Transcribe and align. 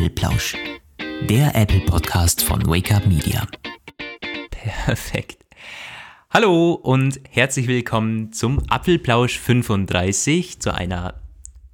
Apple-Plausch, 0.00 0.56
der 1.28 1.54
Apple-Podcast 1.54 2.42
von 2.42 2.66
Wake 2.66 2.90
Up 2.90 3.06
Media. 3.06 3.46
Perfekt. 4.50 5.44
Hallo 6.30 6.72
und 6.72 7.20
herzlich 7.28 7.66
willkommen 7.66 8.32
zum 8.32 8.62
Apfelplausch 8.70 9.38
35, 9.38 10.58
zu 10.58 10.72
einer, 10.72 11.20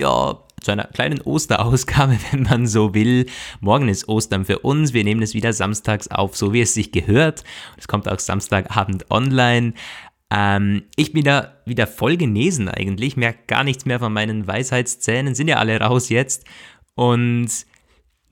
ja, 0.01 0.41
zu 0.61 0.73
einer 0.73 0.89
kleinen 0.89 1.21
Osterausgabe, 1.21 2.19
wenn 2.33 2.43
man 2.43 2.67
so 2.67 2.95
will. 2.95 3.27
Morgen 3.61 3.89
ist 3.89 4.09
Ostern 4.09 4.45
für 4.45 4.59
uns. 4.59 4.93
Wir 4.93 5.05
nehmen 5.05 5.23
es 5.23 5.35
wieder 5.35 5.53
samstags 5.53 6.09
auf, 6.09 6.37
so 6.37 6.53
wie 6.53 6.63
es 6.63 6.75
sich 6.75 6.91
gehört. 6.91 7.45
Es 7.77 7.87
kommt 7.87 8.09
auch 8.09 8.19
Samstagabend 8.19 9.09
online. 9.09 9.75
Ähm, 10.33 10.83
ich 10.97 11.13
bin 11.13 11.23
da 11.23 11.55
wieder 11.65 11.87
voll 11.87 12.17
genesen 12.17 12.69
eigentlich, 12.69 13.17
merke 13.17 13.45
gar 13.47 13.63
nichts 13.63 13.85
mehr 13.85 14.01
von 14.01 14.13
meinen 14.13 14.49
Weisheitszähnen, 14.49 15.37
sind 15.37 15.47
ja 15.47 15.59
alle 15.59 15.79
raus 15.79 16.09
jetzt. 16.09 16.45
Und 16.97 17.67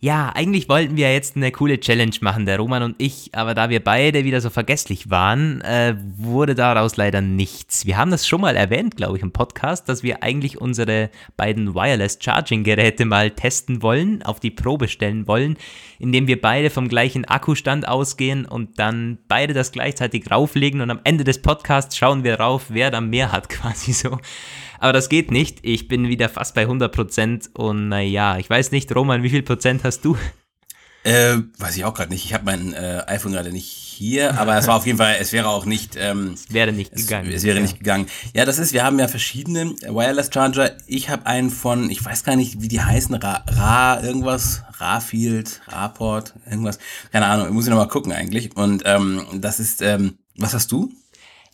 ja, 0.05 0.31
eigentlich 0.35 0.69
wollten 0.69 0.99
wir 0.99 1.11
jetzt 1.15 1.35
eine 1.35 1.51
coole 1.51 1.81
Challenge 1.81 2.15
machen, 2.21 2.45
der 2.45 2.59
Roman 2.59 2.83
und 2.83 2.97
ich, 2.99 3.31
aber 3.33 3.55
da 3.55 3.71
wir 3.71 3.83
beide 3.83 4.25
wieder 4.25 4.43
so 4.43 4.51
vergesslich 4.51 5.09
waren, 5.09 5.63
äh, 5.63 5.97
wurde 6.19 6.55
daraus 6.55 6.99
leider 6.99 7.23
nichts. 7.23 7.87
Wir 7.87 7.97
haben 7.97 8.11
das 8.11 8.29
schon 8.29 8.43
mal 8.43 8.55
erwähnt, 8.55 8.99
glaube 8.99 9.17
ich, 9.17 9.23
im 9.23 9.33
Podcast, 9.33 9.89
dass 9.89 10.03
wir 10.03 10.23
eigentlich 10.23 10.61
unsere 10.61 11.09
beiden 11.39 11.75
Wireless 11.75 12.19
Charging 12.21 12.65
Geräte 12.65 13.07
mal 13.07 13.31
testen 13.31 13.81
wollen, 13.81 14.23
auf 14.23 14.41
die 14.41 14.51
Probe 14.51 14.89
stellen 14.89 15.27
wollen, 15.27 15.57
indem 15.99 16.27
wir 16.27 16.39
beide 16.39 16.69
vom 16.69 16.89
gleichen 16.89 17.25
Akkustand 17.25 17.89
ausgehen 17.89 18.45
und 18.45 18.79
dann 18.79 19.17
beide 19.27 19.55
das 19.55 19.73
gleichzeitig 19.73 20.31
rauflegen 20.31 20.83
und 20.83 20.91
am 20.91 21.01
Ende 21.05 21.25
des 21.25 21.41
Podcasts 21.41 21.97
schauen 21.97 22.25
wir 22.25 22.39
rauf, 22.39 22.67
wer 22.69 22.91
da 22.91 23.01
mehr 23.01 23.33
hat, 23.33 23.49
quasi 23.49 23.95
so. 23.95 24.19
Aber 24.85 24.93
das 24.93 25.09
geht 25.09 25.31
nicht. 25.31 25.61
Ich 25.63 25.89
bin 25.89 26.09
wieder 26.09 26.29
fast 26.29 26.55
bei 26.55 26.61
100 26.61 26.95
Prozent 26.95 27.49
und 27.55 27.89
naja, 27.89 28.37
ich 28.37 28.51
weiß 28.51 28.71
nicht, 28.71 28.95
Roman, 28.95 29.23
wie 29.23 29.31
viel 29.31 29.43
Prozent 29.43 29.83
hast 29.83 30.05
du? 30.05 30.15
Äh, 31.05 31.39
weiß 31.57 31.79
ich 31.79 31.87
auch 31.87 31.95
gerade 31.95 32.13
nicht. 32.13 32.27
Ich 32.27 32.35
habe 32.35 32.45
mein 32.45 32.75
äh, 32.75 33.03
iPhone 33.07 33.33
gerade 33.33 33.51
nicht 33.51 33.65
hier, 33.65 34.39
aber 34.39 34.59
es 34.59 34.67
war 34.67 34.77
auf 34.77 34.85
jeden 34.85 34.99
Fall, 34.99 35.17
es 35.19 35.33
wäre 35.33 35.49
auch 35.49 35.65
nicht. 35.65 35.97
Ähm, 35.99 36.35
es 36.35 36.53
wäre 36.53 36.71
nicht 36.71 36.95
gegangen. 36.95 37.31
Es, 37.31 37.37
es 37.37 37.45
wäre 37.45 37.57
ja. 37.57 37.63
nicht 37.63 37.79
gegangen. 37.79 38.09
Ja, 38.35 38.45
das 38.45 38.59
ist, 38.59 38.75
wir 38.75 38.85
haben 38.85 38.99
ja 38.99 39.09
verschiedene 39.09 39.71
Wireless 39.71 40.29
Charger. 40.31 40.77
Ich 40.87 41.09
habe 41.09 41.25
einen 41.25 41.49
von, 41.49 41.89
ich 41.89 42.05
weiß 42.05 42.23
gar 42.23 42.37
nicht, 42.37 42.61
wie 42.61 42.69
die 42.69 42.83
heißen, 42.83 43.15
Ra, 43.15 43.43
Ra 43.49 44.03
irgendwas, 44.03 44.65
Rafield, 44.77 45.63
Raport, 45.67 46.35
irgendwas. 46.45 46.79
Keine 47.11 47.25
Ahnung, 47.25 47.55
muss 47.55 47.65
ich 47.65 47.71
nochmal 47.71 47.89
gucken 47.89 48.13
eigentlich. 48.13 48.55
Und 48.55 48.83
ähm, 48.85 49.25
das 49.33 49.61
ist, 49.61 49.81
ähm, 49.81 50.19
was 50.37 50.53
hast 50.53 50.71
du? 50.73 50.93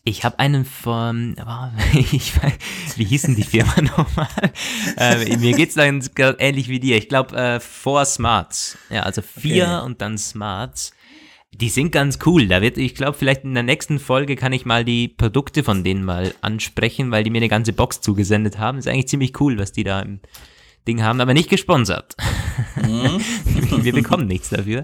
Ich 0.02 0.24
habe 0.24 0.38
einen 0.38 0.64
von, 0.64 1.36
ich 1.92 2.42
weiß, 2.42 2.96
wie 2.96 3.04
hießen 3.04 3.36
die 3.36 3.42
Firma 3.42 3.74
nochmal? 3.82 4.28
Äh, 4.96 5.36
mir 5.36 5.54
geht's 5.54 5.74
dann 5.74 6.02
ähnlich 6.38 6.68
wie 6.68 6.80
dir. 6.80 6.96
Ich 6.96 7.08
glaube, 7.08 7.36
äh, 7.36 7.60
Four 7.60 8.06
Smarts. 8.06 8.78
Ja, 8.88 9.02
also 9.02 9.20
vier 9.20 9.64
okay. 9.64 9.86
und 9.86 10.00
dann 10.00 10.16
Smarts. 10.16 10.92
Die 11.52 11.68
sind 11.68 11.92
ganz 11.92 12.20
cool. 12.24 12.46
Da 12.46 12.62
wird, 12.62 12.78
ich 12.78 12.94
glaube, 12.94 13.18
vielleicht 13.18 13.44
in 13.44 13.54
der 13.54 13.62
nächsten 13.62 13.98
Folge 13.98 14.36
kann 14.36 14.52
ich 14.52 14.64
mal 14.64 14.84
die 14.84 15.08
Produkte 15.08 15.64
von 15.64 15.84
denen 15.84 16.04
mal 16.04 16.32
ansprechen, 16.40 17.10
weil 17.10 17.24
die 17.24 17.30
mir 17.30 17.38
eine 17.38 17.48
ganze 17.48 17.72
Box 17.72 18.00
zugesendet 18.00 18.58
haben. 18.58 18.78
ist 18.78 18.88
eigentlich 18.88 19.08
ziemlich 19.08 19.38
cool, 19.40 19.58
was 19.58 19.72
die 19.72 19.84
da 19.84 20.00
im 20.00 20.20
Ding 20.86 21.02
haben, 21.02 21.20
aber 21.20 21.34
nicht 21.34 21.50
gesponsert. 21.50 22.16
Mhm. 22.76 23.20
Wir 23.84 23.92
bekommen 23.92 24.26
nichts 24.26 24.48
dafür. 24.48 24.82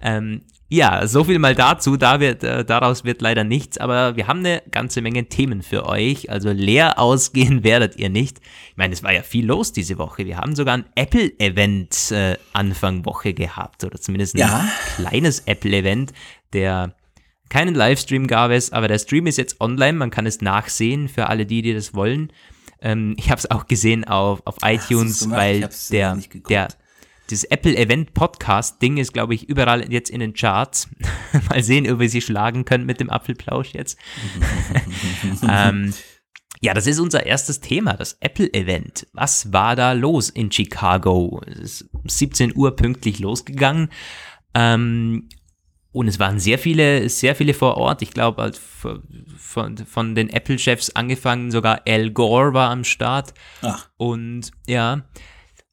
Ähm, 0.00 0.42
ja, 0.68 1.06
so 1.06 1.22
viel 1.22 1.38
mal 1.38 1.54
dazu. 1.54 1.96
Da 1.96 2.18
wird, 2.18 2.42
äh, 2.42 2.64
daraus 2.64 3.04
wird 3.04 3.22
leider 3.22 3.44
nichts, 3.44 3.78
aber 3.78 4.16
wir 4.16 4.26
haben 4.26 4.40
eine 4.40 4.62
ganze 4.70 5.00
Menge 5.00 5.26
Themen 5.26 5.62
für 5.62 5.86
euch. 5.86 6.28
Also 6.30 6.50
leer 6.50 6.98
ausgehen 6.98 7.62
werdet 7.62 7.96
ihr 7.96 8.10
nicht. 8.10 8.40
Ich 8.70 8.76
meine, 8.76 8.92
es 8.92 9.02
war 9.02 9.12
ja 9.12 9.22
viel 9.22 9.46
los 9.46 9.72
diese 9.72 9.98
Woche. 9.98 10.26
Wir 10.26 10.38
haben 10.38 10.56
sogar 10.56 10.76
ein 10.76 10.86
Apple-Event 10.96 12.10
äh, 12.10 12.36
Anfang 12.52 13.04
Woche 13.04 13.32
gehabt 13.32 13.84
oder 13.84 14.00
zumindest 14.00 14.34
ein 14.34 14.40
ja. 14.40 14.68
kleines 14.96 15.40
Apple-Event, 15.40 16.12
der 16.52 16.94
keinen 17.48 17.76
Livestream 17.76 18.26
gab 18.26 18.50
es, 18.50 18.72
aber 18.72 18.88
der 18.88 18.98
Stream 18.98 19.28
ist 19.28 19.38
jetzt 19.38 19.60
online. 19.60 19.92
Man 19.92 20.10
kann 20.10 20.26
es 20.26 20.40
nachsehen 20.40 21.08
für 21.08 21.28
alle 21.28 21.46
die, 21.46 21.62
die 21.62 21.74
das 21.74 21.94
wollen. 21.94 22.32
Ähm, 22.80 23.14
ich 23.18 23.30
habe 23.30 23.38
es 23.38 23.48
auch 23.50 23.68
gesehen 23.68 24.04
auf, 24.04 24.42
auf 24.44 24.56
iTunes, 24.62 25.30
weil 25.30 25.68
der, 25.90 26.18
der 26.48 26.68
das 27.30 27.44
Apple 27.44 27.76
Event 27.76 28.14
Podcast 28.14 28.80
Ding 28.80 28.96
ist, 28.98 29.12
glaube 29.12 29.34
ich, 29.34 29.48
überall 29.48 29.90
jetzt 29.92 30.10
in 30.10 30.20
den 30.20 30.34
Charts. 30.34 30.88
Mal 31.50 31.62
sehen, 31.62 31.90
ob 31.90 31.98
wir 31.98 32.08
sie 32.08 32.20
schlagen 32.20 32.64
können 32.64 32.86
mit 32.86 33.00
dem 33.00 33.10
Apfelplausch 33.10 33.74
jetzt. 33.74 33.98
ähm, 35.48 35.92
ja, 36.60 36.72
das 36.72 36.86
ist 36.86 37.00
unser 37.00 37.26
erstes 37.26 37.60
Thema, 37.60 37.94
das 37.94 38.16
Apple 38.20 38.52
Event. 38.54 39.06
Was 39.12 39.52
war 39.52 39.76
da 39.76 39.92
los 39.92 40.30
in 40.30 40.50
Chicago? 40.50 41.40
Es 41.46 41.82
ist 41.82 41.90
17 42.04 42.56
Uhr 42.56 42.76
pünktlich 42.76 43.18
losgegangen. 43.18 43.88
Ähm, 44.54 45.28
und 45.92 46.08
es 46.08 46.18
waren 46.18 46.38
sehr 46.38 46.58
viele, 46.58 47.08
sehr 47.08 47.34
viele 47.34 47.54
vor 47.54 47.76
Ort. 47.76 48.02
Ich 48.02 48.10
glaube, 48.10 48.52
von, 48.52 49.78
von 49.78 50.14
den 50.14 50.28
Apple-Chefs 50.28 50.90
angefangen, 50.90 51.50
sogar 51.50 51.82
Al 51.86 52.10
Gore 52.10 52.52
war 52.52 52.70
am 52.70 52.84
Start. 52.84 53.32
Ach. 53.62 53.88
Und 53.96 54.50
ja, 54.66 55.04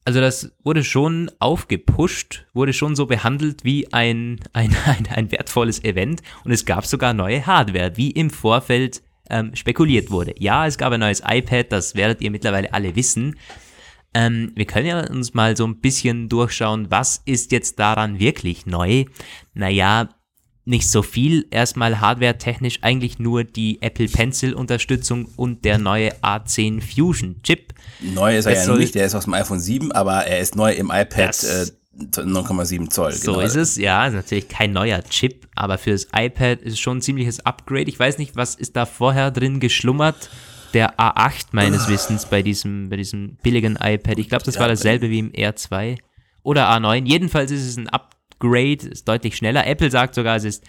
also 0.04 0.20
das 0.20 0.52
wurde 0.62 0.84
schon 0.84 1.30
aufgepusht, 1.38 2.46
wurde 2.52 2.72
schon 2.72 2.94
so 2.94 3.06
behandelt 3.06 3.64
wie 3.64 3.92
ein, 3.92 4.40
ein, 4.52 4.76
ein, 4.86 5.06
ein 5.08 5.32
wertvolles 5.32 5.82
Event 5.82 6.22
und 6.44 6.52
es 6.52 6.64
gab 6.64 6.86
sogar 6.86 7.14
neue 7.14 7.46
Hardware, 7.46 7.96
wie 7.96 8.10
im 8.10 8.30
Vorfeld 8.30 9.02
ähm, 9.30 9.54
spekuliert 9.54 10.10
wurde. 10.10 10.34
Ja, 10.38 10.66
es 10.66 10.78
gab 10.78 10.92
ein 10.92 11.00
neues 11.00 11.22
iPad, 11.26 11.72
das 11.72 11.94
werdet 11.94 12.20
ihr 12.20 12.30
mittlerweile 12.30 12.72
alle 12.74 12.94
wissen. 12.94 13.36
Ähm, 14.12 14.52
wir 14.54 14.66
können 14.66 14.86
ja 14.86 15.08
uns 15.08 15.34
mal 15.34 15.56
so 15.56 15.66
ein 15.66 15.80
bisschen 15.80 16.28
durchschauen, 16.28 16.90
was 16.90 17.22
ist 17.24 17.50
jetzt 17.52 17.78
daran 17.78 18.20
wirklich 18.20 18.66
neu? 18.66 19.06
Naja, 19.54 20.08
nicht 20.64 20.88
so 20.90 21.02
viel. 21.02 21.46
Erstmal 21.50 22.00
hardware-technisch 22.00 22.78
eigentlich 22.82 23.18
nur 23.18 23.44
die 23.44 23.82
Apple 23.82 24.08
Pencil-Unterstützung 24.08 25.28
und 25.36 25.64
der 25.64 25.78
neue 25.78 26.12
A10 26.22 26.80
Fusion 26.80 27.36
Chip. 27.42 27.74
Neu 28.00 28.36
ist 28.36 28.46
er 28.46 28.54
das 28.54 28.66
ja 28.66 28.76
nicht, 28.76 28.94
der 28.94 29.06
ist 29.06 29.14
aus 29.14 29.24
dem 29.24 29.34
iPhone 29.34 29.60
7, 29.60 29.92
aber 29.92 30.26
er 30.26 30.40
ist 30.40 30.56
neu 30.56 30.72
im 30.72 30.86
iPad 30.86 31.42
äh, 31.44 31.66
9,7 31.98 32.90
Zoll. 32.90 33.12
So 33.12 33.32
genau. 33.32 33.44
ist 33.44 33.56
es, 33.56 33.76
ja, 33.76 34.06
ist 34.06 34.14
natürlich 34.14 34.48
kein 34.48 34.72
neuer 34.72 35.02
Chip, 35.04 35.46
aber 35.54 35.78
für 35.78 35.90
das 35.90 36.08
iPad 36.14 36.60
ist 36.62 36.74
es 36.74 36.80
schon 36.80 36.98
ein 36.98 37.02
ziemliches 37.02 37.44
Upgrade. 37.44 37.88
Ich 37.88 37.98
weiß 37.98 38.18
nicht, 38.18 38.36
was 38.36 38.54
ist 38.54 38.76
da 38.76 38.86
vorher 38.86 39.30
drin 39.30 39.60
geschlummert? 39.60 40.30
Der 40.72 40.98
A8 40.98 41.48
meines 41.52 41.86
Wissens 41.86 42.26
bei 42.26 42.42
diesem, 42.42 42.88
bei 42.88 42.96
diesem 42.96 43.36
billigen 43.44 43.76
iPad. 43.80 44.18
Ich 44.18 44.28
glaube, 44.28 44.42
das 44.44 44.58
war 44.58 44.66
dasselbe 44.66 45.08
wie 45.08 45.20
im 45.20 45.30
R2 45.30 45.98
oder 46.42 46.68
A9. 46.68 47.06
Jedenfalls 47.06 47.52
ist 47.52 47.64
es 47.64 47.76
ein 47.76 47.88
Upgrade 47.88 48.14
Upgrade, 48.34 48.88
ist 48.88 49.08
deutlich 49.08 49.36
schneller. 49.36 49.66
Apple 49.66 49.90
sagt 49.90 50.14
sogar, 50.14 50.36
es 50.36 50.44
ist 50.44 50.64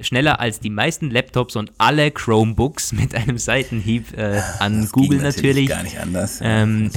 schneller 0.00 0.40
als 0.40 0.60
die 0.60 0.70
meisten 0.70 1.10
Laptops 1.10 1.56
und 1.56 1.72
alle 1.78 2.10
Chromebooks 2.10 2.92
mit 2.92 3.14
einem 3.14 3.38
Seitenhieb 3.38 4.16
äh, 4.16 4.40
an 4.58 4.82
das 4.82 4.92
Google 4.92 5.18
natürlich. 5.18 5.68
natürlich. 5.68 5.68
Gar 5.68 5.82
nicht 5.82 6.00
anders. 6.00 6.40
Ähm, 6.42 6.90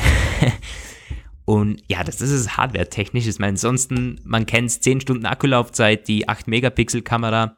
und 1.46 1.82
ja, 1.88 2.04
das, 2.04 2.22
ist 2.22 2.58
hardware-technisch. 2.58 3.28
Ich 3.28 3.40
meine, 3.40 3.52
ansonsten, 3.52 4.20
man 4.24 4.46
kennt 4.46 4.70
es, 4.70 4.82
10 4.82 5.02
Stunden 5.02 5.26
Akkulaufzeit, 5.26 6.08
die 6.08 6.28
8-Megapixel-Kamera. 6.28 7.58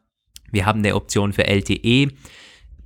Wir 0.51 0.65
haben 0.65 0.79
eine 0.79 0.95
Option 0.95 1.33
für 1.33 1.45
LTE. 1.45 2.09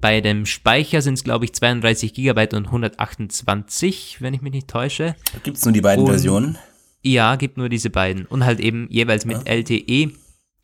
Bei 0.02 0.20
dem 0.20 0.48
Speicher 0.48 1.04
sind 1.04 1.14
es, 1.14 1.24
glaube 1.24 1.46
ich, 1.46 1.54
32 1.54 2.14
GB 2.14 2.56
und 2.56 2.66
128, 2.66 4.18
wenn 4.20 4.34
ich 4.34 4.42
mich 4.42 4.52
nicht 4.52 4.68
täusche. 4.68 5.16
Gibt 5.44 5.58
es 5.58 5.66
nur 5.66 5.74
die 5.74 5.82
beiden 5.82 6.04
und 6.04 6.10
Versionen? 6.10 6.58
Ja, 7.04 7.36
gibt 7.36 7.58
nur 7.58 7.70
diese 7.70 7.90
beiden. 7.90 8.26
Und 8.26 8.46
halt 8.46 8.60
eben 8.60 8.88
jeweils 8.90 9.26
mit 9.26 9.48
ja. 9.48 9.54
LTE. 9.54 10.12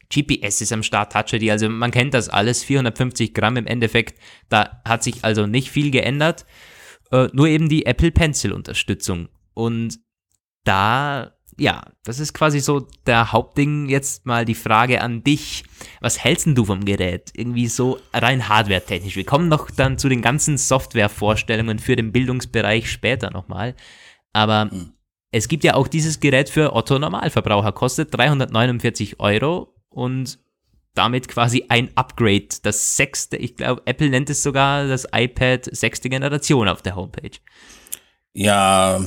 GPS 0.10 0.62
ist 0.62 0.72
am 0.72 0.84
Start 0.84 1.12
Touch 1.12 1.34
ID, 1.34 1.52
also 1.52 1.68
man 1.68 1.92
kennt 1.92 2.14
das 2.14 2.30
alles, 2.30 2.64
450 2.64 3.34
Gramm 3.34 3.58
im 3.58 3.68
Endeffekt, 3.68 4.18
da 4.48 4.82
hat 4.86 5.04
sich 5.04 5.26
also 5.26 5.48
nicht 5.48 5.70
viel 5.70 5.92
geändert, 5.92 6.46
äh, 7.12 7.28
nur 7.34 7.48
eben 7.48 7.68
die 7.68 7.86
Apple 7.86 8.12
Pencil 8.12 8.54
Unterstützung. 8.54 9.28
Und 9.54 10.00
da, 10.64 11.34
ja, 11.58 11.84
das 12.04 12.20
ist 12.20 12.34
quasi 12.34 12.60
so 12.60 12.88
der 13.06 13.32
Hauptding. 13.34 13.90
Jetzt 13.90 14.26
mal 14.26 14.46
die 14.46 14.56
Frage 14.56 15.02
an 15.02 15.24
dich. 15.24 15.64
Was 16.00 16.24
hältst 16.24 16.46
denn 16.46 16.56
du 16.56 16.66
vom 16.66 16.86
Gerät? 16.86 17.32
Irgendwie 17.34 17.68
so 17.68 18.00
rein 18.14 18.48
hardware-technisch. 18.48 19.16
Wir 19.16 19.26
kommen 19.26 19.48
noch 19.50 19.72
dann 19.72 19.98
zu 19.98 20.10
den 20.10 20.22
ganzen 20.22 20.58
Software-Vorstellungen 20.58 21.80
für 21.80 21.96
den 21.96 22.12
Bildungsbereich 22.12 22.92
später 22.92 23.32
nochmal. 23.32 23.76
Aber 24.34 24.66
mhm 24.66 24.94
es 25.32 25.48
gibt 25.48 25.64
ja 25.64 25.74
auch 25.74 25.88
dieses 25.88 26.20
Gerät 26.20 26.50
für 26.50 26.74
Otto 26.74 26.98
Normalverbraucher, 27.00 27.72
kostet 27.72 28.16
349 28.16 29.20
Euro 29.20 29.74
und 29.90 30.40
damit 30.94 31.28
quasi 31.28 31.66
ein 31.70 31.90
Upgrade. 31.96 32.48
Das 32.64 32.98
sechste, 32.98 33.38
ich 33.38 33.56
glaube, 33.56 33.82
Apple 33.86 34.10
nennt 34.10 34.30
es 34.30 34.42
sogar 34.42 34.88
das 34.88 35.08
iPad 35.14 35.66
sechste 35.72 36.10
Generation 36.10 36.68
auf 36.68 36.82
der 36.82 36.96
Homepage. 36.96 37.38
Ja, 38.34 39.02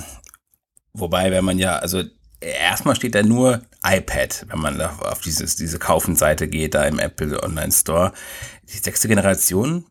wobei, 0.92 1.30
wenn 1.30 1.44
man 1.44 1.58
ja, 1.58 1.76
also 1.76 2.02
erstmal 2.40 2.96
steht 2.96 3.14
da 3.14 3.22
nur 3.22 3.62
iPad, 3.84 4.46
wenn 4.48 4.60
man 4.60 4.78
da 4.78 4.96
auf 5.00 5.20
dieses, 5.20 5.56
diese 5.56 5.78
Kaufenseite 5.78 6.48
geht, 6.48 6.74
da 6.74 6.84
im 6.84 6.98
Apple 6.98 7.42
Online 7.42 7.72
Store. 7.72 8.12
Die 8.72 8.78
sechste 8.78 9.08
Generation? 9.08 9.86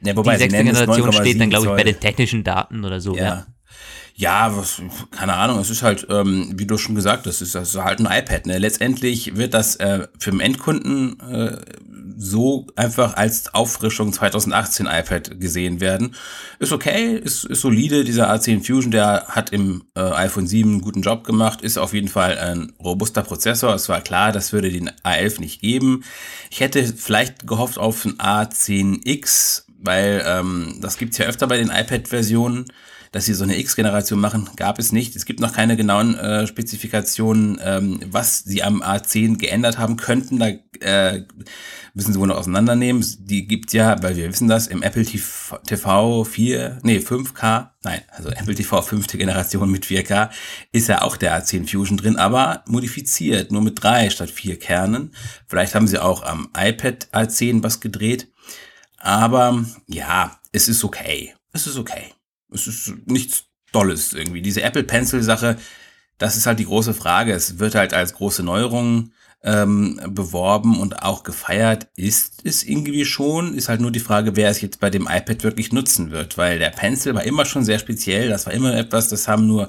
Ja, 0.00 0.16
wobei, 0.16 0.34
die 0.34 0.44
sechste 0.44 0.64
Generation 0.64 1.12
steht 1.12 1.40
dann, 1.40 1.50
glaube 1.50 1.66
ich, 1.66 1.72
bei 1.72 1.84
den 1.84 2.00
technischen 2.00 2.44
Daten 2.44 2.84
oder 2.84 3.00
so. 3.00 3.16
Ja. 3.16 3.24
ja. 3.24 3.46
Ja, 4.20 4.56
was, 4.56 4.82
keine 5.12 5.34
Ahnung, 5.34 5.60
es 5.60 5.70
ist 5.70 5.84
halt, 5.84 6.08
ähm, 6.10 6.50
wie 6.56 6.66
du 6.66 6.76
schon 6.76 6.96
gesagt 6.96 7.28
hast, 7.28 7.40
es 7.40 7.54
ist, 7.54 7.54
ist 7.54 7.80
halt 7.80 8.00
ein 8.00 8.06
iPad. 8.06 8.46
Ne? 8.46 8.58
Letztendlich 8.58 9.36
wird 9.36 9.54
das 9.54 9.76
äh, 9.76 10.08
für 10.18 10.32
den 10.32 10.40
Endkunden 10.40 11.20
äh, 11.20 11.56
so 12.16 12.66
einfach 12.74 13.16
als 13.16 13.54
Auffrischung 13.54 14.12
2018 14.12 14.86
iPad 14.86 15.40
gesehen 15.40 15.80
werden. 15.80 16.16
Ist 16.58 16.72
okay, 16.72 17.14
ist, 17.14 17.44
ist 17.44 17.60
solide. 17.60 18.02
Dieser 18.02 18.28
A10 18.28 18.66
Fusion, 18.66 18.90
der 18.90 19.26
hat 19.28 19.50
im 19.50 19.84
äh, 19.94 20.00
iPhone 20.00 20.48
7 20.48 20.68
einen 20.68 20.80
guten 20.80 21.02
Job 21.02 21.22
gemacht, 21.22 21.62
ist 21.62 21.78
auf 21.78 21.94
jeden 21.94 22.08
Fall 22.08 22.36
ein 22.38 22.72
robuster 22.82 23.22
Prozessor. 23.22 23.72
Es 23.72 23.88
war 23.88 24.00
klar, 24.00 24.32
das 24.32 24.52
würde 24.52 24.72
den 24.72 24.90
A11 25.04 25.40
nicht 25.40 25.60
geben. 25.60 26.02
Ich 26.50 26.58
hätte 26.58 26.84
vielleicht 26.84 27.46
gehofft 27.46 27.78
auf 27.78 28.04
ein 28.04 28.18
A10X, 28.18 29.62
weil 29.78 30.24
ähm, 30.26 30.80
das 30.80 30.98
gibt's 30.98 31.18
ja 31.18 31.26
öfter 31.26 31.46
bei 31.46 31.58
den 31.58 31.70
iPad-Versionen 31.70 32.64
dass 33.12 33.24
sie 33.24 33.34
so 33.34 33.44
eine 33.44 33.58
X-Generation 33.58 34.20
machen, 34.20 34.50
gab 34.56 34.78
es 34.78 34.92
nicht. 34.92 35.16
Es 35.16 35.24
gibt 35.24 35.40
noch 35.40 35.52
keine 35.52 35.76
genauen 35.76 36.16
äh, 36.16 36.46
Spezifikationen, 36.46 37.60
ähm, 37.62 38.00
was 38.06 38.40
sie 38.40 38.62
am 38.62 38.82
A10 38.82 39.38
geändert 39.38 39.78
haben 39.78 39.96
könnten. 39.96 40.38
Da 40.38 40.48
äh, 40.80 41.24
müssen 41.94 42.12
sie 42.12 42.20
wohl 42.20 42.28
noch 42.28 42.36
auseinandernehmen. 42.36 43.04
Die 43.20 43.46
gibt 43.46 43.72
ja, 43.72 44.02
weil 44.02 44.16
wir 44.16 44.28
wissen 44.28 44.48
das, 44.48 44.66
im 44.66 44.82
Apple 44.82 45.04
TV 45.04 46.24
4, 46.24 46.78
nee, 46.82 46.98
5K, 46.98 47.70
nein, 47.82 48.00
also 48.10 48.30
Apple 48.30 48.54
TV 48.54 48.82
5. 48.82 49.06
Generation 49.08 49.70
mit 49.70 49.84
4K, 49.84 50.30
ist 50.72 50.88
ja 50.88 51.02
auch 51.02 51.16
der 51.16 51.42
A10 51.42 51.68
Fusion 51.68 51.96
drin, 51.96 52.16
aber 52.16 52.62
modifiziert, 52.66 53.50
nur 53.52 53.62
mit 53.62 53.82
drei 53.82 54.10
statt 54.10 54.30
vier 54.30 54.58
Kernen. 54.58 55.12
Vielleicht 55.46 55.74
haben 55.74 55.88
sie 55.88 55.98
auch 55.98 56.22
am 56.22 56.48
iPad 56.56 57.08
A10 57.12 57.62
was 57.62 57.80
gedreht. 57.80 58.28
Aber 58.98 59.64
ja, 59.86 60.38
es 60.52 60.68
ist 60.68 60.84
okay. 60.84 61.34
Es 61.52 61.66
ist 61.66 61.76
okay. 61.76 62.12
Es 62.52 62.66
ist 62.66 62.94
nichts 63.06 63.44
Dolles 63.72 64.12
irgendwie. 64.12 64.42
Diese 64.42 64.62
Apple 64.62 64.84
Pencil 64.84 65.22
Sache, 65.22 65.56
das 66.18 66.36
ist 66.36 66.46
halt 66.46 66.58
die 66.58 66.64
große 66.64 66.94
Frage. 66.94 67.32
Es 67.32 67.58
wird 67.58 67.74
halt 67.74 67.94
als 67.94 68.14
große 68.14 68.42
Neuerung 68.42 69.12
ähm, 69.42 70.00
beworben 70.08 70.80
und 70.80 71.02
auch 71.02 71.22
gefeiert. 71.22 71.88
Ist 71.96 72.44
es 72.44 72.64
irgendwie 72.64 73.04
schon? 73.04 73.54
Ist 73.54 73.68
halt 73.68 73.80
nur 73.80 73.92
die 73.92 74.00
Frage, 74.00 74.36
wer 74.36 74.50
es 74.50 74.60
jetzt 74.60 74.80
bei 74.80 74.90
dem 74.90 75.08
iPad 75.08 75.44
wirklich 75.44 75.72
nutzen 75.72 76.10
wird. 76.10 76.36
Weil 76.38 76.58
der 76.58 76.70
Pencil 76.70 77.14
war 77.14 77.24
immer 77.24 77.44
schon 77.44 77.64
sehr 77.64 77.78
speziell. 77.78 78.28
Das 78.28 78.46
war 78.46 78.52
immer 78.52 78.74
etwas, 78.74 79.08
das 79.08 79.28
haben 79.28 79.46
nur 79.46 79.68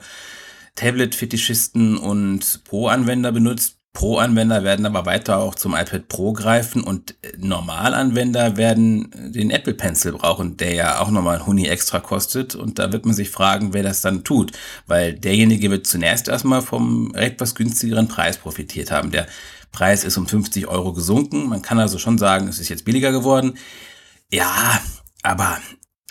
Tablet-Fetischisten 0.76 1.98
und 1.98 2.64
Pro-Anwender 2.64 3.32
benutzt. 3.32 3.79
Pro-Anwender 3.94 4.64
werden 4.64 4.86
aber 4.86 5.06
weiter 5.08 5.40
auch 5.40 5.56
zum 5.56 5.74
iPad 5.74 6.08
Pro 6.08 6.32
greifen 6.32 6.84
und 6.84 7.16
äh, 7.24 7.32
Normalanwender 7.38 8.56
werden 8.56 9.12
äh, 9.12 9.32
den 9.32 9.50
Apple 9.50 9.74
Pencil 9.74 10.14
brauchen, 10.14 10.58
der 10.58 10.74
ja 10.74 11.00
auch 11.00 11.10
nochmal 11.10 11.38
ein 11.40 11.46
Huni 11.48 11.68
extra 11.68 12.00
kostet. 12.00 12.54
Und 12.54 12.78
da 12.78 12.92
wird 12.94 13.06
man 13.06 13.16
sich 13.16 13.32
fragen, 13.32 13.74
wer 13.74 13.82
das 13.84 14.02
dann 14.02 14.24
tut. 14.24 14.52
Weil 14.86 15.14
derjenige 15.14 15.72
wird 15.72 15.88
zunächst 15.88 16.28
erstmal 16.28 16.62
vom 16.62 17.14
etwas 17.16 17.56
günstigeren 17.56 18.08
Preis 18.08 18.38
profitiert 18.38 18.92
haben. 18.92 19.10
Der 19.10 19.28
Preis 19.72 20.04
ist 20.04 20.18
um 20.18 20.28
50 20.28 20.68
Euro 20.68 20.94
gesunken. 20.94 21.50
Man 21.50 21.64
kann 21.64 21.80
also 21.80 21.98
schon 21.98 22.20
sagen, 22.20 22.48
es 22.48 22.60
ist 22.60 22.70
jetzt 22.70 22.86
billiger 22.86 23.12
geworden. 23.12 23.58
Ja, 24.32 24.80
aber 25.24 25.58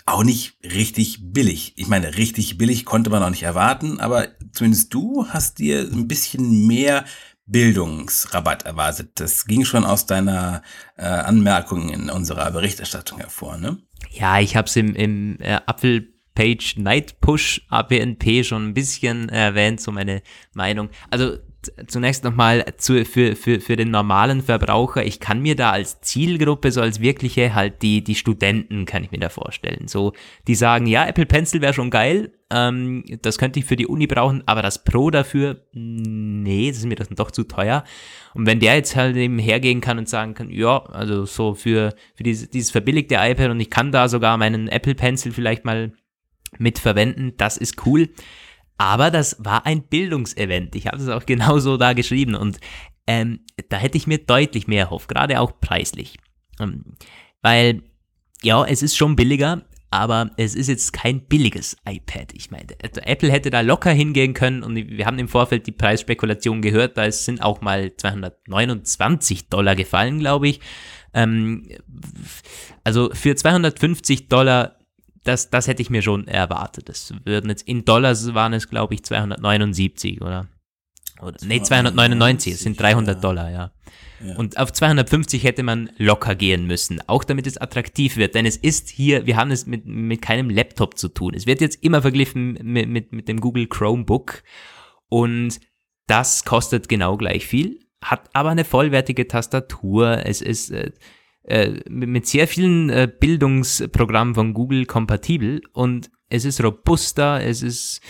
auch 0.05 0.23
nicht 0.23 0.55
richtig 0.63 1.19
billig. 1.21 1.73
Ich 1.75 1.87
meine, 1.87 2.17
richtig 2.17 2.57
billig 2.57 2.85
konnte 2.85 3.09
man 3.09 3.23
auch 3.23 3.29
nicht 3.29 3.43
erwarten, 3.43 3.99
aber 3.99 4.27
zumindest 4.53 4.93
du 4.93 5.27
hast 5.29 5.59
dir 5.59 5.81
ein 5.81 6.07
bisschen 6.07 6.67
mehr 6.67 7.05
Bildungsrabatt 7.49 8.63
erwartet. 8.63 9.19
Das 9.19 9.45
ging 9.45 9.65
schon 9.65 9.83
aus 9.85 10.05
deiner 10.05 10.61
äh, 10.97 11.03
Anmerkung 11.03 11.89
in 11.89 12.09
unserer 12.09 12.51
Berichterstattung 12.51 13.19
hervor, 13.19 13.57
ne? 13.57 13.77
Ja, 14.11 14.39
ich 14.39 14.55
habe 14.55 14.67
es 14.67 14.75
im, 14.75 14.95
im 14.95 15.37
äh, 15.39 15.59
Apfel 15.65 16.13
Page 16.35 16.77
Night 16.77 17.19
Push 17.19 17.61
APNP 17.69 18.45
schon 18.45 18.69
ein 18.69 18.73
bisschen 18.73 19.27
erwähnt, 19.29 19.81
so 19.81 19.91
meine 19.91 20.21
Meinung. 20.53 20.89
Also 21.09 21.37
zunächst 21.87 22.23
nochmal 22.23 22.65
zu, 22.77 23.03
für, 23.03 23.35
für, 23.35 23.59
für 23.59 23.75
den 23.75 23.91
normalen 23.91 24.41
Verbraucher, 24.41 25.05
ich 25.05 25.19
kann 25.19 25.41
mir 25.41 25.55
da 25.55 25.71
als 25.71 25.99
Zielgruppe, 26.01 26.71
so 26.71 26.81
als 26.81 27.01
wirkliche, 27.01 27.53
halt 27.53 27.81
die, 27.81 28.03
die 28.03 28.15
Studenten, 28.15 28.85
kann 28.85 29.03
ich 29.03 29.11
mir 29.11 29.19
da 29.19 29.29
vorstellen. 29.29 29.87
So, 29.87 30.13
die 30.47 30.55
sagen, 30.55 30.85
ja, 30.85 31.05
Apple 31.05 31.25
Pencil 31.25 31.61
wäre 31.61 31.73
schon 31.73 31.89
geil, 31.89 32.31
ähm, 32.49 33.03
das 33.21 33.37
könnte 33.37 33.59
ich 33.59 33.65
für 33.65 33.75
die 33.75 33.87
Uni 33.87 34.07
brauchen, 34.07 34.43
aber 34.45 34.61
das 34.61 34.83
Pro 34.83 35.11
dafür, 35.11 35.65
nee, 35.73 36.69
das 36.69 36.77
ist 36.77 36.85
mir 36.85 36.95
das 36.95 37.09
doch 37.09 37.31
zu 37.31 37.43
teuer. 37.43 37.83
Und 38.33 38.45
wenn 38.45 38.61
der 38.61 38.75
jetzt 38.75 38.95
halt 38.95 39.17
eben 39.17 39.37
hergehen 39.37 39.81
kann 39.81 39.97
und 39.97 40.07
sagen 40.07 40.35
kann, 40.35 40.49
ja, 40.49 40.83
also 40.85 41.25
so 41.25 41.55
für, 41.55 41.93
für 42.15 42.23
dieses, 42.23 42.49
dieses 42.49 42.71
verbilligte 42.71 43.15
iPad 43.15 43.51
und 43.51 43.59
ich 43.59 43.69
kann 43.69 43.91
da 43.91 44.07
sogar 44.07 44.37
meinen 44.37 44.69
Apple 44.69 44.95
Pencil 44.95 45.33
vielleicht 45.33 45.65
mal 45.65 45.91
mit 46.57 46.79
verwenden, 46.79 47.33
das 47.37 47.57
ist 47.57 47.85
cool 47.85 48.09
aber 48.79 49.11
das 49.11 49.35
war 49.39 49.65
ein 49.65 49.83
Bildungsevent. 49.83 50.73
Ich 50.73 50.87
habe 50.87 50.97
es 50.97 51.09
auch 51.09 51.25
genauso 51.25 51.77
da 51.77 51.93
geschrieben 51.93 52.33
und 52.33 52.59
ähm, 53.05 53.41
da 53.67 53.77
hätte 53.77 53.97
ich 53.97 54.07
mir 54.07 54.19
deutlich 54.19 54.67
mehr 54.67 54.85
erhofft, 54.85 55.09
gerade 55.09 55.39
auch 55.41 55.59
preislich. 55.59 56.17
Ähm, 56.59 56.85
weil, 57.41 57.83
ja, 58.41 58.65
es 58.65 58.81
ist 58.81 58.95
schon 58.95 59.17
billiger, 59.17 59.63
aber 59.91 60.31
es 60.37 60.55
ist 60.55 60.67
jetzt 60.67 60.93
kein 60.93 61.25
billiges 61.25 61.75
iPad. 61.87 62.31
Ich 62.33 62.51
meine, 62.51 62.67
also 62.81 63.01
Apple 63.01 63.29
hätte 63.29 63.49
da 63.49 63.61
locker 63.61 63.91
hingehen 63.91 64.33
können 64.33 64.63
und 64.63 64.75
wir 64.75 65.05
haben 65.05 65.19
im 65.19 65.27
Vorfeld 65.27 65.67
die 65.67 65.73
Preisspekulation 65.73 66.61
gehört, 66.61 66.97
da 66.97 67.11
sind 67.11 67.41
auch 67.41 67.59
mal 67.59 67.93
229 67.97 69.49
Dollar 69.49 69.75
gefallen, 69.75 70.19
glaube 70.19 70.47
ich. 70.47 70.61
Ähm, 71.13 71.67
also 72.85 73.09
für 73.11 73.35
250 73.35 74.29
Dollar 74.29 74.78
das, 75.29 75.49
das 75.49 75.67
hätte 75.67 75.81
ich 75.81 75.89
mir 75.89 76.01
schon 76.01 76.27
erwartet. 76.27 76.89
Das 76.89 77.13
würden 77.23 77.49
jetzt 77.49 77.67
in 77.67 77.85
Dollars 77.85 78.33
waren 78.33 78.53
es, 78.53 78.67
glaube 78.67 78.95
ich, 78.95 79.03
279 79.03 80.21
oder, 80.21 80.47
oder 81.21 81.37
nee, 81.45 81.61
299, 81.61 82.53
es 82.53 82.61
sind 82.61 82.79
300 82.79 83.15
ja. 83.15 83.21
Dollar, 83.21 83.51
ja. 83.51 83.71
ja. 84.25 84.35
Und 84.35 84.57
auf 84.57 84.73
250 84.73 85.43
hätte 85.43 85.61
man 85.61 85.91
locker 85.97 86.33
gehen 86.33 86.65
müssen, 86.65 86.99
auch 87.07 87.23
damit 87.23 87.45
es 87.45 87.57
attraktiv 87.57 88.17
wird, 88.17 88.33
denn 88.33 88.47
es 88.47 88.57
ist 88.57 88.89
hier, 88.89 89.27
wir 89.27 89.37
haben 89.37 89.51
es 89.51 89.67
mit, 89.67 89.85
mit 89.85 90.21
keinem 90.21 90.49
Laptop 90.49 90.97
zu 90.97 91.09
tun. 91.09 91.33
Es 91.35 91.45
wird 91.45 91.61
jetzt 91.61 91.83
immer 91.83 92.01
verglichen 92.01 92.57
mit, 92.63 92.89
mit, 92.89 93.11
mit 93.11 93.27
dem 93.27 93.39
Google 93.39 93.67
Chromebook 93.67 94.43
und 95.09 95.59
das 96.07 96.43
kostet 96.43 96.89
genau 96.89 97.17
gleich 97.17 97.45
viel, 97.45 97.79
hat 98.03 98.29
aber 98.33 98.49
eine 98.49 98.65
vollwertige 98.65 99.27
Tastatur, 99.27 100.25
es 100.25 100.41
ist, 100.41 100.71
äh, 101.49 101.79
mit 101.89 102.27
sehr 102.27 102.47
vielen 102.47 102.89
äh, 102.89 103.11
Bildungsprogrammen 103.19 104.35
von 104.35 104.53
Google 104.53 104.85
kompatibel 104.85 105.61
und 105.73 106.09
es 106.29 106.45
ist 106.45 106.63
robuster, 106.63 107.43
es 107.43 107.63
ist 107.63 108.01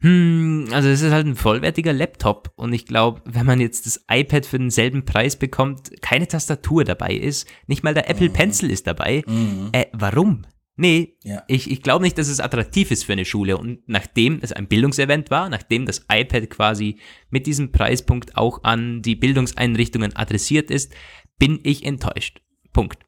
hm, 0.00 0.66
also 0.70 0.88
es 0.90 1.00
ist 1.00 1.12
halt 1.12 1.26
ein 1.26 1.36
vollwertiger 1.36 1.92
Laptop 1.92 2.52
und 2.56 2.72
ich 2.72 2.84
glaube, 2.84 3.22
wenn 3.24 3.46
man 3.46 3.58
jetzt 3.58 3.86
das 3.86 4.04
iPad 4.10 4.44
für 4.44 4.58
denselben 4.58 5.06
Preis 5.06 5.36
bekommt, 5.36 5.90
keine 6.02 6.28
Tastatur 6.28 6.84
dabei 6.84 7.14
ist, 7.14 7.48
nicht 7.66 7.82
mal 7.82 7.94
der 7.94 8.10
Apple 8.10 8.28
mhm. 8.28 8.34
Pencil 8.34 8.70
ist 8.70 8.86
dabei, 8.86 9.22
mhm. 9.26 9.70
äh, 9.72 9.86
warum? 9.92 10.42
Nee, 10.76 11.16
ja. 11.22 11.42
ich, 11.46 11.70
ich 11.70 11.82
glaube 11.82 12.02
nicht, 12.02 12.18
dass 12.18 12.28
es 12.28 12.40
attraktiv 12.40 12.90
ist 12.90 13.04
für 13.04 13.12
eine 13.12 13.24
Schule. 13.24 13.56
Und 13.56 13.80
nachdem 13.86 14.40
es 14.42 14.52
ein 14.52 14.66
Bildungsevent 14.66 15.30
war, 15.30 15.48
nachdem 15.48 15.86
das 15.86 16.04
iPad 16.10 16.50
quasi 16.50 16.98
mit 17.30 17.46
diesem 17.46 17.70
Preispunkt 17.70 18.36
auch 18.36 18.64
an 18.64 19.00
die 19.00 19.14
Bildungseinrichtungen 19.14 20.16
adressiert 20.16 20.70
ist, 20.70 20.92
bin 21.38 21.60
ich 21.62 21.84
enttäuscht. 21.84 22.40
Punkt. 22.74 23.06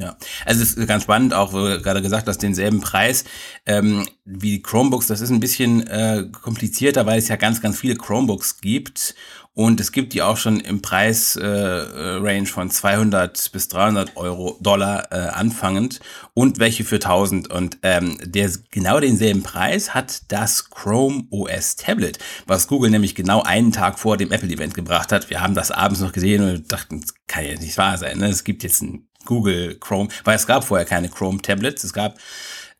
Ja, 0.00 0.16
also 0.46 0.62
es 0.62 0.72
ist 0.72 0.88
ganz 0.88 1.02
spannend, 1.02 1.34
auch 1.34 1.52
gerade 1.52 2.00
gesagt 2.00 2.26
hast, 2.26 2.38
denselben 2.38 2.80
Preis 2.80 3.24
ähm, 3.66 4.08
wie 4.24 4.52
die 4.52 4.62
Chromebooks. 4.62 5.08
Das 5.08 5.20
ist 5.20 5.28
ein 5.28 5.40
bisschen 5.40 5.86
äh, 5.86 6.24
komplizierter, 6.40 7.04
weil 7.04 7.18
es 7.18 7.28
ja 7.28 7.36
ganz, 7.36 7.60
ganz 7.60 7.78
viele 7.78 7.96
Chromebooks 7.96 8.62
gibt 8.62 9.14
und 9.52 9.78
es 9.78 9.92
gibt 9.92 10.14
die 10.14 10.22
auch 10.22 10.38
schon 10.38 10.58
im 10.60 10.80
Preisrange 10.80 12.42
äh, 12.42 12.46
von 12.46 12.70
200 12.70 13.52
bis 13.52 13.68
300 13.68 14.16
Euro 14.16 14.56
Dollar 14.62 15.12
äh, 15.12 15.16
anfangend 15.16 16.00
und 16.32 16.58
welche 16.60 16.84
für 16.84 16.94
1000 16.94 17.50
und 17.50 17.76
ähm, 17.82 18.16
der 18.24 18.50
genau 18.70 19.00
denselben 19.00 19.42
Preis 19.42 19.92
hat 19.92 20.32
das 20.32 20.70
Chrome 20.70 21.24
OS 21.28 21.76
Tablet, 21.76 22.18
was 22.46 22.68
Google 22.68 22.90
nämlich 22.90 23.14
genau 23.14 23.42
einen 23.42 23.72
Tag 23.72 23.98
vor 23.98 24.16
dem 24.16 24.32
Apple 24.32 24.48
Event 24.48 24.72
gebracht 24.72 25.12
hat. 25.12 25.28
Wir 25.28 25.42
haben 25.42 25.54
das 25.54 25.70
abends 25.70 26.00
noch 26.00 26.12
gesehen 26.12 26.42
und 26.42 26.72
dachten, 26.72 27.04
kann 27.26 27.44
ja 27.44 27.58
nicht 27.58 27.76
wahr 27.76 27.98
sein. 27.98 28.16
Ne? 28.16 28.28
Es 28.28 28.44
gibt 28.44 28.62
jetzt 28.62 28.80
ein 28.80 29.09
Google 29.24 29.76
Chrome, 29.78 30.08
weil 30.24 30.36
es 30.36 30.46
gab 30.46 30.64
vorher 30.64 30.86
keine 30.86 31.08
Chrome 31.08 31.42
Tablets. 31.42 31.84
Es 31.84 31.92
gab 31.92 32.18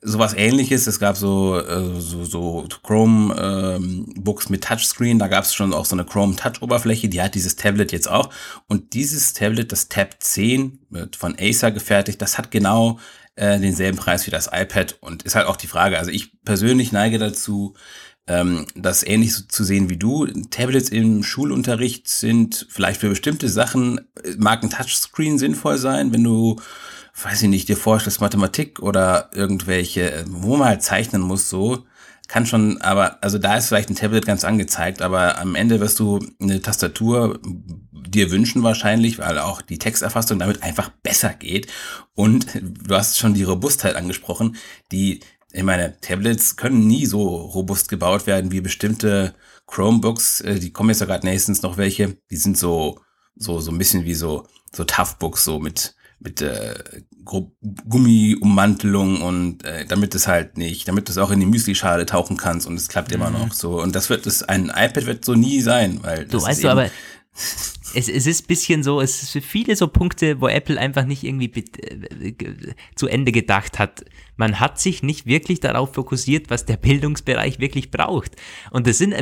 sowas 0.03 0.35
ähnliches. 0.35 0.87
Es 0.87 0.99
gab 0.99 1.17
so, 1.17 1.59
äh, 1.59 2.01
so, 2.01 2.25
so 2.25 2.67
Chrome 2.83 3.35
ähm, 3.39 4.13
Books 4.17 4.49
mit 4.49 4.65
Touchscreen. 4.65 5.19
Da 5.19 5.29
gab 5.29 5.45
es 5.45 5.55
schon 5.55 5.75
auch 5.75 5.85
so 5.85 5.95
eine 5.95 6.05
Chrome 6.05 6.37
Touch 6.37 6.63
Oberfläche. 6.63 7.09
Die 7.09 7.21
hat 7.21 7.35
dieses 7.35 7.57
Tablet 7.57 7.93
jetzt 7.93 8.09
auch. 8.09 8.31
Und 8.67 8.95
dieses 8.95 9.35
Tablet, 9.35 9.73
das 9.73 9.89
Tab 9.89 10.17
10, 10.19 10.79
wird 10.91 11.17
von 11.17 11.37
Acer 11.39 11.71
gefertigt. 11.71 12.21
Das 12.23 12.39
hat 12.39 12.51
genau 12.51 12.99
äh, 13.37 13.59
denselben 13.59 13.99
Preis 13.99 14.27
wie 14.27 14.31
das 14.31 14.49
iPad. 14.53 14.97
Und 15.01 15.23
ist 15.23 15.35
halt 15.35 15.47
auch 15.47 15.57
die 15.57 15.67
Frage. 15.67 15.99
Also 15.99 16.11
ich 16.11 16.43
persönlich 16.43 16.93
neige 16.93 17.19
dazu, 17.19 17.75
ähm, 18.31 18.65
das 18.77 19.05
ähnlich 19.05 19.35
so 19.35 19.43
zu 19.49 19.65
sehen 19.65 19.91
wie 19.91 19.97
du. 19.97 20.27
Tablets 20.51 20.89
im 20.89 21.23
Schulunterricht 21.25 22.09
sind 22.09 22.67
vielleicht 22.71 23.01
für 23.01 23.09
bestimmte 23.09 23.49
Sachen, 23.49 23.99
äh, 24.23 24.37
mag 24.39 24.63
ein 24.63 24.71
Touchscreen 24.71 25.39
sinnvoll 25.39 25.79
sein, 25.79 26.13
wenn 26.13 26.25
du 26.25 26.57
weiß 27.23 27.43
ich 27.43 27.49
nicht, 27.49 27.69
dir 27.69 27.77
vorstellst, 27.77 28.21
Mathematik 28.21 28.81
oder 28.81 29.31
irgendwelche, 29.35 30.25
wo 30.29 30.57
man 30.57 30.69
halt 30.69 30.83
zeichnen 30.83 31.21
muss, 31.21 31.51
so, 31.51 31.85
kann 32.29 32.47
schon, 32.47 32.81
aber, 32.81 33.23
also 33.23 33.39
da 33.39 33.57
ist 33.57 33.67
vielleicht 33.67 33.91
ein 33.91 33.97
Tablet 33.97 34.25
ganz 34.25 34.45
angezeigt, 34.45 35.03
aber 35.03 35.39
am 35.39 35.57
Ende 35.57 35.81
wirst 35.81 35.99
du 35.99 36.21
eine 36.41 36.63
Tastatur 36.63 37.41
dir 37.93 38.31
wünschen 38.31 38.63
wahrscheinlich, 38.63 39.19
weil 39.19 39.39
auch 39.39 39.63
die 39.63 39.79
Texterfassung 39.79 40.39
damit 40.39 40.63
einfach 40.63 40.91
besser 41.03 41.31
geht. 41.31 41.67
Und 42.15 42.47
du 42.63 42.95
hast 42.95 43.19
schon 43.19 43.35
die 43.35 43.43
Robustheit 43.43 43.97
angesprochen, 43.97 44.57
die, 44.93 45.21
ich 45.53 45.63
meine, 45.63 46.01
Tablets 46.01 46.57
können 46.57 46.87
nie 46.87 47.07
so 47.07 47.27
robust 47.27 47.89
gebaut 47.89 48.27
werden 48.27 48.53
wie 48.53 48.61
bestimmte 48.61 49.35
Chromebooks, 49.67 50.41
äh, 50.43 50.59
die 50.59 50.73
kommen 50.73 50.91
jetzt 50.91 51.01
ja 51.01 51.07
gerade 51.07 51.27
nächstens 51.27 51.63
noch 51.63 51.77
welche, 51.77 52.17
die 52.31 52.37
sind 52.37 52.59
so, 52.59 53.01
so, 53.37 53.61
so 53.61 53.71
ein 53.71 53.79
bisschen 53.79 54.05
wie 54.05 54.15
so, 54.15 54.47
so 54.73 54.85
Toughbooks, 54.85 55.45
so 55.45 55.59
mit, 55.59 55.95
mit 56.19 56.41
äh, 56.43 56.75
Gummiummantelung 57.25 59.23
und 59.23 59.65
äh, 59.65 59.87
damit 59.87 60.15
es 60.15 60.27
halt 60.27 60.59
nicht, 60.59 60.87
damit 60.89 61.09
du 61.09 61.13
es 61.13 61.19
auch 61.19 61.31
in 61.31 61.41
die 61.41 61.47
Müslischale 61.47 62.07
tauchen 62.07 62.37
kannst 62.37 62.67
und 62.67 62.75
es 62.75 62.89
klappt 62.89 63.11
mhm. 63.11 63.15
immer 63.17 63.31
noch 63.31 63.53
so. 63.53 63.81
Und 63.81 63.95
das 63.95 64.11
wird 64.11 64.27
es, 64.27 64.43
ein 64.43 64.67
iPad 64.67 65.07
wird 65.07 65.25
so 65.25 65.35
nie 65.35 65.61
sein, 65.61 66.01
weil. 66.03 66.27
Du 66.27 66.43
weißt 66.43 66.65
du 66.65 66.69
aber, 66.69 66.91
es, 67.95 68.09
es 68.09 68.27
ist 68.27 68.49
bisschen 68.49 68.83
so, 68.83 69.01
es 69.01 69.23
ist 69.23 69.31
für 69.31 69.41
viele 69.41 69.77
so 69.77 69.89
Punkte, 69.89 70.41
wo 70.41 70.49
Apple 70.49 70.79
einfach 70.79 71.05
nicht 71.05 71.25
irgendwie 71.25 71.53
äh, 71.53 72.75
zu 72.95 73.07
Ende 73.07 73.33
gedacht 73.33 73.79
hat. 73.79 74.05
Man 74.37 74.59
hat 74.59 74.81
sich 74.81 75.03
nicht 75.03 75.27
wirklich 75.27 75.61
darauf 75.61 75.95
fokussiert, 75.95 76.49
was 76.49 76.65
der 76.65 76.79
Bildungsbereich 76.79 77.59
wirklich 77.59 77.91
braucht. 77.91 78.37
Und 78.71 78.87
das 78.87 78.99
sind, 78.99 79.15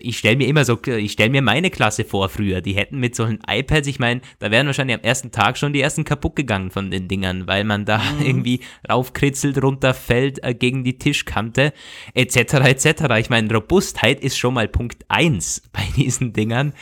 ich 0.00 0.18
stelle 0.18 0.36
mir 0.36 0.46
immer 0.46 0.64
so, 0.64 0.78
ich 0.86 1.12
stelle 1.12 1.30
mir 1.30 1.42
meine 1.42 1.70
Klasse 1.70 2.04
vor 2.04 2.28
früher, 2.28 2.60
die 2.60 2.74
hätten 2.74 3.00
mit 3.00 3.16
solchen 3.16 3.40
iPads, 3.46 3.88
ich 3.88 3.98
meine, 3.98 4.20
da 4.38 4.50
wären 4.52 4.66
wahrscheinlich 4.66 4.96
am 4.96 5.02
ersten 5.02 5.32
Tag 5.32 5.58
schon 5.58 5.72
die 5.72 5.80
ersten 5.80 6.04
kaputt 6.04 6.36
gegangen 6.36 6.70
von 6.70 6.90
den 6.90 7.08
Dingern, 7.08 7.48
weil 7.48 7.64
man 7.64 7.84
da 7.84 7.98
mhm. 7.98 8.20
irgendwie 8.26 8.60
raufkritzelt, 8.88 9.60
runterfällt 9.60 10.44
äh, 10.44 10.54
gegen 10.54 10.84
die 10.84 10.98
Tischkante, 10.98 11.72
etc., 12.14 12.36
etc. 12.36 12.86
Ich 13.18 13.30
meine, 13.30 13.52
Robustheit 13.52 14.20
ist 14.20 14.38
schon 14.38 14.54
mal 14.54 14.68
Punkt 14.68 15.04
eins 15.08 15.62
bei 15.72 15.82
diesen 15.96 16.32
Dingern. 16.32 16.74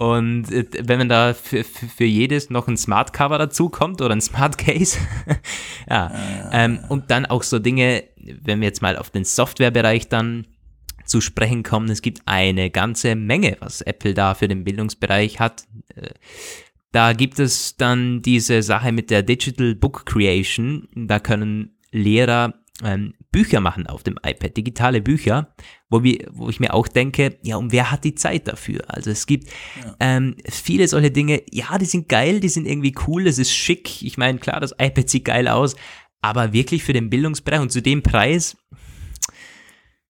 Und 0.00 0.50
äh, 0.50 0.64
wenn 0.82 0.98
man 0.98 1.10
da 1.10 1.34
für, 1.34 1.62
für 1.62 2.04
jedes 2.04 2.48
noch 2.48 2.68
ein 2.68 2.78
Smart 2.78 3.12
Cover 3.12 3.36
dazu 3.36 3.68
kommt 3.68 4.00
oder 4.00 4.14
ein 4.14 4.22
Smart 4.22 4.56
Case, 4.56 4.96
ja. 5.90 6.10
Ähm, 6.52 6.78
und 6.88 7.10
dann 7.10 7.26
auch 7.26 7.42
so 7.42 7.58
Dinge, 7.58 8.04
wenn 8.16 8.60
wir 8.60 8.68
jetzt 8.68 8.80
mal 8.80 8.96
auf 8.96 9.10
den 9.10 9.24
Softwarebereich 9.24 10.08
dann 10.08 10.46
zu 11.04 11.20
sprechen 11.20 11.64
kommen, 11.64 11.90
es 11.90 12.00
gibt 12.00 12.22
eine 12.24 12.70
ganze 12.70 13.14
Menge, 13.14 13.58
was 13.60 13.82
Apple 13.82 14.14
da 14.14 14.32
für 14.34 14.48
den 14.48 14.64
Bildungsbereich 14.64 15.38
hat. 15.38 15.64
Äh, 15.94 16.08
da 16.92 17.12
gibt 17.12 17.38
es 17.38 17.76
dann 17.76 18.22
diese 18.22 18.62
Sache 18.62 18.92
mit 18.92 19.10
der 19.10 19.22
Digital 19.22 19.74
Book 19.74 20.06
Creation. 20.06 20.88
Da 20.94 21.20
können 21.20 21.76
Lehrer 21.92 22.54
ähm, 22.82 23.12
Bücher 23.32 23.60
machen 23.60 23.86
auf 23.86 24.02
dem 24.02 24.18
iPad, 24.24 24.56
digitale 24.56 25.00
Bücher, 25.00 25.54
wo, 25.88 26.02
wir, 26.02 26.26
wo 26.32 26.50
ich 26.50 26.58
mir 26.58 26.74
auch 26.74 26.88
denke, 26.88 27.38
ja, 27.42 27.56
und 27.56 27.72
wer 27.72 27.90
hat 27.90 28.04
die 28.04 28.14
Zeit 28.14 28.48
dafür? 28.48 28.82
Also 28.88 29.10
es 29.10 29.26
gibt 29.26 29.48
ja. 29.48 29.94
ähm, 30.00 30.36
viele 30.48 30.88
solche 30.88 31.10
Dinge, 31.10 31.42
ja, 31.50 31.78
die 31.78 31.84
sind 31.84 32.08
geil, 32.08 32.40
die 32.40 32.48
sind 32.48 32.66
irgendwie 32.66 32.94
cool, 33.06 33.26
es 33.26 33.38
ist 33.38 33.54
schick. 33.54 34.02
Ich 34.02 34.18
meine, 34.18 34.38
klar, 34.38 34.60
das 34.60 34.72
iPad 34.72 35.08
sieht 35.08 35.26
geil 35.26 35.46
aus, 35.46 35.76
aber 36.20 36.52
wirklich 36.52 36.82
für 36.82 36.92
den 36.92 37.08
Bildungsbereich 37.08 37.60
und 37.60 37.72
zu 37.72 37.82
dem 37.82 38.02
Preis, 38.02 38.56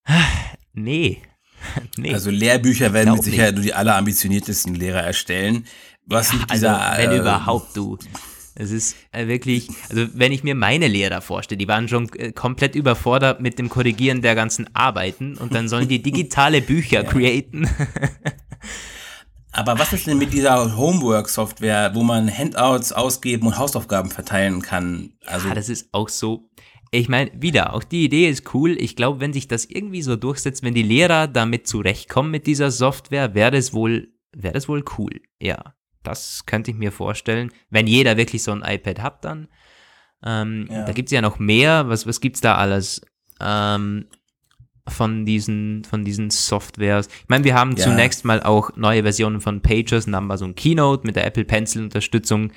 nee. 0.73 1.23
nee. 1.97 2.15
Also 2.15 2.31
Lehrbücher 2.31 2.93
werden 2.93 3.13
mit 3.15 3.23
Sicherheit 3.23 3.55
nur 3.55 3.65
die 3.65 3.75
allerambitioniertesten 3.75 4.75
Lehrer 4.75 5.03
erstellen. 5.03 5.67
Was 6.07 6.33
ja, 6.33 6.39
mit 6.39 6.51
also 6.51 6.55
dieser, 6.55 6.81
also, 6.81 7.03
wenn 7.03 7.11
äh, 7.11 7.21
überhaupt 7.21 7.77
du. 7.77 7.99
Es 8.61 8.73
ist 8.73 8.95
äh, 9.13 9.27
wirklich, 9.27 9.69
also 9.89 10.07
wenn 10.13 10.33
ich 10.33 10.45
mir 10.45 10.55
meine 10.55 10.87
Lehrer 10.87 11.23
vorstelle, 11.23 11.57
die 11.57 11.67
waren 11.67 11.89
schon 11.89 12.13
äh, 12.13 12.31
komplett 12.33 12.75
überfordert 12.75 13.41
mit 13.41 13.59
dem 13.59 13.71
Korrigieren 13.71 14.21
der 14.21 14.35
ganzen 14.35 14.69
Arbeiten 14.75 15.39
und 15.39 15.55
dann 15.55 15.67
sollen 15.67 15.89
die 15.89 16.03
digitale 16.03 16.61
Bücher 16.61 17.03
ja. 17.05 17.11
createn. 17.11 17.69
Aber 19.53 19.79
was 19.79 19.95
ist 19.95 20.07
denn 20.07 20.19
mit 20.19 20.35
dieser 20.35 20.77
Homework-Software, 20.77 21.93
wo 21.95 22.03
man 22.03 22.31
Handouts 22.31 22.93
ausgeben 22.93 23.47
und 23.47 23.59
Hausaufgaben 23.59 24.11
verteilen 24.11 24.61
kann? 24.61 25.15
Also 25.27 25.49
ja, 25.49 25.55
das 25.55 25.71
ist 25.71 25.89
auch 25.93 26.11
so. 26.11 26.51
Ich 26.93 27.09
meine, 27.09 27.31
wieder, 27.35 27.73
auch 27.73 27.83
die 27.83 28.05
Idee 28.05 28.29
ist 28.29 28.55
cool. 28.55 28.77
Ich 28.79 28.95
glaube, 28.95 29.21
wenn 29.21 29.33
sich 29.33 29.49
das 29.49 29.65
irgendwie 29.65 30.03
so 30.03 30.17
durchsetzt, 30.17 30.63
wenn 30.63 30.75
die 30.75 30.83
Lehrer 30.83 31.29
damit 31.29 31.67
zurechtkommen 31.67 32.31
mit 32.31 32.47
dieser 32.47 32.71
Software, 32.71 33.35
wäre 33.35 33.57
es 33.57 33.73
wohl, 33.73 34.13
wäre 34.37 34.59
es 34.59 34.69
wohl 34.69 34.85
cool. 34.99 35.21
Ja. 35.41 35.75
Das 36.03 36.47
könnte 36.47 36.71
ich 36.71 36.77
mir 36.77 36.93
vorstellen. 36.93 37.51
Wenn 37.69 37.87
jeder 37.87 38.17
wirklich 38.17 38.43
so 38.43 38.53
ein 38.53 38.63
iPad 38.63 39.03
hat, 39.03 39.25
dann. 39.25 39.49
Ähm, 40.25 40.69
ja. 40.71 40.85
Da 40.85 40.93
gibt 40.93 41.09
es 41.09 41.13
ja 41.13 41.21
noch 41.21 41.39
mehr. 41.39 41.89
Was, 41.89 42.07
was 42.07 42.21
gibt 42.21 42.37
es 42.37 42.43
da 42.43 42.57
alles 42.57 43.01
ähm, 43.41 44.07
von, 44.89 45.25
diesen, 45.27 45.85
von 45.85 46.05
diesen 46.05 46.31
Softwares? 46.31 47.09
Ich 47.09 47.29
meine, 47.29 47.45
wir 47.45 47.55
haben 47.55 47.77
ja. 47.77 47.85
zunächst 47.85 48.25
mal 48.25 48.43
auch 48.43 48.77
neue 48.77 49.03
Versionen 49.03 49.41
von 49.41 49.61
Pages 49.61 50.07
und 50.07 50.39
so 50.39 50.45
ein 50.45 50.55
Keynote 50.55 51.07
mit 51.07 51.17
der 51.17 51.27
Apple 51.27 51.45
Pencil-Unterstützung. 51.45 52.53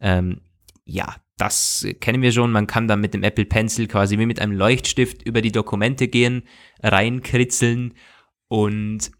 Ähm, 0.00 0.40
ja, 0.84 1.16
das 1.36 1.86
kennen 2.00 2.22
wir 2.22 2.32
schon. 2.32 2.50
Man 2.50 2.66
kann 2.66 2.88
dann 2.88 3.00
mit 3.00 3.12
dem 3.12 3.22
Apple 3.22 3.44
Pencil 3.44 3.88
quasi 3.88 4.18
wie 4.18 4.26
mit 4.26 4.40
einem 4.40 4.52
Leuchtstift 4.52 5.22
über 5.22 5.42
die 5.42 5.52
Dokumente 5.52 6.08
gehen, 6.08 6.44
reinkritzeln 6.82 7.94
und 8.48 9.10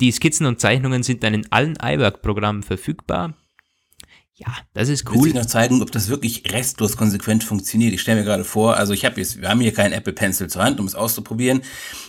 die 0.00 0.12
Skizzen 0.12 0.46
und 0.46 0.60
Zeichnungen 0.60 1.02
sind 1.02 1.22
dann 1.22 1.34
in 1.34 1.50
allen 1.52 1.76
iWork-Programmen 1.80 2.62
verfügbar. 2.62 3.34
Ja, 4.40 4.54
das 4.72 4.88
ist 4.88 5.04
cool. 5.10 5.28
Ich 5.28 5.34
noch 5.34 5.44
zeigen, 5.44 5.82
ob 5.82 5.92
das 5.92 6.08
wirklich 6.08 6.50
restlos 6.50 6.96
konsequent 6.96 7.44
funktioniert. 7.44 7.92
Ich 7.92 8.00
stelle 8.00 8.20
mir 8.20 8.24
gerade 8.24 8.44
vor, 8.44 8.74
also 8.74 8.94
ich 8.94 9.04
habe 9.04 9.20
jetzt, 9.20 9.42
wir 9.42 9.50
haben 9.50 9.60
hier 9.60 9.74
keinen 9.74 9.92
Apple 9.92 10.14
Pencil 10.14 10.48
zur 10.48 10.62
Hand, 10.62 10.80
um 10.80 10.86
es 10.86 10.94
auszuprobieren, 10.94 11.60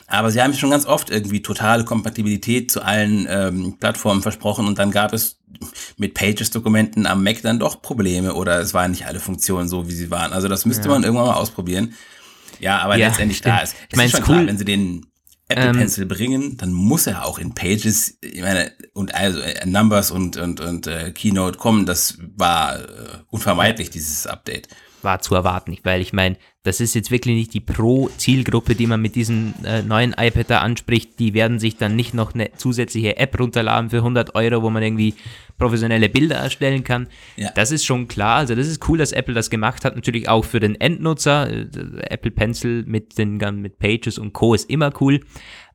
aber 0.07 0.31
sie 0.31 0.41
haben 0.41 0.53
schon 0.53 0.69
ganz 0.69 0.85
oft 0.85 1.09
irgendwie 1.09 1.41
totale 1.41 1.83
Kompatibilität 1.83 2.71
zu 2.71 2.83
allen 2.83 3.27
ähm, 3.29 3.75
Plattformen 3.79 4.21
versprochen 4.21 4.65
und 4.65 4.79
dann 4.79 4.91
gab 4.91 5.11
es 5.11 5.39
mit 5.97 6.13
Pages-Dokumenten 6.13 7.05
am 7.05 7.21
Mac 7.21 7.41
dann 7.41 7.59
doch 7.59 7.81
Probleme 7.81 8.33
oder 8.33 8.61
es 8.61 8.73
waren 8.73 8.91
nicht 8.91 9.05
alle 9.07 9.19
Funktionen 9.19 9.67
so, 9.67 9.89
wie 9.89 9.93
sie 9.93 10.09
waren. 10.09 10.31
Also 10.31 10.47
das 10.47 10.65
müsste 10.65 10.87
ja. 10.87 10.93
man 10.93 11.03
irgendwann 11.03 11.27
mal 11.27 11.35
ausprobieren. 11.35 11.95
Ja, 12.61 12.77
aber 12.79 12.95
ja, 12.95 13.07
letztendlich 13.07 13.39
stimmt. 13.39 13.57
da 13.57 13.59
ist. 13.59 13.75
Ich 13.89 13.97
meine, 13.97 14.07
es 14.07 14.13
ist 14.13 14.21
cool, 14.21 14.35
klar, 14.35 14.47
wenn 14.47 14.57
sie 14.57 14.65
den 14.65 15.05
Apple 15.51 15.69
ähm, 15.69 15.77
Pencil 15.77 16.05
bringen, 16.05 16.57
dann 16.57 16.73
muss 16.73 17.07
er 17.07 17.25
auch 17.25 17.39
in 17.39 17.53
Pages, 17.53 18.17
ich 18.21 18.41
meine, 18.41 18.71
und 18.93 19.13
also 19.15 19.39
äh, 19.39 19.65
Numbers 19.65 20.11
und, 20.11 20.37
und, 20.37 20.59
und 20.59 20.87
äh, 20.87 21.11
Keynote 21.11 21.57
kommen. 21.57 21.85
Das 21.85 22.17
war 22.35 22.79
äh, 22.79 22.85
unvermeidlich, 23.29 23.89
dieses 23.89 24.27
Update. 24.27 24.67
War 25.01 25.19
zu 25.19 25.35
erwarten, 25.35 25.77
weil 25.83 26.01
ich 26.01 26.13
meine, 26.13 26.37
das 26.63 26.79
ist 26.79 26.93
jetzt 26.93 27.09
wirklich 27.09 27.35
nicht 27.35 27.53
die 27.55 27.59
Pro-Zielgruppe, 27.59 28.75
die 28.75 28.85
man 28.85 29.01
mit 29.01 29.15
diesem 29.15 29.55
äh, 29.63 29.81
neuen 29.81 30.13
iPad 30.13 30.47
da 30.47 30.57
anspricht. 30.59 31.17
Die 31.17 31.33
werden 31.33 31.57
sich 31.57 31.77
dann 31.77 31.95
nicht 31.95 32.13
noch 32.13 32.35
eine 32.35 32.51
zusätzliche 32.53 33.17
App 33.17 33.39
runterladen 33.39 33.89
für 33.89 33.97
100 33.97 34.35
Euro, 34.35 34.61
wo 34.61 34.69
man 34.69 34.83
irgendwie 34.83 35.15
professionelle 35.57 36.07
Bilder 36.07 36.35
erstellen 36.35 36.83
kann. 36.83 37.07
Ja. 37.35 37.49
Das 37.55 37.71
ist 37.71 37.83
schon 37.83 38.07
klar. 38.07 38.37
Also 38.37 38.53
das 38.53 38.67
ist 38.67 38.87
cool, 38.87 38.99
dass 38.99 39.11
Apple 39.11 39.33
das 39.33 39.49
gemacht 39.49 39.83
hat. 39.85 39.95
Natürlich 39.95 40.29
auch 40.29 40.45
für 40.45 40.59
den 40.59 40.79
Endnutzer. 40.79 41.49
Äh, 41.49 41.65
Apple 42.09 42.31
Pencil 42.31 42.83
mit 42.85 43.17
den 43.17 43.37
mit 43.59 43.79
Pages 43.79 44.19
und 44.19 44.33
Co. 44.33 44.53
ist 44.53 44.69
immer 44.69 44.91
cool. 45.01 45.21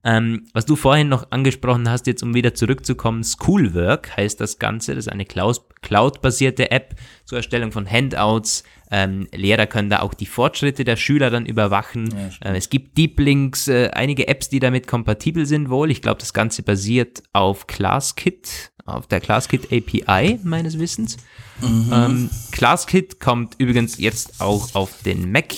Ähm, 0.06 0.44
was 0.52 0.66
du 0.66 0.76
vorhin 0.76 1.08
noch 1.08 1.32
angesprochen 1.32 1.90
hast, 1.90 2.06
jetzt 2.06 2.22
um 2.22 2.32
wieder 2.32 2.54
zurückzukommen, 2.54 3.24
Schoolwork 3.24 4.16
heißt 4.16 4.40
das 4.40 4.60
Ganze. 4.60 4.94
Das 4.94 5.06
ist 5.06 5.12
eine 5.12 5.24
Cloud-basierte 5.24 6.70
App 6.70 6.94
zur 7.24 7.38
Erstellung 7.38 7.72
von 7.72 7.90
Handouts. 7.90 8.62
Ähm, 8.92 9.26
Lehrer 9.34 9.66
können 9.66 9.90
da 9.90 10.02
auch 10.02 10.14
die 10.14 10.26
Fortschritte 10.26 10.84
der 10.84 10.94
Schüler 10.94 11.30
dann 11.30 11.44
überwachen. 11.44 12.08
Ja, 12.40 12.52
äh, 12.52 12.56
es 12.56 12.70
gibt 12.70 12.96
Deep 12.96 13.18
Links, 13.18 13.66
äh, 13.66 13.90
einige 13.92 14.28
Apps, 14.28 14.48
die 14.48 14.60
damit 14.60 14.86
kompatibel 14.86 15.44
sind 15.44 15.70
wohl. 15.70 15.90
Ich 15.90 16.02
glaube, 16.02 16.20
das 16.20 16.32
Ganze 16.32 16.62
basiert 16.62 17.24
auf 17.32 17.66
ClassKit, 17.66 18.70
auf 18.84 19.08
der 19.08 19.18
ClassKit 19.18 19.72
API 19.72 20.38
meines 20.44 20.78
Wissens. 20.78 21.16
Mhm. 21.60 21.90
Ähm, 21.92 22.30
ClassKit 22.52 23.18
kommt 23.18 23.56
übrigens 23.58 23.98
jetzt 23.98 24.40
auch 24.40 24.72
auf 24.76 25.02
den 25.02 25.32
Mac 25.32 25.52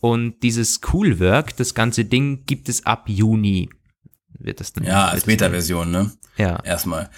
und 0.00 0.42
dieses 0.42 0.80
Coolwork, 0.80 1.56
das 1.56 1.74
ganze 1.74 2.04
Ding, 2.04 2.44
gibt 2.46 2.68
es 2.68 2.86
ab 2.86 3.04
Juni. 3.08 3.68
Wird 4.38 4.60
das 4.60 4.72
dann? 4.72 4.84
Ja, 4.84 5.08
als 5.08 5.24
Beta-Version, 5.24 5.90
ne? 5.90 6.12
Ja. 6.36 6.62
Erstmal. 6.62 7.10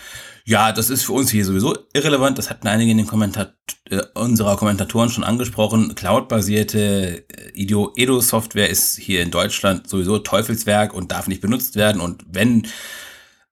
Ja, 0.46 0.72
das 0.72 0.88
ist 0.88 1.04
für 1.04 1.12
uns 1.12 1.30
hier 1.30 1.44
sowieso 1.44 1.76
irrelevant. 1.92 2.38
Das 2.38 2.48
hatten 2.48 2.66
einige 2.66 2.90
in 2.90 2.96
den 2.96 3.06
Kommentar 3.06 3.52
äh, 3.90 4.00
unserer 4.14 4.56
Kommentatoren 4.56 5.10
schon 5.10 5.22
angesprochen. 5.22 5.94
Cloud-basierte 5.94 7.24
äh, 7.28 7.52
Edo-Software 7.54 8.70
ist 8.70 8.96
hier 8.96 9.22
in 9.22 9.30
Deutschland 9.30 9.88
sowieso 9.88 10.18
Teufelswerk 10.18 10.94
und 10.94 11.12
darf 11.12 11.28
nicht 11.28 11.42
benutzt 11.42 11.76
werden. 11.76 12.00
Und 12.00 12.24
wenn 12.26 12.66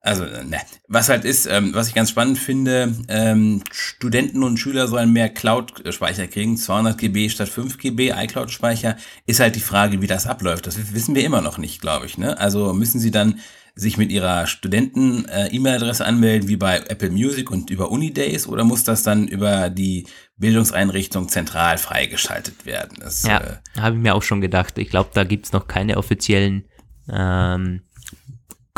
also, 0.01 0.25
ne. 0.25 0.59
Was 0.87 1.09
halt 1.09 1.25
ist, 1.25 1.47
ähm, 1.47 1.75
was 1.75 1.89
ich 1.89 1.95
ganz 1.95 2.11
spannend 2.11 2.39
finde, 2.39 2.95
ähm, 3.09 3.63
Studenten 3.73 4.43
und 4.45 4.59
Schüler 4.59 4.87
sollen 4.87 5.13
mehr 5.13 5.29
Cloud-Speicher 5.29 6.29
kriegen, 6.29 6.57
200 6.57 6.97
GB 6.97 7.29
statt 7.29 7.49
5 7.49 7.79
GB 7.79 8.11
iCloud-Speicher, 8.11 8.97
ist 9.27 9.41
halt 9.41 9.57
die 9.57 9.61
Frage, 9.61 10.01
wie 10.01 10.07
das 10.07 10.27
abläuft. 10.27 10.67
Das 10.67 10.95
wissen 10.95 11.15
wir 11.15 11.25
immer 11.25 11.41
noch 11.41 11.59
nicht, 11.59 11.81
glaube 11.81 12.07
ich. 12.07 12.17
Ne? 12.17 12.39
Also 12.39 12.73
müssen 12.73 13.01
sie 13.01 13.11
dann 13.11 13.41
sich 13.75 13.97
mit 13.97 14.11
ihrer 14.11 14.47
Studenten-E-Mail-Adresse 14.47 16.03
äh, 16.03 16.07
anmelden, 16.07 16.49
wie 16.49 16.57
bei 16.57 16.79
Apple 16.79 17.11
Music 17.11 17.51
und 17.51 17.71
über 17.71 17.91
Unidays, 17.91 18.49
oder 18.49 18.65
muss 18.65 18.83
das 18.83 19.05
dann 19.05 19.29
über 19.29 19.71
die 19.71 20.07
Bildungseinrichtung 20.37 21.29
zentral 21.29 21.79
freigeschaltet 21.79 22.67
werden? 22.67 22.99
Das, 23.01 23.23
ja, 23.23 23.41
äh, 23.41 23.81
habe 23.81 23.97
ich 23.97 24.03
mir 24.03 24.15
auch 24.15 24.23
schon 24.23 24.41
gedacht. 24.41 24.79
Ich 24.79 24.91
glaube, 24.91 25.11
da 25.15 25.23
gibt's 25.23 25.53
noch 25.53 25.69
keine 25.69 25.97
offiziellen 25.97 26.65
ähm, 27.11 27.83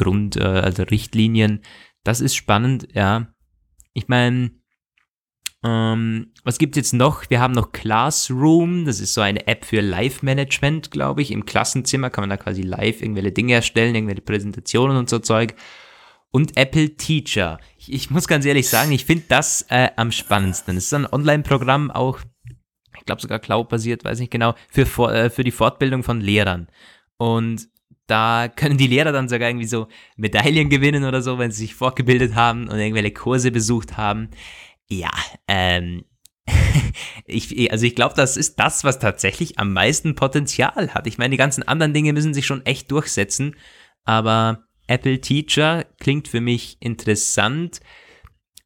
Grund, 0.00 0.36
äh, 0.36 0.42
also 0.42 0.84
Richtlinien. 0.84 1.60
Das 2.02 2.20
ist 2.20 2.34
spannend, 2.34 2.88
ja. 2.94 3.28
Ich 3.92 4.08
meine, 4.08 4.52
ähm, 5.62 6.32
was 6.42 6.58
gibt 6.58 6.76
es 6.76 6.80
jetzt 6.80 6.92
noch? 6.94 7.28
Wir 7.28 7.40
haben 7.40 7.52
noch 7.52 7.72
Classroom, 7.72 8.86
das 8.86 9.00
ist 9.00 9.12
so 9.12 9.20
eine 9.20 9.46
App 9.46 9.66
für 9.66 9.82
Live-Management, 9.82 10.90
glaube 10.90 11.20
ich. 11.20 11.30
Im 11.30 11.44
Klassenzimmer 11.44 12.08
kann 12.08 12.22
man 12.22 12.30
da 12.30 12.38
quasi 12.38 12.62
live 12.62 13.02
irgendwelche 13.02 13.32
Dinge 13.32 13.54
erstellen, 13.54 13.94
irgendwelche 13.94 14.22
Präsentationen 14.22 14.96
und 14.96 15.10
so 15.10 15.18
Zeug. 15.18 15.54
Und 16.30 16.56
Apple 16.56 16.96
Teacher. 16.96 17.58
Ich, 17.76 17.92
ich 17.92 18.10
muss 18.10 18.26
ganz 18.26 18.46
ehrlich 18.46 18.68
sagen, 18.68 18.92
ich 18.92 19.04
finde 19.04 19.24
das 19.28 19.66
äh, 19.68 19.90
am 19.96 20.12
spannendsten. 20.12 20.76
Es 20.76 20.84
ist 20.86 20.94
ein 20.94 21.12
Online-Programm 21.12 21.90
auch, 21.90 22.20
ich 22.96 23.04
glaube 23.04 23.20
sogar 23.20 23.40
Cloud-basiert, 23.40 24.04
weiß 24.04 24.20
nicht 24.20 24.30
genau, 24.30 24.54
für, 24.70 24.86
äh, 25.12 25.28
für 25.28 25.44
die 25.44 25.50
Fortbildung 25.50 26.04
von 26.04 26.20
Lehrern. 26.20 26.68
Und 27.18 27.68
da 28.10 28.48
können 28.48 28.76
die 28.76 28.86
Lehrer 28.86 29.12
dann 29.12 29.28
sogar 29.28 29.48
irgendwie 29.48 29.66
so 29.66 29.88
Medaillen 30.16 30.68
gewinnen 30.68 31.04
oder 31.04 31.22
so, 31.22 31.38
wenn 31.38 31.50
sie 31.50 31.62
sich 31.62 31.74
fortgebildet 31.74 32.34
haben 32.34 32.68
und 32.68 32.78
irgendwelche 32.78 33.12
Kurse 33.12 33.50
besucht 33.50 33.96
haben. 33.96 34.30
Ja, 34.88 35.10
ähm, 35.46 36.04
ich, 37.26 37.70
also 37.70 37.86
ich 37.86 37.94
glaube, 37.94 38.14
das 38.16 38.36
ist 38.36 38.58
das, 38.58 38.84
was 38.84 38.98
tatsächlich 38.98 39.58
am 39.58 39.72
meisten 39.72 40.14
Potenzial 40.14 40.94
hat. 40.94 41.06
Ich 41.06 41.18
meine, 41.18 41.30
die 41.30 41.36
ganzen 41.36 41.66
anderen 41.66 41.94
Dinge 41.94 42.12
müssen 42.12 42.34
sich 42.34 42.46
schon 42.46 42.66
echt 42.66 42.90
durchsetzen, 42.90 43.56
aber 44.04 44.64
Apple 44.86 45.20
Teacher 45.20 45.84
klingt 46.00 46.26
für 46.26 46.40
mich 46.40 46.76
interessant. 46.80 47.80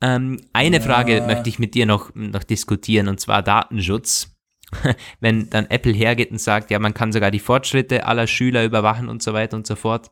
Ähm, 0.01 0.41
eine 0.53 0.79
ja. 0.79 0.83
Frage 0.83 1.23
möchte 1.27 1.49
ich 1.49 1.59
mit 1.59 1.75
dir 1.75 1.87
noch, 1.87 2.15
noch 2.15 2.45
diskutieren, 2.45 3.09
und 3.09 3.21
zwar 3.21 3.43
Datenschutz. 3.43 4.34
Wenn 5.21 5.51
dann 5.51 5.67
Apple 5.67 5.93
hergeht 5.93 6.31
und 6.31 6.41
sagt, 6.41 6.71
ja, 6.71 6.79
man 6.79 6.95
kann 6.95 7.13
sogar 7.13 7.31
die 7.31 7.39
Fortschritte 7.39 8.07
aller 8.07 8.27
Schüler 8.27 8.65
überwachen 8.65 9.09
und 9.09 9.23
so 9.23 9.33
weiter 9.33 9.57
und 9.57 9.67
so 9.67 9.77
fort. 9.77 10.11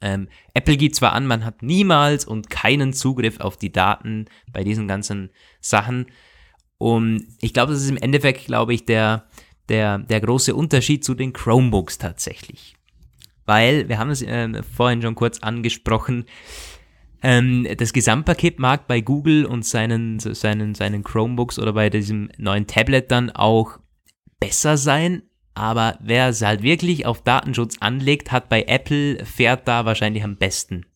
Ähm, 0.00 0.28
Apple 0.54 0.76
gibt 0.76 0.94
zwar 0.94 1.12
an, 1.12 1.26
man 1.26 1.44
hat 1.44 1.62
niemals 1.62 2.24
und 2.24 2.50
keinen 2.50 2.92
Zugriff 2.92 3.40
auf 3.40 3.56
die 3.56 3.72
Daten 3.72 4.26
bei 4.52 4.62
diesen 4.62 4.86
ganzen 4.86 5.30
Sachen. 5.60 6.06
Und 6.78 7.26
ich 7.40 7.52
glaube, 7.52 7.72
das 7.72 7.82
ist 7.82 7.90
im 7.90 7.96
Endeffekt, 7.96 8.46
glaube 8.46 8.74
ich, 8.74 8.84
der, 8.84 9.28
der, 9.68 9.98
der 9.98 10.20
große 10.20 10.54
Unterschied 10.54 11.04
zu 11.04 11.14
den 11.14 11.32
Chromebooks 11.32 11.98
tatsächlich. 11.98 12.76
Weil, 13.44 13.88
wir 13.88 13.98
haben 13.98 14.10
es 14.10 14.22
äh, 14.22 14.62
vorhin 14.62 15.02
schon 15.02 15.14
kurz 15.14 15.38
angesprochen, 15.40 16.26
ähm, 17.22 17.66
das 17.76 17.92
Gesamtpaket 17.92 18.58
mag 18.58 18.86
bei 18.86 19.00
Google 19.00 19.44
und 19.44 19.64
seinen, 19.64 20.18
seinen, 20.18 20.74
seinen 20.74 21.02
Chromebooks 21.02 21.58
oder 21.58 21.72
bei 21.72 21.90
diesem 21.90 22.30
neuen 22.38 22.66
Tablet 22.66 23.10
dann 23.10 23.30
auch 23.30 23.78
besser 24.40 24.76
sein, 24.76 25.22
aber 25.54 25.98
wer 26.00 26.28
es 26.28 26.42
halt 26.42 26.62
wirklich 26.62 27.04
auf 27.04 27.22
Datenschutz 27.22 27.76
anlegt, 27.80 28.30
hat 28.30 28.48
bei 28.48 28.62
Apple, 28.62 29.24
fährt 29.24 29.66
da 29.66 29.84
wahrscheinlich 29.84 30.22
am 30.22 30.36
besten. 30.36 30.86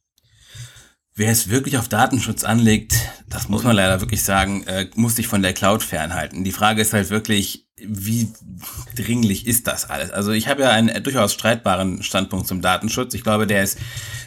Wer 1.23 1.31
es 1.31 1.51
wirklich 1.51 1.79
auf 1.79 1.87
Datenschutz 1.87 2.43
anlegt, 2.43 2.97
das 3.29 3.49
muss 3.49 3.63
man 3.63 3.77
leider 3.77 4.01
wirklich 4.01 4.25
sagen, 4.25 4.65
äh, 4.65 4.89
muss 4.97 5.15
sich 5.15 5.29
von 5.29 5.41
der 5.41 5.53
Cloud 5.53 5.85
fernhalten. 5.85 6.43
Die 6.43 6.51
Frage 6.51 6.83
ist 6.83 6.95
halt 6.95 7.11
wirklich, 7.11 7.69
wie 7.81 8.27
dringlich 8.97 9.47
ist 9.47 9.69
das 9.69 9.89
alles? 9.89 10.11
Also 10.11 10.33
ich 10.33 10.49
habe 10.49 10.63
ja 10.63 10.71
einen 10.71 11.01
durchaus 11.05 11.33
streitbaren 11.33 12.03
Standpunkt 12.03 12.49
zum 12.49 12.61
Datenschutz. 12.61 13.15
Ich 13.15 13.23
glaube, 13.23 13.47
der 13.47 13.63
ist 13.63 13.79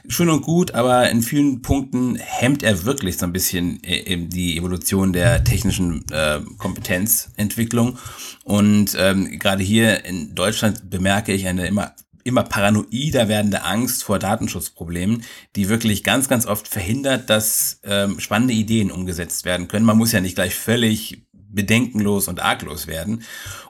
schön 0.08 0.30
und 0.30 0.42
gut, 0.42 0.74
aber 0.74 1.10
in 1.10 1.22
vielen 1.22 1.62
Punkten 1.62 2.16
hemmt 2.16 2.64
er 2.64 2.86
wirklich 2.86 3.18
so 3.18 3.26
ein 3.26 3.34
bisschen 3.34 3.84
äh, 3.84 4.16
die 4.16 4.58
Evolution 4.58 5.12
der 5.12 5.44
technischen 5.44 6.06
äh, 6.12 6.40
Kompetenzentwicklung. 6.58 7.98
Und 8.46 8.96
ähm, 8.98 9.38
gerade 9.38 9.64
hier 9.64 10.06
in 10.06 10.34
Deutschland 10.34 10.90
bemerke 10.90 11.34
ich 11.34 11.46
eine 11.46 11.68
immer 11.68 11.94
immer 12.26 12.44
paranoider 12.44 13.30
werdende 13.30 13.64
Angst 13.64 14.04
vor 14.04 14.20
Datenschutzproblemen, 14.20 15.24
die 15.56 15.70
wirklich 15.70 16.04
ganz, 16.04 16.28
ganz 16.28 16.46
oft 16.46 16.68
verhindert, 16.68 17.30
dass 17.30 17.80
ähm, 17.84 18.20
spannende 18.20 18.54
Ideen 18.54 18.92
umgesetzt 18.92 19.46
werden 19.46 19.68
können. 19.68 19.86
Man 19.86 19.98
muss 19.98 20.12
ja 20.12 20.20
nicht 20.20 20.36
gleich 20.36 20.56
völlig 20.56 21.26
bedenkenlos 21.32 22.28
und 22.28 22.42
arglos 22.42 22.88
werden. 22.88 23.24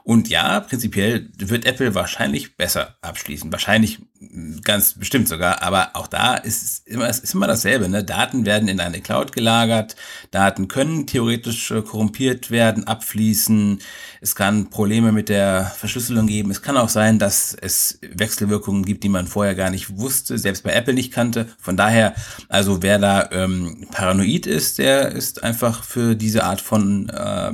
Und 0.04 0.28
ja, 0.28 0.58
prinzipiell 0.60 1.30
wird 1.38 1.66
Apple 1.66 1.94
wahrscheinlich 1.94 2.56
besser 2.56 2.96
abschließen. 3.02 3.52
Wahrscheinlich 3.52 4.00
ganz 4.62 4.94
bestimmt 4.94 5.28
sogar. 5.28 5.62
Aber 5.62 5.90
auch 5.94 6.06
da 6.06 6.34
ist 6.34 6.62
es 6.62 6.78
immer, 6.86 7.08
ist 7.08 7.34
immer 7.34 7.46
dasselbe. 7.46 7.88
Ne? 7.88 8.04
Daten 8.04 8.46
werden 8.46 8.68
in 8.68 8.80
eine 8.80 9.00
Cloud 9.00 9.32
gelagert. 9.32 9.96
Daten 10.30 10.68
können 10.68 11.06
theoretisch 11.06 11.70
äh, 11.70 11.82
korrumpiert 11.82 12.50
werden, 12.50 12.86
abfließen. 12.86 13.80
Es 14.20 14.34
kann 14.34 14.70
Probleme 14.70 15.12
mit 15.12 15.28
der 15.28 15.72
Verschlüsselung 15.76 16.26
geben. 16.26 16.50
Es 16.50 16.62
kann 16.62 16.76
auch 16.76 16.88
sein, 16.88 17.18
dass 17.18 17.54
es 17.54 17.98
Wechselwirkungen 18.02 18.84
gibt, 18.84 19.04
die 19.04 19.08
man 19.08 19.26
vorher 19.26 19.54
gar 19.54 19.70
nicht 19.70 19.96
wusste, 19.96 20.38
selbst 20.38 20.62
bei 20.62 20.72
Apple 20.72 20.94
nicht 20.94 21.12
kannte. 21.12 21.48
Von 21.58 21.76
daher, 21.76 22.14
also 22.48 22.82
wer 22.82 22.98
da 22.98 23.28
ähm, 23.32 23.86
paranoid 23.92 24.46
ist, 24.46 24.78
der 24.78 25.12
ist 25.12 25.42
einfach 25.42 25.84
für 25.84 26.14
diese 26.14 26.44
Art 26.44 26.60
von 26.60 27.08
äh, 27.08 27.52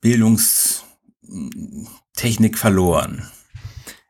Bildungstechnik 0.00 2.58
verloren. 2.58 3.28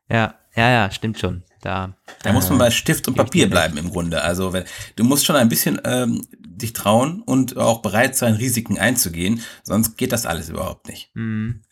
Ja, 0.09 0.35
ja, 0.55 0.69
ja, 0.69 0.91
stimmt 0.91 1.19
schon. 1.19 1.43
Da, 1.61 1.95
da 2.21 2.31
muss 2.31 2.49
man 2.49 2.59
bei 2.59 2.69
Stift 2.69 3.07
und 3.07 3.15
Papier 3.15 3.49
bleiben 3.49 3.77
im 3.77 3.89
Grunde. 3.89 4.21
Also 4.21 4.53
wenn, 4.53 4.65
du 4.95 5.03
musst 5.03 5.25
schon 5.25 5.35
ein 5.35 5.49
bisschen 5.49 5.81
ähm, 5.83 6.21
dich 6.37 6.73
trauen 6.73 7.21
und 7.23 7.57
auch 7.57 7.81
bereit 7.81 8.15
sein, 8.15 8.35
Risiken 8.35 8.77
einzugehen, 8.77 9.41
sonst 9.63 9.97
geht 9.97 10.11
das 10.11 10.25
alles 10.25 10.49
überhaupt 10.49 10.87
nicht. 10.87 11.09
Mhm. 11.15 11.63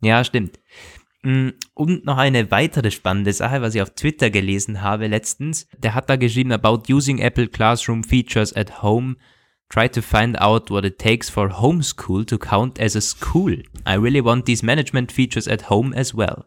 Ja, 0.00 0.22
stimmt. 0.24 0.60
Mm, 1.22 1.50
und 1.74 2.04
noch 2.04 2.18
eine 2.18 2.50
weitere 2.50 2.90
spannende 2.90 3.32
Sache, 3.32 3.62
was 3.62 3.74
ich 3.74 3.82
auf 3.82 3.90
Twitter 3.90 4.30
gelesen 4.30 4.82
habe 4.82 5.06
letztens. 5.08 5.66
Der 5.76 5.94
hat 5.94 6.08
da 6.08 6.16
geschrieben, 6.16 6.52
about 6.52 6.82
using 6.92 7.18
Apple 7.18 7.48
Classroom 7.48 8.04
features 8.04 8.54
at 8.54 8.82
home 8.82 9.16
Try 9.72 9.88
to 9.88 10.02
find 10.02 10.36
out 10.38 10.70
what 10.70 10.84
it 10.84 10.98
takes 10.98 11.30
for 11.30 11.48
homeschool 11.48 12.26
to 12.26 12.36
count 12.36 12.78
as 12.78 12.94
a 12.94 13.00
school. 13.00 13.56
I 13.86 13.94
really 13.94 14.20
want 14.20 14.44
these 14.44 14.62
management 14.62 15.10
features 15.10 15.48
at 15.48 15.62
home 15.70 15.94
as 15.94 16.12
well. 16.12 16.44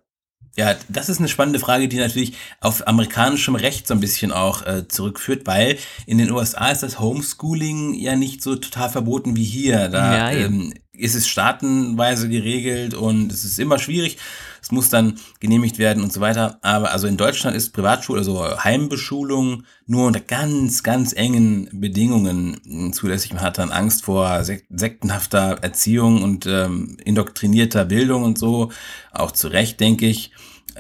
Ja, 0.58 0.76
das 0.88 1.10
ist 1.10 1.20
eine 1.20 1.28
spannende 1.28 1.60
Frage, 1.60 1.90
die 1.90 1.98
natürlich 1.98 2.34
auf 2.62 2.88
amerikanischem 2.88 3.56
Recht 3.56 3.88
so 3.88 3.94
ein 3.94 4.00
bisschen 4.00 4.32
auch 4.32 4.66
äh, 4.66 4.88
zurückführt, 4.88 5.46
weil 5.46 5.78
in 6.06 6.18
den 6.18 6.32
USA 6.32 6.70
ist 6.70 6.82
das 6.82 7.00
Homeschooling 7.00 7.94
ja 7.94 8.16
nicht 8.16 8.42
so 8.42 8.56
total 8.56 8.90
verboten 8.90 9.36
wie 9.36 9.44
hier. 9.44 9.90
Da 9.90 10.32
ja, 10.32 10.46
ähm, 10.46 10.74
ist 10.94 11.16
es 11.16 11.28
staatenweise 11.28 12.30
geregelt 12.30 12.94
und 12.94 13.34
es 13.34 13.44
ist 13.44 13.60
immer 13.60 13.80
schwierig. 13.80 14.18
Es 14.66 14.72
muss 14.72 14.90
dann 14.90 15.20
genehmigt 15.40 15.78
werden 15.78 16.02
und 16.02 16.12
so 16.12 16.22
weiter. 16.22 16.58
Aber 16.64 16.92
also 16.92 17.06
in 17.06 17.18
Deutschland 17.18 17.56
ist 17.56 17.72
Privatschule, 17.72 18.18
also 18.18 18.64
Heimbeschulung 18.64 19.62
nur 19.86 20.08
unter 20.08 20.22
ganz, 20.22 20.82
ganz 20.82 21.14
engen 21.14 21.70
Bedingungen 21.72 22.92
zulässig. 22.92 23.32
Man 23.32 23.44
hat 23.44 23.60
dann 23.60 23.70
Angst 23.70 24.06
vor 24.06 24.44
sektenhafter 24.44 25.60
Erziehung 25.62 26.24
und 26.24 26.48
ähm, 26.48 26.98
indoktrinierter 27.06 27.86
Bildung 27.86 28.24
und 28.24 28.40
so. 28.40 28.72
Auch 29.12 29.30
zu 29.34 29.50
Recht, 29.50 29.80
denke 29.80 30.08
ich. 30.08 30.32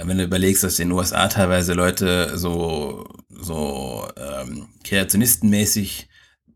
Wenn 0.04 0.17
du 0.17 0.24
überlegst, 0.24 0.63
dass 0.63 0.80
in 0.80 0.89
den 0.89 0.98
USA 0.98 1.28
teilweise 1.28 1.74
Leute 1.74 2.39
so, 2.39 3.08
so 3.30 4.08
ähm, 4.17 4.65
kreationistenmäßig 4.84 6.10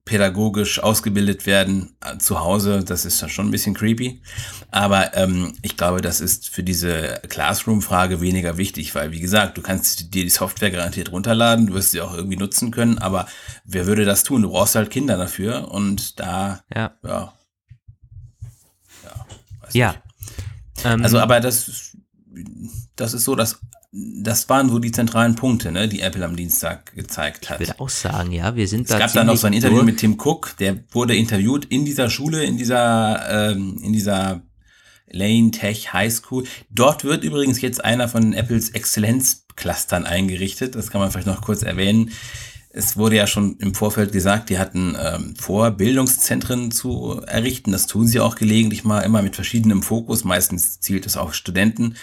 pädagogisch 0.10 0.80
ausgebildet 0.82 1.46
werden 1.46 1.96
äh, 2.02 2.18
zu 2.18 2.40
Hause, 2.40 2.84
das 2.84 3.06
ist 3.06 3.22
dann 3.22 3.30
schon 3.30 3.48
ein 3.48 3.52
bisschen 3.52 3.76
creepy. 3.76 4.24
Aber 4.72 5.16
ähm, 5.16 5.54
ich 5.62 5.78
glaube, 5.78 6.02
das 6.02 6.20
ist 6.20 6.50
für 6.50 6.64
diese 6.64 7.22
Classroom-Frage 7.30 8.20
weniger 8.20 8.58
wichtig, 8.58 8.96
weil 8.96 9.12
wie 9.12 9.20
gesagt, 9.20 9.60
du 9.60 9.62
kannst 9.62 10.16
dir 10.16 10.24
die 10.24 10.32
Software 10.32 10.72
garantiert 10.72 11.12
runterladen, 11.12 11.68
du 11.68 11.76
wirst 11.76 11.92
sie 11.92 12.02
auch 12.02 12.16
irgendwie 12.16 12.38
nutzen 12.38 12.72
können, 12.72 12.98
aber 12.98 13.28
wer 13.66 13.86
würde 13.86 14.04
das 14.04 14.24
tun? 14.24 14.42
Du 14.42 14.50
brauchst 14.50 14.74
halt 14.74 14.90
Kinder 14.90 15.16
dafür 15.16 15.72
und 15.72 16.20
da, 16.20 16.64
ja, 16.76 16.92
ja, 17.04 17.34
ja. 19.04 19.26
ja. 19.74 19.96
Ähm, 20.86 21.04
also, 21.04 21.20
aber 21.20 21.40
das, 21.40 21.96
das 22.96 23.14
ist 23.14 23.26
so, 23.26 23.36
dass 23.36 23.60
das 23.92 24.48
waren 24.50 24.70
so 24.70 24.78
die 24.78 24.92
zentralen 24.92 25.36
Punkte, 25.36 25.72
ne, 25.72 25.88
die 25.88 26.02
Apple 26.02 26.24
am 26.24 26.36
Dienstag 26.36 26.94
gezeigt 26.96 27.50
hat. 27.50 27.60
Ich 27.60 27.70
würde 27.70 27.80
auch 27.80 27.90
sagen, 27.90 28.32
ja, 28.32 28.56
wir 28.56 28.68
sind 28.68 28.84
es 28.84 28.90
da. 28.90 28.96
Es 28.96 29.00
gab 29.00 29.14
dann 29.14 29.28
noch 29.28 29.38
so 29.38 29.48
ein 29.48 29.54
Interview 29.54 29.82
mit 29.82 29.98
Tim 29.98 30.18
Cook, 30.20 30.56
der 30.60 30.78
wurde 30.92 31.16
interviewt 31.16 31.66
in 31.66 31.86
dieser 31.86 32.10
Schule, 32.10 32.44
in 32.44 32.58
dieser, 32.58 33.52
ähm, 33.52 33.80
in 33.84 33.92
dieser 33.92 34.42
Lane 35.12 35.50
Tech 35.50 35.92
High 35.92 36.14
School. 36.14 36.44
Dort 36.70 37.04
wird 37.04 37.24
übrigens 37.24 37.62
jetzt 37.62 37.84
einer 37.84 38.08
von 38.08 38.34
Apples 38.34 38.70
Exzellenzclustern 38.70 40.06
eingerichtet. 40.06 40.76
Das 40.76 40.92
kann 40.92 41.02
man 41.02 41.12
vielleicht 41.12 41.28
noch 41.28 41.42
kurz 41.42 41.64
erwähnen. 41.64 42.12
Es 42.72 42.96
wurde 42.96 43.16
ja 43.16 43.26
schon 43.26 43.58
im 43.58 43.74
Vorfeld 43.74 44.12
gesagt, 44.12 44.52
die 44.52 44.60
hatten 44.60 44.96
ähm, 45.00 45.34
vor, 45.36 45.72
Bildungszentren 45.72 46.70
zu 46.70 47.20
errichten. 47.26 47.72
Das 47.72 47.88
tun 47.88 48.06
sie 48.06 48.20
auch 48.20 48.36
gelegentlich 48.36 48.84
mal, 48.84 49.02
immer 49.02 49.24
mit 49.24 49.34
verschiedenem 49.34 49.82
Fokus. 49.82 50.24
Meistens 50.24 50.80
zielt 50.80 51.08
es 51.08 51.18
auf 51.18 51.34
Studenten. 51.34 51.96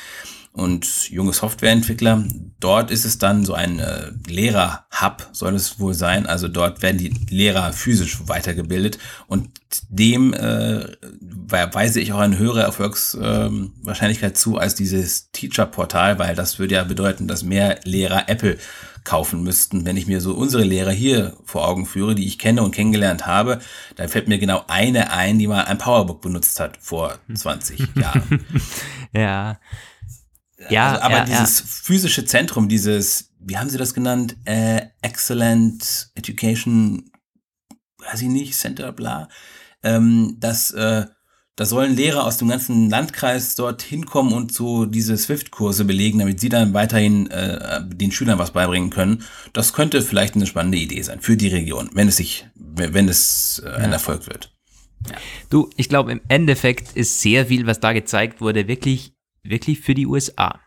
Und 0.57 1.11
junge 1.11 1.35
Softwareentwickler. 1.35 2.25
Dort 2.61 2.91
ist 2.91 3.05
es 3.05 3.19
dann 3.19 3.45
so 3.45 3.53
ein 3.53 3.79
äh, 3.79 4.11
Lehrer-Hub, 4.27 5.29
soll 5.33 5.55
es 5.55 5.79
wohl 5.79 5.93
sein. 5.93 6.25
Also 6.27 6.49
dort 6.49 6.81
werden 6.81 6.97
die 6.97 7.15
Lehrer 7.29 7.75
physisch 7.75 8.27
weitergebildet 8.27 8.99
und 9.27 9.51
dem 9.91 10.33
äh, 10.33 10.87
weise 11.51 12.01
ich 12.01 12.15
auch 12.15 12.21
eine 12.21 12.39
höhere 12.39 12.63
Erfolgswahrscheinlichkeit 12.63 14.31
äh, 14.31 14.35
zu 14.35 14.57
als 14.57 14.75
dieses 14.75 15.31
Teacher-Portal, 15.33 16.19
weil 16.19 16.35
das 16.35 16.59
würde 16.59 16.77
ja 16.77 16.85
bedeuten, 16.85 17.29
dass 17.29 17.43
mehr 17.43 17.79
Lehrer 17.85 18.31
Apple 18.31 18.57
kaufen 19.05 19.43
müssten. 19.43 19.85
Wenn 19.85 19.99
ich 19.99 20.07
mir 20.07 20.23
so 20.23 20.35
unsere 20.35 20.65
Lehrer 20.65 20.91
hier 20.91 21.37
vor 21.45 21.69
Augen 21.69 21.85
führe, 21.85 22.15
die 22.15 22.27
ich 22.27 22.39
kenne 22.39 22.63
und 22.63 22.75
kennengelernt 22.75 23.27
habe, 23.27 23.61
dann 23.97 24.09
fällt 24.09 24.27
mir 24.27 24.39
genau 24.39 24.65
eine 24.69 25.13
ein, 25.13 25.39
die 25.39 25.49
mal 25.49 25.65
ein 25.65 25.77
Powerbook 25.79 26.23
benutzt 26.23 26.59
hat 26.61 26.79
vor 26.81 27.19
20 27.33 27.95
Jahren. 27.95 28.45
ja. 29.13 29.59
Ja, 30.71 30.93
also, 30.93 31.03
aber 31.03 31.17
ja, 31.19 31.25
dieses 31.25 31.59
ja. 31.61 31.65
physische 31.67 32.25
Zentrum, 32.25 32.69
dieses, 32.69 33.31
wie 33.41 33.57
haben 33.57 33.71
Sie 33.71 33.79
das 33.79 33.95
genannt? 33.95 34.37
Äh, 34.45 34.83
Excellent 35.03 36.11
Education, 36.15 37.11
weiß 37.99 38.23
ich 38.23 38.29
nicht, 38.29 38.55
Center, 38.55 38.93
bla. 38.93 39.29
Ähm, 39.83 40.37
das, 40.41 40.71
äh, 40.73 41.07
da 41.57 41.65
sollen 41.65 41.97
Lehrer 41.97 42.25
aus 42.25 42.37
dem 42.37 42.49
ganzen 42.49 42.91
Landkreis 42.91 43.55
dort 43.55 43.81
hinkommen 43.81 44.35
und 44.35 44.53
so 44.53 44.85
diese 44.85 45.17
Swift-Kurse 45.17 45.87
belegen, 45.87 46.19
damit 46.19 46.39
sie 46.39 46.51
dann 46.51 46.75
weiterhin 46.75 47.31
äh, 47.31 47.81
den 47.83 48.13
Schülern 48.13 48.39
was 48.39 48.51
beibringen 48.51 48.91
können. 48.91 49.25
Das 49.55 49.73
könnte 49.73 50.03
vielleicht 50.03 50.35
eine 50.35 50.47
spannende 50.47 50.77
Idee 50.77 51.01
sein 51.01 51.21
für 51.21 51.37
die 51.37 51.49
Region, 51.49 51.89
wenn 51.95 52.09
es 52.09 52.17
sich, 52.17 52.47
wenn 52.55 53.09
es 53.09 53.63
äh, 53.65 53.71
ein 53.71 53.85
ja. 53.85 53.93
Erfolg 53.93 54.27
wird. 54.27 54.53
Ja. 55.09 55.17
Du, 55.49 55.71
ich 55.77 55.89
glaube, 55.89 56.13
im 56.13 56.21
Endeffekt 56.29 56.95
ist 56.95 57.23
sehr 57.23 57.47
viel, 57.47 57.67
was 57.67 57.81
da 57.81 57.95
gezeigt 57.95 58.43
wurde, 58.43 58.69
wirklich 58.69 59.16
wirklich 59.51 59.81
für 59.81 59.95
die 59.95 60.07
USA. 60.07 60.61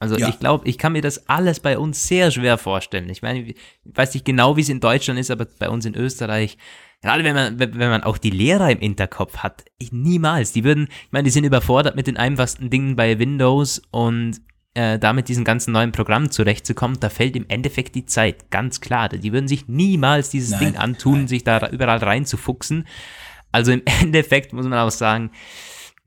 Also 0.00 0.16
ja. 0.16 0.28
ich 0.28 0.38
glaube, 0.38 0.66
ich 0.66 0.78
kann 0.78 0.92
mir 0.92 1.02
das 1.02 1.28
alles 1.28 1.60
bei 1.60 1.78
uns 1.78 2.08
sehr 2.08 2.30
schwer 2.30 2.56
vorstellen. 2.56 3.10
Ich 3.10 3.20
meine, 3.20 3.42
ich 3.42 3.56
weiß 3.84 4.14
nicht 4.14 4.24
genau, 4.24 4.56
wie 4.56 4.62
es 4.62 4.70
in 4.70 4.80
Deutschland 4.80 5.20
ist, 5.20 5.30
aber 5.30 5.46
bei 5.58 5.68
uns 5.68 5.84
in 5.84 5.94
Österreich, 5.94 6.56
gerade 7.02 7.22
wenn 7.22 7.34
man, 7.34 7.58
wenn 7.58 7.76
man 7.76 8.02
auch 8.02 8.16
die 8.16 8.30
Lehrer 8.30 8.70
im 8.70 8.78
Hinterkopf 8.78 9.38
hat, 9.38 9.66
ich, 9.78 9.92
niemals. 9.92 10.52
Die 10.52 10.64
würden, 10.64 10.88
ich 10.88 11.12
meine, 11.12 11.24
die 11.24 11.30
sind 11.30 11.44
überfordert 11.44 11.96
mit 11.96 12.06
den 12.06 12.16
einfachsten 12.16 12.70
Dingen 12.70 12.96
bei 12.96 13.18
Windows 13.18 13.82
und 13.90 14.40
äh, 14.72 14.98
da 14.98 15.12
mit 15.12 15.28
diesen 15.28 15.44
ganzen 15.44 15.72
neuen 15.72 15.92
Programmen 15.92 16.30
zurechtzukommen, 16.30 16.98
da 16.98 17.10
fällt 17.10 17.36
im 17.36 17.44
Endeffekt 17.48 17.94
die 17.94 18.06
Zeit, 18.06 18.50
ganz 18.50 18.80
klar. 18.80 19.10
Die 19.10 19.32
würden 19.32 19.48
sich 19.48 19.68
niemals 19.68 20.30
dieses 20.30 20.52
nein, 20.52 20.60
Ding 20.60 20.76
antun, 20.76 21.18
nein. 21.18 21.28
sich 21.28 21.44
da 21.44 21.68
überall 21.68 21.98
reinzufuchsen. 21.98 22.86
Also 23.52 23.72
im 23.72 23.82
Endeffekt 24.00 24.54
muss 24.54 24.66
man 24.66 24.78
auch 24.78 24.90
sagen, 24.90 25.30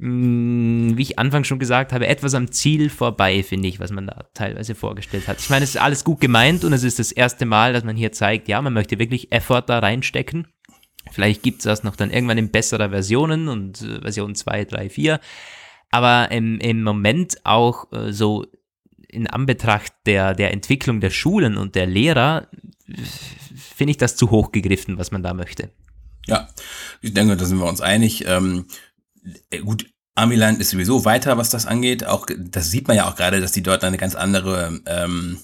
wie 0.05 1.01
ich 1.01 1.17
Anfang 1.17 1.45
schon 1.45 1.59
gesagt 1.59 1.93
habe, 1.93 2.07
etwas 2.07 2.33
am 2.33 2.51
Ziel 2.51 2.89
vorbei, 2.89 3.41
finde 3.41 3.69
ich, 3.69 3.79
was 3.79 3.91
man 3.91 4.07
da 4.07 4.25
teilweise 4.33 4.75
vorgestellt 4.75 5.29
hat. 5.29 5.39
Ich 5.39 5.49
meine, 5.49 5.63
es 5.63 5.71
ist 5.71 5.81
alles 5.81 6.03
gut 6.03 6.19
gemeint 6.19 6.65
und 6.65 6.73
es 6.73 6.83
ist 6.83 6.99
das 6.99 7.13
erste 7.13 7.45
Mal, 7.45 7.71
dass 7.71 7.85
man 7.85 7.95
hier 7.95 8.11
zeigt, 8.11 8.49
ja, 8.49 8.61
man 8.61 8.73
möchte 8.73 8.99
wirklich 8.99 9.31
Effort 9.31 9.63
da 9.67 9.79
reinstecken. 9.79 10.47
Vielleicht 11.09 11.41
gibt 11.41 11.59
es 11.59 11.63
das 11.63 11.83
noch 11.83 11.95
dann 11.95 12.11
irgendwann 12.11 12.37
in 12.37 12.51
besserer 12.51 12.89
Versionen 12.89 13.47
und 13.47 13.81
äh, 13.81 14.01
Version 14.01 14.35
2, 14.35 14.65
3, 14.65 14.89
4. 14.89 15.19
Aber 15.91 16.31
im, 16.31 16.59
im 16.59 16.83
Moment 16.83 17.37
auch 17.45 17.89
äh, 17.93 18.11
so 18.11 18.45
in 19.07 19.27
Anbetracht 19.27 19.93
der, 20.05 20.33
der 20.33 20.51
Entwicklung 20.51 20.99
der 20.99 21.11
Schulen 21.11 21.55
und 21.55 21.75
der 21.75 21.85
Lehrer, 21.85 22.47
finde 23.55 23.91
ich 23.91 23.97
das 23.97 24.17
zu 24.17 24.31
hoch 24.31 24.51
gegriffen, 24.51 24.97
was 24.97 25.11
man 25.11 25.23
da 25.23 25.33
möchte. 25.33 25.69
Ja, 26.25 26.49
ich 27.01 27.13
denke, 27.13 27.37
da 27.37 27.45
sind 27.45 27.59
wir 27.59 27.67
uns 27.67 27.79
einig. 27.79 28.25
Ähm, 28.25 28.65
äh, 29.49 29.59
gut, 29.59 29.92
Amiland 30.15 30.59
ist 30.59 30.69
sowieso 30.69 31.05
weiter, 31.05 31.37
was 31.37 31.49
das 31.49 31.65
angeht. 31.65 32.05
Auch 32.05 32.27
das 32.37 32.69
sieht 32.69 32.87
man 32.87 32.97
ja 32.97 33.07
auch 33.07 33.15
gerade, 33.15 33.41
dass 33.41 33.51
die 33.51 33.63
dort 33.63 33.83
eine 33.83 33.97
ganz 33.97 34.15
andere 34.15 34.79
ähm, 34.85 35.39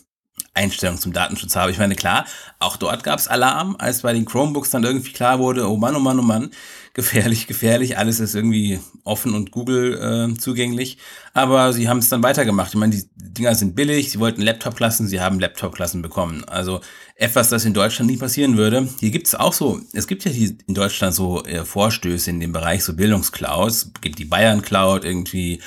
Einstellung 0.53 0.97
zum 0.97 1.13
Datenschutz 1.13 1.55
haben. 1.55 1.71
Ich 1.71 1.79
meine, 1.79 1.95
klar, 1.95 2.25
auch 2.59 2.77
dort 2.77 3.03
gab 3.03 3.19
es 3.19 3.27
Alarm, 3.27 3.75
als 3.79 4.01
bei 4.01 4.13
den 4.13 4.25
Chromebooks 4.25 4.69
dann 4.69 4.83
irgendwie 4.83 5.11
klar 5.11 5.39
wurde, 5.39 5.69
oh 5.69 5.77
Mann, 5.77 5.95
oh 5.95 5.99
Mann, 5.99 6.19
oh 6.19 6.23
Mann, 6.23 6.51
gefährlich, 6.99 7.47
gefährlich, 7.47 7.97
alles 7.97 8.19
ist 8.19 8.35
irgendwie 8.35 8.81
offen 9.05 9.33
und 9.33 9.51
Google 9.51 10.33
äh, 10.33 10.37
zugänglich. 10.37 10.97
Aber 11.33 11.71
sie 11.71 11.87
haben 11.87 11.99
es 11.99 12.09
dann 12.09 12.23
weitergemacht. 12.23 12.73
Ich 12.73 12.79
meine, 12.79 12.93
die 12.93 13.05
Dinger 13.15 13.55
sind 13.55 13.73
billig, 13.73 14.11
sie 14.11 14.19
wollten 14.19 14.41
Laptop-Klassen, 14.41 15.07
sie 15.07 15.21
haben 15.21 15.39
Laptop-Klassen 15.39 16.01
bekommen. 16.01 16.43
Also 16.43 16.81
etwas, 17.15 17.47
das 17.47 17.63
in 17.63 17.73
Deutschland 17.73 18.11
nie 18.11 18.17
passieren 18.17 18.57
würde. 18.57 18.89
Hier 18.99 19.11
gibt 19.11 19.27
es 19.27 19.35
auch 19.35 19.53
so, 19.53 19.79
es 19.93 20.07
gibt 20.07 20.25
ja 20.25 20.31
hier 20.31 20.53
in 20.67 20.73
Deutschland 20.73 21.15
so 21.15 21.41
äh, 21.45 21.63
Vorstöße 21.63 22.29
in 22.29 22.41
dem 22.41 22.51
Bereich, 22.51 22.83
so 22.83 22.93
Bildungsclouds, 22.93 23.91
es 23.95 24.01
gibt 24.01 24.19
die 24.19 24.25
Bayern 24.25 24.61
Cloud 24.61 25.05
irgendwie, 25.05 25.61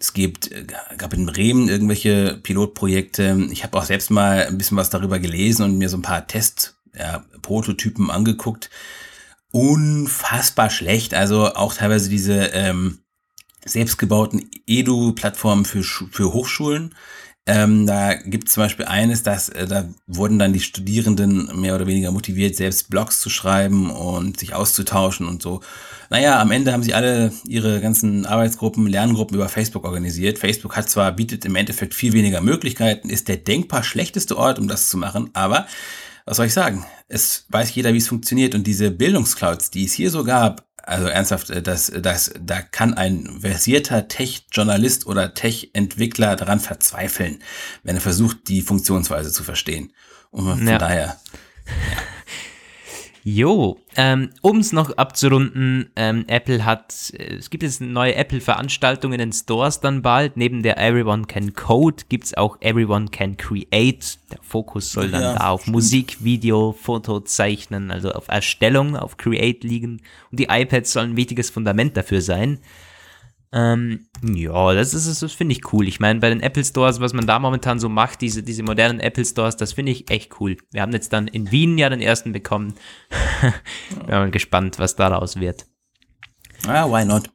es 0.00 0.14
gibt, 0.14 0.52
äh, 0.52 0.64
gab 0.96 1.12
in 1.12 1.26
Bremen 1.26 1.68
irgendwelche 1.68 2.40
Pilotprojekte. 2.42 3.48
Ich 3.50 3.62
habe 3.62 3.76
auch 3.76 3.84
selbst 3.84 4.10
mal 4.10 4.46
ein 4.46 4.56
bisschen 4.56 4.78
was 4.78 4.88
darüber 4.88 5.18
gelesen 5.18 5.64
und 5.64 5.76
mir 5.76 5.90
so 5.90 5.98
ein 5.98 6.02
paar 6.02 6.26
Test-Prototypen 6.26 8.06
ja, 8.06 8.14
angeguckt. 8.14 8.70
Unfassbar 9.52 10.70
schlecht. 10.70 11.14
Also 11.14 11.54
auch 11.54 11.74
teilweise 11.74 12.08
diese 12.08 12.46
ähm, 12.46 12.98
selbstgebauten 13.64 14.50
Edu-Plattformen 14.66 15.64
für, 15.64 15.82
für 15.84 16.32
Hochschulen 16.32 16.94
ähm, 17.44 17.86
da 17.88 18.14
gibt 18.14 18.46
es 18.46 18.54
zum 18.54 18.62
Beispiel 18.62 18.84
eines, 18.84 19.24
dass 19.24 19.48
äh, 19.48 19.66
da 19.66 19.88
wurden 20.06 20.38
dann 20.38 20.52
die 20.52 20.60
Studierenden 20.60 21.60
mehr 21.60 21.74
oder 21.74 21.88
weniger 21.88 22.12
motiviert, 22.12 22.54
selbst 22.54 22.88
Blogs 22.88 23.20
zu 23.20 23.30
schreiben 23.30 23.90
und 23.90 24.38
sich 24.38 24.54
auszutauschen 24.54 25.26
und 25.26 25.42
so. 25.42 25.60
Naja, 26.08 26.40
am 26.40 26.52
Ende 26.52 26.72
haben 26.72 26.84
sie 26.84 26.94
alle 26.94 27.32
ihre 27.44 27.80
ganzen 27.80 28.26
Arbeitsgruppen, 28.26 28.86
Lerngruppen 28.86 29.34
über 29.34 29.48
Facebook 29.48 29.84
organisiert. 29.84 30.38
Facebook 30.38 30.76
hat 30.76 30.88
zwar, 30.88 31.10
bietet 31.10 31.44
im 31.44 31.56
Endeffekt 31.56 31.94
viel 31.94 32.12
weniger 32.12 32.42
Möglichkeiten, 32.42 33.10
ist 33.10 33.26
der 33.26 33.38
denkbar 33.38 33.82
schlechteste 33.82 34.36
Ort, 34.36 34.60
um 34.60 34.68
das 34.68 34.88
zu 34.88 34.96
machen, 34.96 35.30
aber 35.32 35.66
was 36.24 36.36
soll 36.36 36.46
ich 36.46 36.54
sagen? 36.54 36.84
Es 37.08 37.46
weiß 37.48 37.74
jeder, 37.74 37.92
wie 37.92 37.98
es 37.98 38.08
funktioniert 38.08 38.54
und 38.54 38.66
diese 38.66 38.90
Bildungsclouds, 38.90 39.70
die 39.70 39.84
es 39.84 39.92
hier 39.92 40.10
so 40.10 40.24
gab, 40.24 40.66
also 40.82 41.06
ernsthaft, 41.06 41.50
äh, 41.50 41.62
das, 41.62 41.92
das, 42.00 42.32
da 42.40 42.60
kann 42.60 42.94
ein 42.94 43.38
versierter 43.40 44.08
Tech-Journalist 44.08 45.06
oder 45.06 45.34
Tech-Entwickler 45.34 46.36
daran 46.36 46.60
verzweifeln, 46.60 47.42
wenn 47.82 47.96
er 47.96 48.00
versucht, 48.00 48.48
die 48.48 48.62
Funktionsweise 48.62 49.32
zu 49.32 49.44
verstehen. 49.44 49.92
Und 50.30 50.58
von 50.58 50.66
ja. 50.66 50.78
daher. 50.78 51.20
Jo, 53.24 53.78
ähm, 53.96 54.30
um 54.40 54.58
es 54.58 54.72
noch 54.72 54.96
abzurunden, 54.96 55.90
ähm, 55.94 56.24
Apple 56.26 56.64
hat, 56.64 57.12
äh, 57.16 57.36
es 57.36 57.50
gibt 57.50 57.62
jetzt 57.62 57.80
neue 57.80 58.16
Apple-Veranstaltungen 58.16 59.14
in 59.14 59.30
den 59.30 59.32
Stores 59.32 59.78
dann 59.78 60.02
bald. 60.02 60.36
Neben 60.36 60.64
der 60.64 60.76
Everyone 60.76 61.26
Can 61.26 61.54
Code 61.54 62.02
gibt 62.08 62.24
es 62.24 62.34
auch 62.34 62.56
Everyone 62.60 63.08
Can 63.08 63.36
Create. 63.36 64.18
Der 64.32 64.38
Fokus 64.42 64.90
soll 64.90 65.10
dann 65.10 65.22
ja, 65.22 65.34
da 65.34 65.50
auf 65.50 65.62
stimmt. 65.62 65.74
Musik, 65.74 66.24
Video, 66.24 66.72
Foto 66.72 67.20
zeichnen, 67.20 67.92
also 67.92 68.10
auf 68.10 68.26
Erstellung, 68.26 68.96
auf 68.96 69.16
Create 69.18 69.62
liegen. 69.62 70.00
Und 70.32 70.40
die 70.40 70.48
iPads 70.50 70.92
sollen 70.92 71.12
ein 71.12 71.16
wichtiges 71.16 71.50
Fundament 71.50 71.96
dafür 71.96 72.22
sein. 72.22 72.58
Ähm, 73.54 74.06
ja, 74.22 74.72
das 74.72 74.94
ist, 74.94 75.22
das 75.22 75.32
finde 75.32 75.54
ich 75.54 75.72
cool. 75.72 75.86
Ich 75.86 76.00
meine, 76.00 76.20
bei 76.20 76.30
den 76.30 76.40
Apple 76.40 76.64
Stores, 76.64 77.00
was 77.00 77.12
man 77.12 77.26
da 77.26 77.38
momentan 77.38 77.78
so 77.78 77.90
macht, 77.90 78.22
diese, 78.22 78.42
diese 78.42 78.62
modernen 78.62 78.98
Apple 78.98 79.26
Stores, 79.26 79.56
das 79.56 79.74
finde 79.74 79.92
ich 79.92 80.10
echt 80.10 80.40
cool. 80.40 80.56
Wir 80.70 80.80
haben 80.80 80.92
jetzt 80.92 81.12
dann 81.12 81.28
in 81.28 81.50
Wien 81.50 81.76
ja 81.76 81.90
den 81.90 82.00
ersten 82.00 82.32
bekommen. 82.32 82.74
Bin 83.90 84.06
mal 84.06 84.30
gespannt, 84.30 84.78
was 84.78 84.96
daraus 84.96 85.36
wird. 85.36 85.66
Ah, 86.66 86.88
why 86.88 87.04
not? 87.04 87.30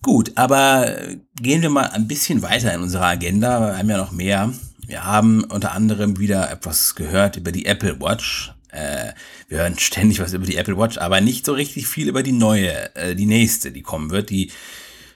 Gut, 0.00 0.32
aber 0.36 0.96
gehen 1.36 1.62
wir 1.62 1.70
mal 1.70 1.90
ein 1.90 2.08
bisschen 2.08 2.42
weiter 2.42 2.72
in 2.72 2.80
unserer 2.80 3.06
Agenda. 3.06 3.60
Wir 3.60 3.78
haben 3.78 3.90
ja 3.90 3.96
noch 3.98 4.12
mehr. 4.12 4.52
Wir 4.86 5.04
haben 5.04 5.44
unter 5.44 5.72
anderem 5.72 6.18
wieder 6.18 6.50
etwas 6.50 6.94
gehört 6.94 7.36
über 7.36 7.52
die 7.52 7.66
Apple 7.66 8.00
Watch. 8.00 8.54
Äh, 8.70 9.12
wir 9.48 9.58
hören 9.58 9.78
ständig 9.78 10.20
was 10.20 10.32
über 10.32 10.46
die 10.46 10.56
Apple 10.56 10.76
Watch, 10.76 10.98
aber 10.98 11.20
nicht 11.20 11.46
so 11.46 11.52
richtig 11.52 11.86
viel 11.86 12.08
über 12.08 12.22
die 12.22 12.32
neue, 12.32 12.94
äh, 12.96 13.14
die 13.14 13.26
nächste, 13.26 13.72
die 13.72 13.82
kommen 13.82 14.10
wird. 14.10 14.30
Die 14.30 14.50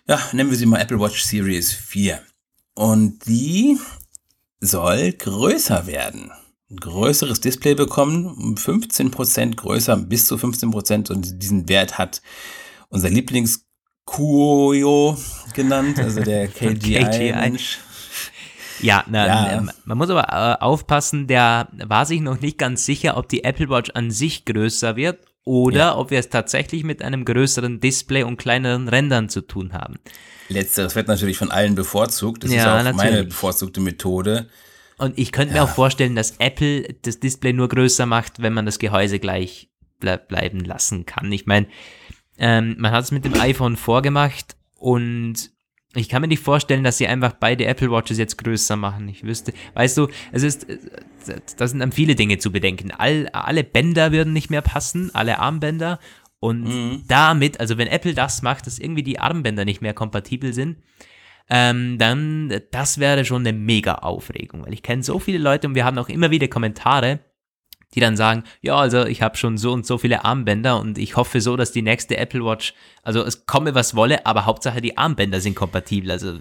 ja, 0.08 0.18
nennen 0.32 0.50
wir 0.50 0.56
sie 0.56 0.66
mal 0.66 0.80
Apple 0.80 0.98
Watch 0.98 1.22
Series 1.22 1.72
4. 1.72 2.20
Und 2.74 3.26
die 3.26 3.78
soll 4.60 5.12
größer 5.12 5.86
werden. 5.86 6.32
Ein 6.70 6.76
größeres 6.76 7.40
Display 7.40 7.74
bekommen, 7.74 8.26
um 8.26 8.54
15% 8.54 9.56
größer, 9.56 9.96
bis 9.96 10.26
zu 10.26 10.36
15% 10.36 11.10
und 11.10 11.42
diesen 11.42 11.68
Wert 11.68 11.98
hat 11.98 12.22
unser 12.88 13.10
Lieblings 13.10 13.64
Kuoyo 14.04 15.18
genannt, 15.54 15.98
also 15.98 16.22
der 16.22 16.48
KGI. 16.48 17.04
KGI. 17.04 17.58
Ja, 18.80 19.04
na, 19.08 19.26
ja, 19.26 19.52
ähm, 19.58 19.70
man 19.84 19.98
muss 19.98 20.08
aber 20.08 20.28
äh, 20.28 20.62
aufpassen, 20.62 21.26
der 21.26 21.68
war 21.72 22.06
sich 22.06 22.20
noch 22.20 22.40
nicht 22.40 22.58
ganz 22.58 22.84
sicher, 22.84 23.16
ob 23.16 23.28
die 23.28 23.44
Apple 23.44 23.68
Watch 23.68 23.90
an 23.94 24.10
sich 24.10 24.44
größer 24.44 24.96
wird 24.96 25.18
oder 25.48 25.78
ja. 25.78 25.96
ob 25.96 26.10
wir 26.10 26.18
es 26.18 26.28
tatsächlich 26.28 26.84
mit 26.84 27.02
einem 27.02 27.24
größeren 27.24 27.80
Display 27.80 28.22
und 28.22 28.36
kleineren 28.36 28.86
Rändern 28.86 29.30
zu 29.30 29.40
tun 29.40 29.72
haben. 29.72 29.96
Letzteres 30.50 30.94
wird 30.94 31.08
natürlich 31.08 31.38
von 31.38 31.50
allen 31.50 31.74
bevorzugt. 31.74 32.44
Das 32.44 32.52
ja, 32.52 32.58
ist 32.58 32.66
auch 32.66 32.92
natürlich. 32.92 32.96
meine 32.96 33.24
bevorzugte 33.24 33.80
Methode. 33.80 34.48
Und 34.98 35.18
ich 35.18 35.32
könnte 35.32 35.54
ja. 35.54 35.62
mir 35.62 35.70
auch 35.70 35.74
vorstellen, 35.74 36.14
dass 36.14 36.34
Apple 36.38 36.94
das 37.00 37.18
Display 37.18 37.54
nur 37.54 37.68
größer 37.68 38.04
macht, 38.04 38.42
wenn 38.42 38.52
man 38.52 38.66
das 38.66 38.78
Gehäuse 38.78 39.18
gleich 39.18 39.70
ble 39.98 40.18
bleiben 40.18 40.60
lassen 40.60 41.06
kann. 41.06 41.32
Ich 41.32 41.46
meine, 41.46 41.66
ähm, 42.36 42.76
man 42.78 42.92
hat 42.92 43.04
es 43.04 43.10
mit 43.10 43.24
dem 43.24 43.34
iPhone 43.40 43.76
vorgemacht 43.78 44.54
und 44.76 45.50
ich 45.94 46.08
kann 46.08 46.20
mir 46.20 46.28
nicht 46.28 46.42
vorstellen, 46.42 46.84
dass 46.84 46.98
sie 46.98 47.06
einfach 47.06 47.32
beide 47.32 47.64
Apple 47.64 47.90
Watches 47.90 48.18
jetzt 48.18 48.36
größer 48.38 48.76
machen. 48.76 49.08
Ich 49.08 49.24
wüsste, 49.24 49.52
weißt 49.74 49.96
du, 49.96 50.08
es 50.32 50.42
ist, 50.42 50.66
da 51.56 51.66
sind 51.66 51.80
dann 51.80 51.92
viele 51.92 52.14
Dinge 52.14 52.38
zu 52.38 52.52
bedenken. 52.52 52.90
All, 52.90 53.28
alle 53.32 53.64
Bänder 53.64 54.12
würden 54.12 54.32
nicht 54.32 54.50
mehr 54.50 54.60
passen, 54.60 55.14
alle 55.14 55.38
Armbänder. 55.38 55.98
Und 56.40 56.64
mhm. 56.64 57.02
damit, 57.08 57.58
also 57.58 57.78
wenn 57.78 57.88
Apple 57.88 58.14
das 58.14 58.42
macht, 58.42 58.66
dass 58.66 58.78
irgendwie 58.78 59.02
die 59.02 59.18
Armbänder 59.18 59.64
nicht 59.64 59.80
mehr 59.80 59.94
kompatibel 59.94 60.52
sind, 60.52 60.78
ähm, 61.50 61.96
dann, 61.98 62.60
das 62.70 62.98
wäre 62.98 63.24
schon 63.24 63.46
eine 63.46 63.56
mega 63.56 63.94
Aufregung, 63.94 64.66
weil 64.66 64.74
ich 64.74 64.82
kenne 64.82 65.02
so 65.02 65.18
viele 65.18 65.38
Leute 65.38 65.66
und 65.66 65.74
wir 65.74 65.86
haben 65.86 65.98
auch 65.98 66.10
immer 66.10 66.30
wieder 66.30 66.48
Kommentare, 66.48 67.20
die 67.94 68.00
dann 68.00 68.16
sagen, 68.16 68.44
ja, 68.60 68.76
also 68.76 69.06
ich 69.06 69.22
habe 69.22 69.36
schon 69.36 69.58
so 69.58 69.72
und 69.72 69.86
so 69.86 69.98
viele 69.98 70.24
Armbänder 70.24 70.78
und 70.80 70.98
ich 70.98 71.16
hoffe 71.16 71.40
so, 71.40 71.56
dass 71.56 71.72
die 71.72 71.82
nächste 71.82 72.16
Apple 72.16 72.44
Watch, 72.44 72.74
also 73.02 73.24
es 73.24 73.46
komme 73.46 73.74
was 73.74 73.94
wolle, 73.94 74.26
aber 74.26 74.46
Hauptsache 74.46 74.80
die 74.80 74.98
Armbänder 74.98 75.40
sind 75.40 75.54
kompatibel. 75.54 76.10
Also 76.10 76.38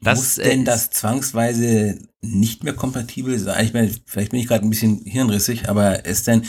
das, 0.00 0.16
Muss 0.16 0.34
denn 0.36 0.62
äh, 0.62 0.64
das 0.64 0.90
zwangsweise 0.90 1.98
nicht 2.20 2.64
mehr 2.64 2.74
kompatibel 2.74 3.38
sein? 3.38 3.64
Ich 3.64 3.72
meine, 3.72 3.90
vielleicht 4.06 4.30
bin 4.30 4.40
ich 4.40 4.46
gerade 4.46 4.64
ein 4.64 4.70
bisschen 4.70 5.02
hirnrissig, 5.04 5.68
aber 5.68 6.04
ist 6.04 6.26
denn 6.26 6.48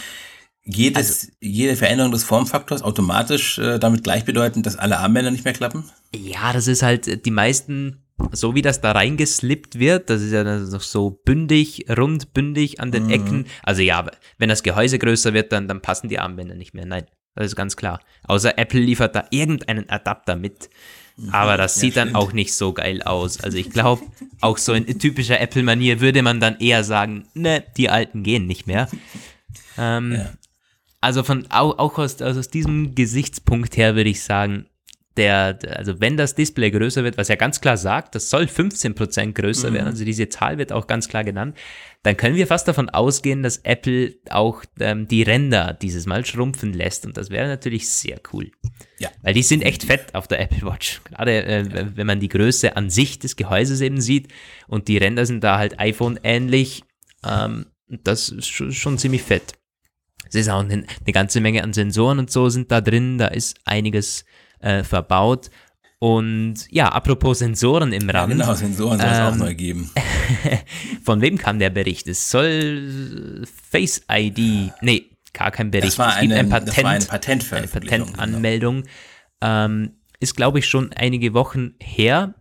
geht 0.65 0.97
also, 0.97 1.27
jede 1.39 1.75
Veränderung 1.75 2.11
des 2.11 2.23
Formfaktors 2.23 2.83
automatisch 2.83 3.57
äh, 3.57 3.79
damit 3.79 4.03
gleichbedeutend, 4.03 4.65
dass 4.65 4.75
alle 4.75 4.99
Armbänder 4.99 5.31
nicht 5.31 5.45
mehr 5.45 5.53
klappen? 5.53 5.83
Ja, 6.15 6.53
das 6.53 6.67
ist 6.67 6.83
halt 6.83 7.07
äh, 7.07 7.17
die 7.17 7.31
meisten 7.31 8.03
so 8.31 8.55
wie 8.55 8.61
das 8.61 8.81
da 8.81 8.91
reingeslippt 8.91 9.79
wird, 9.79 10.09
das 10.09 10.21
ist 10.21 10.31
ja 10.31 10.43
noch 10.43 10.81
so 10.81 11.21
bündig, 11.23 11.85
rund, 11.89 12.33
bündig 12.33 12.79
an 12.79 12.91
den 12.91 13.05
mhm. 13.05 13.11
Ecken. 13.11 13.45
Also 13.63 13.81
ja, 13.81 14.05
wenn 14.37 14.49
das 14.49 14.63
Gehäuse 14.63 14.99
größer 14.99 15.33
wird, 15.33 15.51
dann, 15.51 15.67
dann 15.67 15.81
passen 15.81 16.09
die 16.09 16.19
Armbänder 16.19 16.55
nicht 16.55 16.73
mehr. 16.73 16.85
Nein, 16.85 17.05
das 17.35 17.47
ist 17.47 17.55
ganz 17.55 17.75
klar. 17.75 17.99
Außer 18.23 18.57
Apple 18.57 18.81
liefert 18.81 19.15
da 19.15 19.25
irgendeinen 19.31 19.89
Adapter 19.89 20.35
mit. 20.35 20.69
Mhm. 21.17 21.29
Aber 21.29 21.57
das 21.57 21.75
ja, 21.75 21.81
sieht 21.81 21.93
stimmt. 21.93 22.07
dann 22.07 22.15
auch 22.15 22.33
nicht 22.33 22.53
so 22.53 22.73
geil 22.73 23.01
aus. 23.01 23.41
Also 23.41 23.57
ich 23.57 23.69
glaube, 23.69 24.03
auch 24.41 24.57
so 24.57 24.73
in 24.73 24.99
typischer 24.99 25.39
Apple-Manier 25.39 26.01
würde 26.01 26.21
man 26.21 26.39
dann 26.39 26.57
eher 26.59 26.83
sagen, 26.83 27.27
ne, 27.33 27.63
die 27.77 27.89
alten 27.89 28.23
gehen 28.23 28.47
nicht 28.47 28.67
mehr. 28.67 28.89
Ähm, 29.77 30.13
ja. 30.13 30.29
Also 31.01 31.23
von 31.23 31.47
auch, 31.49 31.77
auch 31.77 31.97
aus, 31.97 32.21
aus 32.21 32.49
diesem 32.49 32.95
Gesichtspunkt 32.95 33.77
her 33.77 33.95
würde 33.95 34.09
ich 34.09 34.23
sagen, 34.23 34.65
der, 35.17 35.59
also 35.75 35.99
wenn 35.99 36.17
das 36.17 36.35
Display 36.35 36.71
größer 36.71 37.03
wird, 37.03 37.17
was 37.17 37.27
ja 37.27 37.35
ganz 37.35 37.59
klar 37.61 37.77
sagt, 37.77 38.15
das 38.15 38.29
soll 38.29 38.43
15% 38.43 39.33
größer 39.33 39.69
mhm. 39.69 39.73
werden, 39.73 39.87
also 39.87 40.05
diese 40.05 40.29
Zahl 40.29 40.57
wird 40.57 40.71
auch 40.71 40.87
ganz 40.87 41.09
klar 41.09 41.23
genannt, 41.23 41.57
dann 42.03 42.15
können 42.15 42.35
wir 42.35 42.47
fast 42.47 42.67
davon 42.67 42.89
ausgehen, 42.89 43.43
dass 43.43 43.57
Apple 43.57 44.15
auch 44.29 44.63
ähm, 44.79 45.07
die 45.07 45.23
Ränder 45.23 45.73
dieses 45.73 46.05
Mal 46.05 46.25
schrumpfen 46.25 46.73
lässt 46.73 47.05
und 47.05 47.17
das 47.17 47.29
wäre 47.29 47.47
natürlich 47.47 47.89
sehr 47.89 48.21
cool. 48.31 48.51
Ja. 48.99 49.09
Weil 49.21 49.33
die 49.33 49.43
sind 49.43 49.63
echt 49.63 49.83
fett 49.83 50.15
auf 50.15 50.27
der 50.27 50.39
Apple 50.39 50.61
Watch. 50.69 51.01
Gerade 51.03 51.43
äh, 51.43 51.65
wenn 51.95 52.07
man 52.07 52.19
die 52.19 52.29
Größe 52.29 52.77
an 52.77 52.89
sich 52.89 53.19
des 53.19 53.35
Gehäuses 53.35 53.81
eben 53.81 53.99
sieht 53.99 54.29
und 54.67 54.87
die 54.87 54.97
Ränder 54.97 55.25
sind 55.25 55.43
da 55.43 55.57
halt 55.57 55.79
iPhone 55.79 56.19
ähnlich, 56.23 56.83
ähm, 57.25 57.65
das 57.87 58.29
ist 58.29 58.47
schon, 58.47 58.71
schon 58.71 58.97
ziemlich 58.97 59.23
fett. 59.23 59.53
Es 60.29 60.35
ist 60.35 60.49
auch 60.49 60.59
eine, 60.59 60.73
eine 60.73 61.13
ganze 61.13 61.41
Menge 61.41 61.63
an 61.63 61.73
Sensoren 61.73 62.19
und 62.19 62.31
so 62.31 62.49
sind 62.49 62.71
da 62.71 62.81
drin, 62.81 63.17
da 63.17 63.27
ist 63.27 63.57
einiges 63.65 64.25
äh, 64.59 64.83
verbaut. 64.83 65.49
Und 65.99 66.55
ja, 66.69 66.87
apropos 66.87 67.39
Sensoren 67.39 67.91
im 67.91 68.09
Rand. 68.09 68.31
Ja, 68.31 68.37
genau, 68.37 68.53
Sensoren 68.53 68.99
soll 68.99 69.09
es 69.09 69.17
ähm, 69.17 69.25
auch 69.25 69.35
neu 69.35 69.53
geben. 69.53 69.91
von 71.03 71.19
wem 71.19 71.37
kam 71.37 71.59
der 71.59 71.69
Bericht? 71.69 72.07
Es 72.07 72.31
soll 72.31 73.45
Face 73.69 74.01
ID, 74.09 74.71
nee, 74.81 75.11
gar 75.33 75.51
kein 75.51 75.71
Bericht. 75.71 75.93
Das 75.93 75.99
war 75.99 76.15
eine, 76.15 76.35
ein 76.35 76.49
Patent, 76.49 76.69
das 76.69 76.83
war 76.83 76.91
eine 76.91 77.05
Patentveröffentlichung. 77.05 78.01
Eine 78.01 78.11
Patentanmeldung. 78.11 78.83
Genau. 78.83 79.65
Ähm, 79.65 79.91
ist, 80.21 80.37
glaube 80.37 80.59
ich, 80.59 80.67
schon 80.67 80.93
einige 80.93 81.33
Wochen 81.33 81.75
her. 81.81 82.33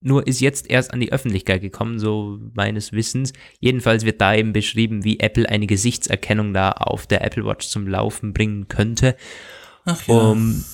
Nur 0.00 0.26
ist 0.26 0.40
jetzt 0.40 0.70
erst 0.70 0.92
an 0.92 1.00
die 1.00 1.12
Öffentlichkeit 1.12 1.60
gekommen, 1.60 1.98
so 1.98 2.38
meines 2.54 2.92
Wissens. 2.92 3.32
Jedenfalls 3.58 4.04
wird 4.04 4.20
da 4.20 4.34
eben 4.34 4.52
beschrieben, 4.52 5.04
wie 5.04 5.18
Apple 5.18 5.48
eine 5.48 5.66
Gesichtserkennung 5.66 6.52
da 6.52 6.70
auf 6.70 7.06
der 7.06 7.24
Apple 7.24 7.44
Watch 7.44 7.68
zum 7.68 7.88
Laufen 7.88 8.32
bringen 8.32 8.68
könnte. 8.68 9.16
Ach 9.84 10.06
ja. 10.06 10.14
Um, 10.14 10.64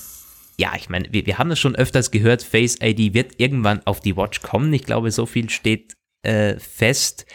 ja, 0.56 0.72
ich 0.76 0.88
meine, 0.88 1.12
wir, 1.12 1.26
wir 1.26 1.38
haben 1.38 1.50
das 1.50 1.58
schon 1.58 1.74
öfters 1.74 2.10
gehört, 2.10 2.42
Face 2.42 2.78
ID 2.80 3.14
wird 3.14 3.32
irgendwann 3.38 3.84
auf 3.86 4.00
die 4.00 4.16
Watch 4.16 4.42
kommen. 4.42 4.72
Ich 4.72 4.84
glaube, 4.84 5.10
so 5.10 5.26
viel 5.26 5.50
steht 5.50 5.94
äh, 6.22 6.58
fest. 6.58 7.26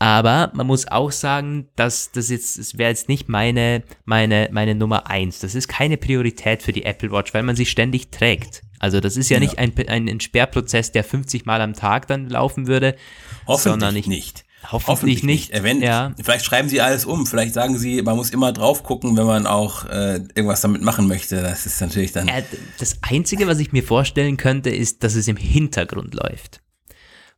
Aber 0.00 0.52
man 0.54 0.66
muss 0.66 0.86
auch 0.86 1.10
sagen, 1.10 1.68
dass 1.74 2.12
das 2.12 2.30
jetzt, 2.30 2.56
es 2.56 2.78
wäre 2.78 2.90
jetzt 2.90 3.08
nicht 3.08 3.28
meine, 3.28 3.82
meine, 4.04 4.48
meine 4.52 4.76
Nummer 4.76 5.10
eins. 5.10 5.40
Das 5.40 5.56
ist 5.56 5.66
keine 5.66 5.96
Priorität 5.96 6.62
für 6.62 6.72
die 6.72 6.84
Apple 6.84 7.10
Watch, 7.10 7.34
weil 7.34 7.42
man 7.42 7.56
sie 7.56 7.66
ständig 7.66 8.10
trägt. 8.10 8.62
Also 8.78 9.00
das 9.00 9.16
ist 9.16 9.28
ja, 9.28 9.38
ja. 9.38 9.40
nicht 9.40 9.58
ein, 9.58 9.72
ein 9.88 10.06
Entsperrprozess, 10.06 10.92
der 10.92 11.02
50 11.02 11.46
Mal 11.46 11.60
am 11.60 11.74
Tag 11.74 12.06
dann 12.06 12.28
laufen 12.28 12.68
würde. 12.68 12.94
Hoffentlich 13.46 13.72
sondern 13.72 13.94
nicht. 13.94 14.08
nicht. 14.08 14.44
Hoffentlich, 14.70 14.88
Hoffentlich 14.88 15.22
nicht. 15.22 15.52
nicht. 15.52 15.62
Wenn, 15.62 15.80
ja. 15.80 16.12
Vielleicht 16.22 16.44
schreiben 16.44 16.68
sie 16.68 16.80
alles 16.80 17.06
um. 17.06 17.26
Vielleicht 17.26 17.54
sagen 17.54 17.78
sie, 17.78 18.02
man 18.02 18.16
muss 18.16 18.30
immer 18.30 18.52
drauf 18.52 18.82
gucken, 18.82 19.16
wenn 19.16 19.26
man 19.26 19.46
auch 19.46 19.86
äh, 19.86 20.16
irgendwas 20.34 20.60
damit 20.60 20.82
machen 20.82 21.08
möchte. 21.08 21.40
Das 21.40 21.64
ist 21.64 21.80
natürlich 21.80 22.12
dann. 22.12 22.28
Äh, 22.28 22.42
das 22.78 22.98
Einzige, 23.02 23.46
was 23.46 23.58
ich 23.60 23.72
mir 23.72 23.82
vorstellen 23.82 24.36
könnte, 24.36 24.70
ist, 24.70 25.02
dass 25.02 25.14
es 25.14 25.26
im 25.26 25.36
Hintergrund 25.36 26.14
läuft. 26.14 26.60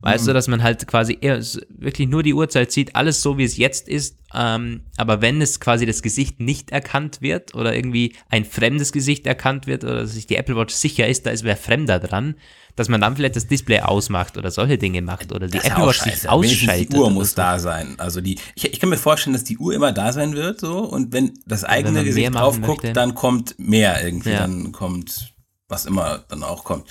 Weißt 0.02 0.24
mhm. 0.24 0.28
du, 0.28 0.34
dass 0.34 0.48
man 0.48 0.62
halt 0.62 0.86
quasi 0.86 1.18
eher 1.20 1.40
wirklich 1.68 2.08
nur 2.08 2.22
die 2.22 2.32
Uhrzeit 2.32 2.72
sieht, 2.72 2.96
alles 2.96 3.20
so 3.20 3.36
wie 3.36 3.44
es 3.44 3.58
jetzt 3.58 3.86
ist, 3.86 4.16
ähm, 4.32 4.84
aber 4.96 5.20
wenn 5.20 5.42
es 5.42 5.60
quasi 5.60 5.84
das 5.84 6.02
Gesicht 6.02 6.40
nicht 6.40 6.70
erkannt 6.70 7.20
wird 7.20 7.54
oder 7.54 7.74
irgendwie 7.74 8.14
ein 8.30 8.44
fremdes 8.44 8.92
Gesicht 8.92 9.26
erkannt 9.26 9.66
wird 9.66 9.84
oder 9.84 10.06
sich 10.06 10.26
die 10.26 10.36
Apple 10.36 10.56
Watch 10.56 10.74
sicher 10.74 11.06
ist, 11.06 11.26
da 11.26 11.30
ist 11.30 11.44
wer 11.44 11.56
Fremder 11.56 11.98
dran, 11.98 12.36
dass 12.76 12.88
man 12.88 13.02
dann 13.02 13.16
vielleicht 13.16 13.36
das 13.36 13.46
Display 13.46 13.80
ausmacht 13.80 14.38
oder 14.38 14.50
solche 14.50 14.78
Dinge 14.78 15.02
macht 15.02 15.32
oder 15.32 15.48
die 15.48 15.58
das 15.58 15.66
Apple 15.66 15.86
Watch 15.86 16.00
sich 16.00 16.26
ausschaltet. 16.26 16.92
Die 16.94 16.96
Uhr 16.96 17.10
muss 17.10 17.34
da 17.34 17.58
sein. 17.58 17.96
Also 17.98 18.22
die, 18.22 18.38
ich, 18.54 18.72
ich, 18.72 18.80
kann 18.80 18.88
mir 18.88 18.96
vorstellen, 18.96 19.34
dass 19.34 19.44
die 19.44 19.58
Uhr 19.58 19.74
immer 19.74 19.92
da 19.92 20.12
sein 20.12 20.32
wird, 20.32 20.60
so 20.60 20.78
und 20.78 21.12
wenn 21.12 21.38
das 21.44 21.64
eigene 21.64 21.98
wenn 21.98 22.04
Gesicht 22.06 22.34
drauf 22.34 22.58
guckt, 22.62 22.96
dann 22.96 23.14
kommt 23.14 23.58
mehr 23.58 24.02
irgendwie, 24.02 24.30
ja. 24.30 24.38
dann 24.38 24.72
kommt 24.72 25.34
was 25.68 25.84
immer 25.84 26.24
dann 26.28 26.42
auch 26.42 26.64
kommt. 26.64 26.88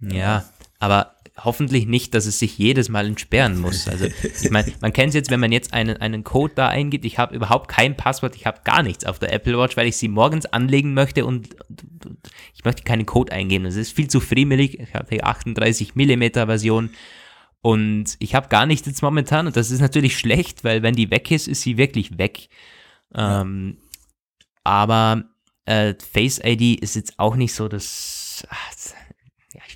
Ja, 0.00 0.44
aber 0.78 1.14
hoffentlich 1.44 1.86
nicht, 1.86 2.14
dass 2.14 2.26
es 2.26 2.38
sich 2.38 2.58
jedes 2.58 2.88
Mal 2.88 3.06
entsperren 3.06 3.58
muss. 3.58 3.88
Also 3.88 4.06
ich 4.06 4.50
meine, 4.50 4.72
man 4.80 4.92
kennt 4.92 5.10
es 5.10 5.14
jetzt, 5.14 5.30
wenn 5.30 5.40
man 5.40 5.52
jetzt 5.52 5.72
einen, 5.72 5.96
einen 5.98 6.24
Code 6.24 6.54
da 6.54 6.68
eingibt, 6.68 7.04
ich 7.04 7.18
habe 7.18 7.34
überhaupt 7.34 7.68
kein 7.68 7.96
Passwort, 7.96 8.36
ich 8.36 8.46
habe 8.46 8.60
gar 8.64 8.82
nichts 8.82 9.04
auf 9.04 9.18
der 9.18 9.32
Apple 9.32 9.58
Watch, 9.58 9.76
weil 9.76 9.86
ich 9.86 9.96
sie 9.96 10.08
morgens 10.08 10.46
anlegen 10.46 10.94
möchte 10.94 11.24
und 11.24 11.48
ich 12.54 12.64
möchte 12.64 12.82
keinen 12.82 13.06
Code 13.06 13.32
eingeben. 13.32 13.64
Das 13.64 13.76
ist 13.76 13.92
viel 13.94 14.08
zu 14.08 14.20
friemelig. 14.20 14.78
Ich 14.78 14.94
habe 14.94 15.08
die 15.10 15.24
38 15.24 15.94
mm 15.94 16.24
Version 16.32 16.90
und 17.62 18.16
ich 18.18 18.34
habe 18.34 18.48
gar 18.48 18.66
nichts 18.66 18.86
jetzt 18.86 19.02
momentan 19.02 19.46
und 19.46 19.56
das 19.56 19.70
ist 19.70 19.80
natürlich 19.80 20.18
schlecht, 20.18 20.64
weil 20.64 20.82
wenn 20.82 20.94
die 20.94 21.10
weg 21.10 21.30
ist, 21.30 21.48
ist 21.48 21.62
sie 21.62 21.76
wirklich 21.76 22.18
weg. 22.18 22.48
Ähm, 23.14 23.78
aber 24.64 25.24
äh, 25.66 25.94
Face 25.94 26.40
ID 26.42 26.80
ist 26.80 26.96
jetzt 26.96 27.18
auch 27.18 27.36
nicht 27.36 27.54
so 27.54 27.68
das, 27.68 28.46
ach, 28.48 28.72
ich 28.72 28.99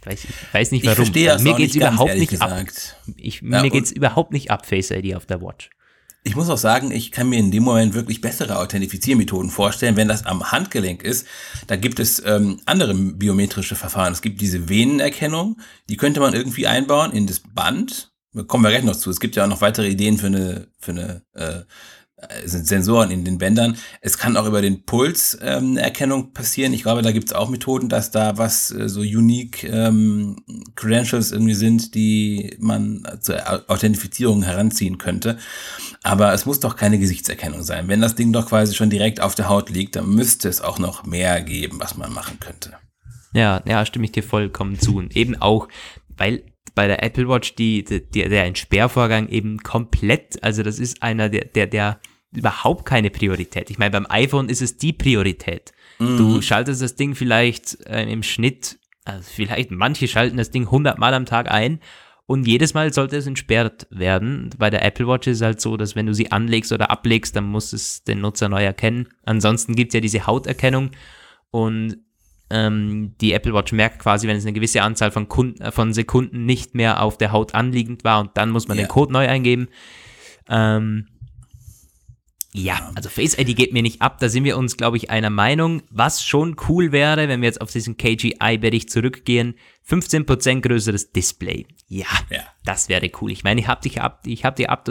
weiß, 0.06 0.24
ich 0.24 0.54
weiß 0.54 0.70
nicht 0.70 0.84
warum. 0.86 1.02
Ich 1.02 1.10
verstehe 1.12 1.38
mir 1.38 1.54
geht's 1.54 1.74
überhaupt 1.74 2.16
nicht 2.16 2.30
gesagt. 2.30 2.96
ab. 3.06 3.14
Ich, 3.16 3.40
ja, 3.40 3.62
mir 3.62 3.70
geht's 3.70 3.90
überhaupt 3.90 4.32
nicht 4.32 4.50
ab, 4.50 4.66
Face 4.66 4.90
ID 4.90 5.14
auf 5.14 5.26
der 5.26 5.40
Watch. 5.40 5.70
Ich 6.26 6.36
muss 6.36 6.48
auch 6.48 6.58
sagen, 6.58 6.90
ich 6.90 7.12
kann 7.12 7.28
mir 7.28 7.38
in 7.38 7.50
dem 7.50 7.64
Moment 7.64 7.92
wirklich 7.92 8.22
bessere 8.22 8.58
Authentifiziermethoden 8.58 9.50
vorstellen, 9.50 9.96
wenn 9.96 10.08
das 10.08 10.24
am 10.24 10.50
Handgelenk 10.52 11.02
ist. 11.02 11.26
Da 11.66 11.76
gibt 11.76 12.00
es 12.00 12.22
ähm, 12.24 12.60
andere 12.64 12.94
biometrische 12.94 13.76
Verfahren. 13.76 14.14
Es 14.14 14.22
gibt 14.22 14.40
diese 14.40 14.70
Venenerkennung, 14.70 15.60
die 15.90 15.98
könnte 15.98 16.20
man 16.20 16.32
irgendwie 16.32 16.66
einbauen 16.66 17.12
in 17.12 17.26
das 17.26 17.40
Band. 17.40 18.10
Da 18.32 18.42
kommen 18.42 18.64
wir 18.64 18.70
gleich 18.70 18.84
noch 18.84 18.96
zu. 18.96 19.10
Es 19.10 19.20
gibt 19.20 19.36
ja 19.36 19.44
auch 19.44 19.48
noch 19.48 19.60
weitere 19.60 19.88
Ideen 19.88 20.16
für 20.16 20.28
eine, 20.28 20.68
für 20.78 20.92
eine 20.92 21.22
äh, 21.34 21.60
Sensoren 22.44 23.10
in 23.10 23.24
den 23.24 23.38
Bändern. 23.38 23.76
Es 24.00 24.18
kann 24.18 24.36
auch 24.36 24.46
über 24.46 24.62
den 24.62 24.84
Pulserkennung 24.84 26.20
ähm, 26.20 26.32
passieren. 26.32 26.72
Ich 26.72 26.82
glaube, 26.82 27.02
da 27.02 27.12
gibt 27.12 27.28
es 27.28 27.34
auch 27.34 27.48
Methoden, 27.48 27.88
dass 27.88 28.10
da 28.10 28.38
was 28.38 28.70
äh, 28.70 28.88
so 28.88 29.00
unique 29.00 29.64
ähm, 29.64 30.36
Credentials 30.74 31.32
irgendwie 31.32 31.54
sind, 31.54 31.94
die 31.94 32.56
man 32.58 33.06
zur 33.20 33.70
Authentifizierung 33.70 34.42
heranziehen 34.42 34.98
könnte. 34.98 35.38
Aber 36.02 36.32
es 36.32 36.46
muss 36.46 36.60
doch 36.60 36.76
keine 36.76 36.98
Gesichtserkennung 36.98 37.62
sein. 37.62 37.88
Wenn 37.88 38.00
das 38.00 38.14
Ding 38.14 38.32
doch 38.32 38.48
quasi 38.48 38.74
schon 38.74 38.90
direkt 38.90 39.20
auf 39.20 39.34
der 39.34 39.48
Haut 39.48 39.70
liegt, 39.70 39.96
dann 39.96 40.08
müsste 40.08 40.48
es 40.48 40.60
auch 40.60 40.78
noch 40.78 41.04
mehr 41.04 41.40
geben, 41.42 41.78
was 41.80 41.96
man 41.96 42.12
machen 42.12 42.38
könnte. 42.40 42.74
Ja, 43.34 43.62
ja, 43.66 43.84
stimme 43.84 44.04
ich 44.04 44.12
dir 44.12 44.22
vollkommen 44.22 44.78
zu. 44.78 44.96
Und 44.96 45.16
eben 45.16 45.40
auch, 45.40 45.68
weil 46.16 46.44
bei 46.74 46.86
der 46.86 47.02
Apple 47.02 47.28
Watch 47.28 47.54
die, 47.54 47.84
die, 47.84 48.00
der 48.28 48.44
Entsperrvorgang 48.44 49.28
eben 49.28 49.58
komplett, 49.58 50.42
also 50.42 50.62
das 50.62 50.78
ist 50.78 51.02
einer 51.02 51.28
der, 51.28 51.44
der, 51.44 51.66
der 51.66 52.00
überhaupt 52.36 52.84
keine 52.84 53.10
Priorität. 53.10 53.70
Ich 53.70 53.78
meine, 53.78 53.90
beim 53.90 54.06
iPhone 54.08 54.48
ist 54.48 54.62
es 54.62 54.76
die 54.76 54.92
Priorität. 54.92 55.72
Mhm. 55.98 56.16
Du 56.16 56.42
schaltest 56.42 56.82
das 56.82 56.96
Ding 56.96 57.14
vielleicht 57.14 57.78
äh, 57.86 58.02
im 58.10 58.22
Schnitt, 58.22 58.78
also 59.04 59.22
vielleicht 59.32 59.70
manche 59.70 60.08
schalten 60.08 60.36
das 60.36 60.50
Ding 60.50 60.64
100 60.64 60.98
Mal 60.98 61.14
am 61.14 61.26
Tag 61.26 61.50
ein 61.50 61.80
und 62.26 62.46
jedes 62.48 62.72
Mal 62.74 62.92
sollte 62.92 63.16
es 63.16 63.26
entsperrt 63.26 63.86
werden. 63.90 64.50
Bei 64.58 64.70
der 64.70 64.84
Apple 64.84 65.06
Watch 65.06 65.26
ist 65.26 65.36
es 65.38 65.42
halt 65.42 65.60
so, 65.60 65.76
dass 65.76 65.94
wenn 65.94 66.06
du 66.06 66.14
sie 66.14 66.32
anlegst 66.32 66.72
oder 66.72 66.90
ablegst, 66.90 67.36
dann 67.36 67.44
muss 67.44 67.72
es 67.72 68.02
den 68.04 68.20
Nutzer 68.20 68.48
neu 68.48 68.64
erkennen. 68.64 69.08
Ansonsten 69.24 69.74
gibt 69.76 69.90
es 69.90 69.94
ja 69.94 70.00
diese 70.00 70.26
Hauterkennung 70.26 70.90
und 71.50 71.98
Ähm, 72.50 73.14
die 73.22 73.32
Apple 73.32 73.54
Watch 73.54 73.72
merkt 73.72 74.00
quasi, 74.00 74.28
wenn 74.28 74.36
es 74.36 74.44
eine 74.44 74.52
gewisse 74.52 74.82
Anzahl 74.82 75.10
von, 75.10 75.30
Kunden, 75.30 75.62
äh, 75.62 75.72
von 75.72 75.94
Sekunden 75.94 76.44
nicht 76.44 76.74
mehr 76.74 77.02
auf 77.02 77.16
der 77.16 77.32
Haut 77.32 77.54
anliegend 77.54 78.04
war 78.04 78.20
und 78.20 78.32
dann 78.36 78.50
muss 78.50 78.68
man 78.68 78.76
Ja. 78.76 78.84
den 78.84 78.88
Code 78.88 79.12
neu 79.14 79.26
eingeben. 79.26 79.68
Ähm, 80.50 81.06
ja, 82.56 82.92
also 82.94 83.08
Face 83.08 83.36
ID 83.36 83.56
geht 83.56 83.72
mir 83.72 83.82
nicht 83.82 84.00
ab, 84.00 84.18
da 84.20 84.28
sind 84.28 84.44
wir 84.44 84.56
uns, 84.56 84.76
glaube 84.76 84.96
ich, 84.96 85.10
einer 85.10 85.28
Meinung. 85.30 85.82
Was 85.90 86.24
schon 86.24 86.54
cool 86.68 86.92
wäre, 86.92 87.26
wenn 87.28 87.40
wir 87.40 87.48
jetzt 87.48 87.60
auf 87.60 87.72
diesen 87.72 87.96
KGI-Bericht 87.96 88.90
zurückgehen, 88.90 89.54
15% 89.88 90.60
größeres 90.60 91.10
Display. 91.10 91.66
Ja, 91.88 92.06
Ja. 92.30 92.42
das 92.64 92.88
wäre 92.88 93.10
cool. 93.20 93.32
Ich 93.32 93.42
meine, 93.42 93.60
ich 93.60 93.66
habe 93.66 93.80
die, 93.86 93.98
ab- 94.00 94.22
ich 94.26 94.44
hab 94.44 94.54
die, 94.56 94.68
ab- 94.68 94.88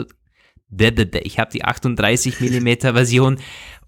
ich 0.76 1.38
hab 1.38 1.50
die 1.50 1.64
38 1.64 2.40
mm 2.40 2.68
Version 2.80 3.38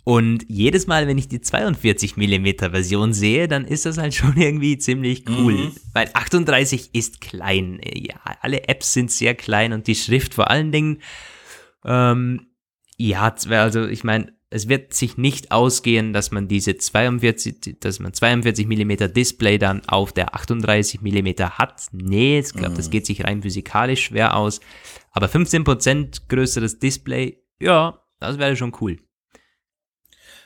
und 0.04 0.44
jedes 0.48 0.86
Mal, 0.86 1.06
wenn 1.08 1.18
ich 1.18 1.28
die 1.28 1.40
42 1.40 2.16
mm 2.16 2.46
Version 2.70 3.12
sehe, 3.12 3.48
dann 3.48 3.64
ist 3.66 3.84
das 3.86 3.98
halt 3.98 4.14
schon 4.14 4.36
irgendwie 4.36 4.78
ziemlich 4.78 5.28
cool. 5.28 5.52
Mhm. 5.54 5.72
Weil 5.92 6.08
38 6.14 6.90
ist 6.94 7.20
klein. 7.20 7.80
Ja, 7.94 8.14
alle 8.40 8.68
Apps 8.68 8.92
sind 8.94 9.10
sehr 9.10 9.34
klein 9.34 9.72
und 9.72 9.86
die 9.86 9.96
Schrift 9.96 10.32
vor 10.34 10.48
allen 10.50 10.72
Dingen. 10.72 11.02
Ähm, 11.84 12.46
ja, 12.96 13.34
also 13.50 13.86
ich 13.86 14.04
meine, 14.04 14.32
es 14.48 14.68
wird 14.68 14.94
sich 14.94 15.18
nicht 15.18 15.50
ausgehen, 15.50 16.12
dass 16.12 16.30
man 16.30 16.48
diese 16.48 16.76
42, 16.76 17.78
dass 17.80 17.98
man 17.98 18.12
42 18.12 18.66
mm 18.66 19.12
Display 19.12 19.58
dann 19.58 19.82
auf 19.88 20.12
der 20.12 20.34
38 20.34 21.02
mm 21.02 21.28
hat. 21.50 21.86
Nee, 21.92 22.38
ich 22.38 22.52
glaube, 22.52 22.76
das 22.76 22.90
geht 22.90 23.06
sich 23.06 23.24
rein 23.24 23.42
physikalisch 23.42 24.04
schwer 24.04 24.36
aus. 24.36 24.60
Aber 25.10 25.26
15% 25.26 26.28
größeres 26.28 26.78
Display, 26.78 27.42
ja, 27.58 28.00
das 28.20 28.38
wäre 28.38 28.56
schon 28.56 28.72
cool. 28.80 28.98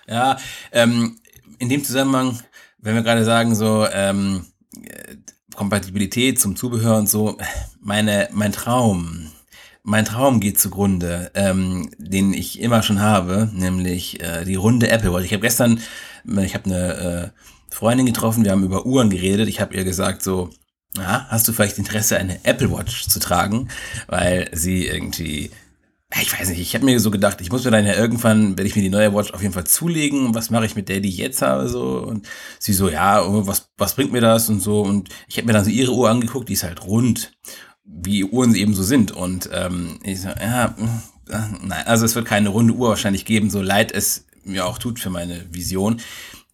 Ja, 0.08 0.38
ähm, 0.72 1.18
in 1.58 1.68
dem 1.68 1.84
Zusammenhang, 1.84 2.40
wenn 2.78 2.94
wir 2.94 3.02
gerade 3.02 3.24
sagen, 3.24 3.54
so 3.54 3.86
ähm, 3.92 4.46
äh, 4.82 5.16
Kompatibilität 5.54 6.40
zum 6.40 6.56
Zubehör 6.56 6.96
und 6.96 7.08
so, 7.08 7.36
meine, 7.80 8.28
mein 8.32 8.52
Traum, 8.52 9.30
mein 9.82 10.04
Traum 10.04 10.40
geht 10.40 10.58
zugrunde, 10.58 11.30
ähm, 11.34 11.90
den 11.98 12.32
ich 12.32 12.60
immer 12.60 12.82
schon 12.82 13.00
habe, 13.00 13.50
nämlich 13.54 14.20
äh, 14.20 14.44
die 14.44 14.54
runde 14.54 14.88
Apple 14.90 15.12
Watch. 15.12 15.24
Ich 15.24 15.32
habe 15.32 15.42
gestern, 15.42 15.80
äh, 16.28 16.44
ich 16.44 16.54
habe 16.54 16.66
eine 16.66 16.94
äh, 16.94 17.28
Freundin 17.74 18.06
getroffen, 18.06 18.44
wir 18.44 18.52
haben 18.52 18.64
über 18.64 18.86
Uhren 18.86 19.10
geredet. 19.10 19.48
Ich 19.48 19.60
habe 19.60 19.74
ihr 19.74 19.84
gesagt 19.84 20.22
so, 20.22 20.50
ja, 20.96 21.26
hast 21.28 21.46
du 21.48 21.52
vielleicht 21.52 21.78
Interesse, 21.78 22.18
eine 22.18 22.44
Apple 22.44 22.70
Watch 22.70 23.08
zu 23.08 23.20
tragen, 23.20 23.68
weil 24.08 24.48
sie 24.52 24.86
irgendwie 24.86 25.50
ich 26.18 26.38
weiß 26.38 26.48
nicht, 26.48 26.60
ich 26.60 26.74
habe 26.74 26.84
mir 26.84 26.98
so 26.98 27.10
gedacht, 27.10 27.40
ich 27.40 27.52
muss 27.52 27.64
mir 27.64 27.70
dann 27.70 27.86
ja 27.86 27.94
irgendwann, 27.94 28.58
werde 28.58 28.66
ich 28.66 28.74
mir 28.74 28.82
die 28.82 28.90
neue 28.90 29.14
Watch 29.14 29.32
auf 29.32 29.42
jeden 29.42 29.54
Fall 29.54 29.66
zulegen. 29.66 30.34
Was 30.34 30.50
mache 30.50 30.66
ich 30.66 30.74
mit 30.74 30.88
der, 30.88 31.00
die 31.00 31.08
ich 31.08 31.18
jetzt 31.18 31.40
habe, 31.40 31.68
so? 31.68 31.98
Und 31.98 32.26
sie 32.58 32.72
so, 32.72 32.88
ja, 32.88 33.22
oh, 33.22 33.46
was, 33.46 33.70
was 33.78 33.94
bringt 33.94 34.10
mir 34.10 34.20
das? 34.20 34.48
Und 34.48 34.60
so. 34.60 34.80
Und 34.82 35.08
ich 35.28 35.36
habe 35.36 35.46
mir 35.46 35.52
dann 35.52 35.64
so 35.64 35.70
ihre 35.70 35.92
Uhr 35.92 36.10
angeguckt, 36.10 36.48
die 36.48 36.54
ist 36.54 36.64
halt 36.64 36.84
rund, 36.84 37.32
wie 37.92 38.24
Uhren 38.24 38.54
eben 38.54 38.74
so 38.74 38.82
sind 38.82 39.12
und 39.12 39.50
ähm, 39.52 39.98
ich 40.02 40.20
so, 40.22 40.28
ja, 40.28 40.74
äh, 41.28 41.38
nein, 41.62 41.86
also 41.86 42.04
es 42.04 42.14
wird 42.14 42.26
keine 42.26 42.48
runde 42.50 42.74
Uhr 42.74 42.90
wahrscheinlich 42.90 43.24
geben, 43.24 43.50
so 43.50 43.60
leid 43.62 43.92
es 43.92 44.26
mir 44.44 44.66
auch 44.66 44.78
tut 44.78 44.98
für 44.98 45.10
meine 45.10 45.52
Vision. 45.52 46.00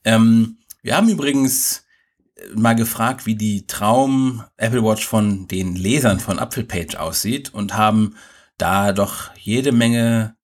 Ähm, 0.05 0.59
wir 0.83 0.97
haben 0.97 1.09
übrigens 1.09 1.85
mal 2.55 2.75
gefragt, 2.75 3.27
wie 3.27 3.35
die 3.35 3.67
Traum 3.67 4.45
Apple 4.57 4.83
Watch 4.83 5.07
von 5.07 5.49
den 5.49 5.75
Lesern 5.75 6.21
von 6.21 6.39
Apfelpage 6.39 6.97
aussieht 6.97 7.53
und 7.55 7.75
haben 7.75 8.17
da 8.59 8.93
doch 8.93 9.31
jede 9.37 9.73
Menge 9.73 10.37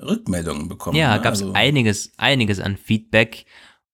Rückmeldungen 0.00 0.68
bekommen. 0.68 0.96
Ja, 0.96 1.16
ne? 1.16 1.22
gab 1.22 1.34
es 1.34 1.42
Also- 1.42 1.52
einiges, 1.52 2.12
einiges 2.16 2.60
an 2.60 2.76
Feedback. 2.76 3.46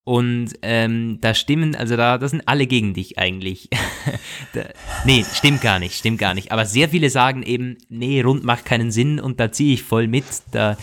Und 0.04 0.54
ähm, 0.62 1.18
da 1.20 1.34
stimmen, 1.34 1.76
also 1.76 1.96
da, 1.96 2.16
da 2.16 2.26
sind 2.26 2.42
alle 2.46 2.66
gegen 2.66 2.94
dich 2.94 3.18
eigentlich. 3.18 3.68
da, 4.54 4.64
nee, 5.04 5.24
stimmt 5.32 5.60
gar 5.60 5.78
nicht, 5.78 5.94
stimmt 5.94 6.18
gar 6.18 6.34
nicht. 6.34 6.52
Aber 6.52 6.64
sehr 6.64 6.88
viele 6.88 7.10
sagen 7.10 7.42
eben, 7.42 7.76
nee, 7.88 8.20
rund 8.22 8.42
macht 8.42 8.64
keinen 8.64 8.90
Sinn 8.90 9.20
und 9.20 9.38
da 9.40 9.52
ziehe 9.52 9.74
ich 9.74 9.82
voll 9.82 10.08
mit, 10.08 10.24
da, 10.52 10.76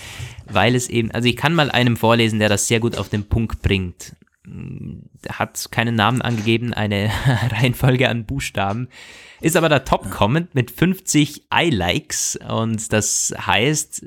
weil 0.45 0.75
es 0.75 0.88
eben, 0.89 1.12
also 1.12 1.27
ich 1.27 1.36
kann 1.36 1.56
mal 1.56 1.71
einem 1.71 1.97
vorlesen, 1.97 2.39
der 2.39 2.49
das 2.49 2.67
sehr 2.67 2.80
gut 2.80 2.97
auf 2.97 3.10
den 3.10 3.27
Punkt 3.27 3.62
bringt. 3.62 4.15
Hat 5.30 5.71
keinen 5.71 5.95
Namen 5.95 6.21
angegeben, 6.21 6.73
eine 6.73 7.12
Reihenfolge 7.51 8.08
an 8.08 8.25
Buchstaben. 8.25 8.88
Ist 9.41 9.58
aber 9.58 9.67
der 9.67 9.84
Top-Comment 9.84 10.56
mit 10.56 10.71
50 10.71 11.47
I-Likes 11.53 12.39
und 12.47 12.93
das 12.93 13.34
heißt, 13.38 14.06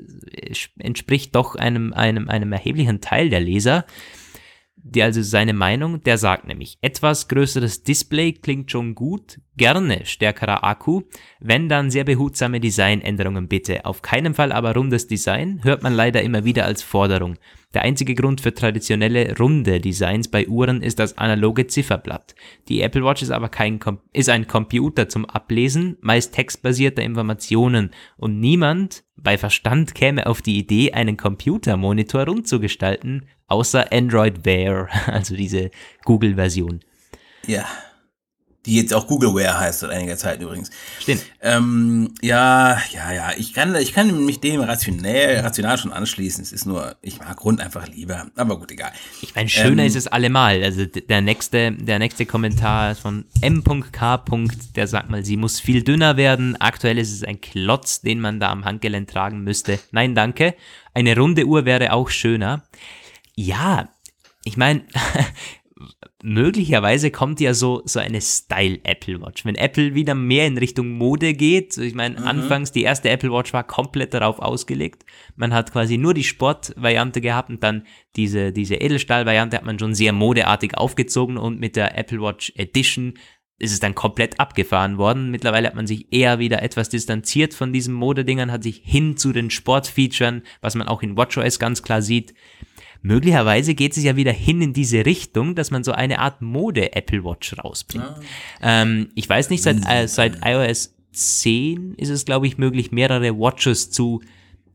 entspricht 0.79 1.35
doch 1.35 1.55
einem, 1.55 1.93
einem, 1.93 2.27
einem 2.27 2.51
erheblichen 2.53 3.01
Teil 3.01 3.29
der 3.29 3.41
Leser. 3.41 3.85
Die 4.83 5.03
also 5.03 5.21
seine 5.21 5.53
Meinung, 5.53 6.03
der 6.03 6.17
sagt 6.17 6.47
nämlich, 6.47 6.77
etwas 6.81 7.27
größeres 7.27 7.83
Display 7.83 8.33
klingt 8.33 8.71
schon 8.71 8.95
gut, 8.95 9.39
gerne 9.55 10.05
stärkerer 10.05 10.63
Akku, 10.63 11.03
wenn 11.39 11.69
dann 11.69 11.91
sehr 11.91 12.03
behutsame 12.03 12.59
Designänderungen 12.59 13.47
bitte. 13.47 13.85
Auf 13.85 14.01
keinen 14.01 14.33
Fall 14.33 14.51
aber 14.51 14.73
rundes 14.73 15.07
Design, 15.07 15.61
hört 15.63 15.83
man 15.83 15.93
leider 15.93 16.21
immer 16.23 16.45
wieder 16.45 16.65
als 16.65 16.81
Forderung. 16.81 17.37
Der 17.73 17.83
einzige 17.83 18.15
Grund 18.15 18.41
für 18.41 18.53
traditionelle 18.53 19.37
runde 19.37 19.79
Designs 19.79 20.27
bei 20.27 20.47
Uhren 20.47 20.81
ist 20.81 20.99
das 20.99 21.17
analoge 21.17 21.67
Zifferblatt. 21.67 22.35
Die 22.67 22.81
Apple 22.81 23.03
Watch 23.03 23.21
ist 23.21 23.31
aber 23.31 23.49
kein 23.49 23.79
Com 23.79 23.99
ist 24.11 24.29
ein 24.29 24.47
Computer 24.47 25.07
zum 25.07 25.25
Ablesen, 25.25 25.97
meist 26.01 26.33
textbasierter 26.33 27.01
Informationen 27.01 27.91
und 28.17 28.39
niemand 28.39 29.03
bei 29.15 29.37
Verstand 29.37 29.95
käme 29.95 30.25
auf 30.27 30.41
die 30.41 30.57
Idee, 30.57 30.93
einen 30.93 31.15
Computermonitor 31.15 32.25
rund 32.25 32.47
zu 32.47 32.59
gestalten, 32.59 33.27
außer 33.47 33.91
Android 33.93 34.45
Wear, 34.45 34.89
also 35.07 35.35
diese 35.35 35.71
Google-Version. 36.03 36.81
Ja. 37.47 37.65
Die 38.67 38.75
jetzt 38.75 38.93
auch 38.93 39.07
Google 39.07 39.33
Wear 39.33 39.59
heißt 39.59 39.79
seit 39.79 39.89
einiger 39.89 40.17
Zeit 40.17 40.39
übrigens. 40.39 40.69
Stimmt. 40.99 41.23
Ähm, 41.41 42.13
ja, 42.21 42.79
ja, 42.91 43.11
ja. 43.11 43.31
Ich 43.35 43.53
kann, 43.53 43.73
ich 43.75 43.91
kann 43.91 44.25
mich 44.25 44.39
dem 44.39 44.61
rationell, 44.61 45.39
rational 45.39 45.79
schon 45.79 45.91
anschließen. 45.91 46.43
Es 46.43 46.51
ist 46.51 46.67
nur, 46.67 46.95
ich 47.01 47.19
mag 47.19 47.43
Rund 47.43 47.59
einfach 47.59 47.87
lieber. 47.87 48.27
Aber 48.35 48.59
gut, 48.59 48.71
egal. 48.71 48.91
Ich 49.21 49.33
meine, 49.33 49.49
schöner 49.49 49.81
Ähm, 49.81 49.87
ist 49.87 49.95
es 49.95 50.07
allemal. 50.07 50.63
Also 50.63 50.85
der 50.85 51.21
nächste, 51.21 51.71
der 51.71 51.97
nächste 51.97 52.27
Kommentar 52.27 52.91
ist 52.91 52.99
von 52.99 53.25
M.K. 53.41 54.23
Der 54.75 54.87
sagt 54.87 55.09
mal, 55.09 55.25
sie 55.25 55.37
muss 55.37 55.59
viel 55.59 55.81
dünner 55.81 56.15
werden. 56.17 56.55
Aktuell 56.61 56.99
ist 56.99 57.11
es 57.11 57.23
ein 57.23 57.41
Klotz, 57.41 58.01
den 58.01 58.19
man 58.19 58.39
da 58.39 58.51
am 58.51 58.65
Handgelenk 58.65 59.09
tragen 59.09 59.43
müsste. 59.43 59.79
Nein, 59.91 60.13
danke. 60.13 60.53
Eine 60.93 61.17
runde 61.17 61.45
Uhr 61.45 61.65
wäre 61.65 61.93
auch 61.93 62.09
schöner. 62.09 62.63
Ja, 63.35 63.89
ich 64.43 64.57
meine, 64.57 64.83
möglicherweise 66.23 67.11
kommt 67.11 67.39
ja 67.39 67.53
so, 67.53 67.81
so 67.85 67.99
eine 67.99 68.21
Style 68.21 68.79
Apple 68.83 69.21
Watch. 69.21 69.45
Wenn 69.45 69.55
Apple 69.55 69.95
wieder 69.95 70.15
mehr 70.15 70.47
in 70.47 70.57
Richtung 70.57 70.91
Mode 70.91 71.33
geht, 71.33 71.77
ich 71.77 71.95
meine, 71.95 72.17
anfangs 72.25 72.71
die 72.71 72.83
erste 72.83 73.09
Apple 73.09 73.31
Watch 73.31 73.53
war 73.53 73.63
komplett 73.63 74.13
darauf 74.13 74.39
ausgelegt. 74.39 75.05
Man 75.35 75.53
hat 75.53 75.71
quasi 75.71 75.97
nur 75.97 76.13
die 76.13 76.23
Sportvariante 76.23 77.21
gehabt 77.21 77.49
und 77.49 77.63
dann 77.63 77.83
diese, 78.15 78.51
diese 78.51 78.75
Edelstahl-Variante 78.75 79.57
hat 79.57 79.65
man 79.65 79.79
schon 79.79 79.95
sehr 79.95 80.13
modeartig 80.13 80.77
aufgezogen 80.77 81.37
und 81.37 81.59
mit 81.59 81.75
der 81.75 81.97
Apple 81.97 82.21
Watch 82.21 82.53
Edition 82.55 83.13
ist 83.61 83.71
es 83.71 83.79
dann 83.79 83.93
komplett 83.93 84.39
abgefahren 84.39 84.97
worden. 84.97 85.29
Mittlerweile 85.29 85.67
hat 85.67 85.75
man 85.75 85.85
sich 85.85 86.11
eher 86.11 86.39
wieder 86.39 86.63
etwas 86.63 86.89
distanziert 86.89 87.53
von 87.53 87.71
diesen 87.71 87.93
Modedingern, 87.93 88.51
hat 88.51 88.63
sich 88.63 88.81
hin 88.83 89.17
zu 89.17 89.33
den 89.33 89.51
Sportfeaturen, 89.51 90.41
was 90.61 90.73
man 90.73 90.87
auch 90.87 91.03
in 91.03 91.15
WatchOS 91.15 91.59
ganz 91.59 91.83
klar 91.83 92.01
sieht, 92.01 92.33
möglicherweise 93.01 93.75
geht 93.75 93.97
es 93.97 94.03
ja 94.03 94.15
wieder 94.15 94.31
hin 94.31 94.61
in 94.61 94.73
diese 94.73 95.05
Richtung, 95.05 95.55
dass 95.55 95.71
man 95.71 95.83
so 95.83 95.91
eine 95.91 96.19
Art 96.19 96.41
Mode-Apple 96.41 97.23
Watch 97.23 97.55
rausbringt. 97.57 98.05
Ähm, 98.61 99.09
ich 99.15 99.27
weiß 99.27 99.49
nicht, 99.49 99.63
seit, 99.63 99.77
äh, 99.89 100.07
seit 100.07 100.45
iOS 100.45 100.95
10 101.13 101.95
ist 101.95 102.09
es, 102.09 102.25
glaube 102.25 102.47
ich, 102.47 102.57
möglich, 102.57 102.91
mehrere 102.91 103.37
Watches 103.37 103.91
zu 103.91 104.21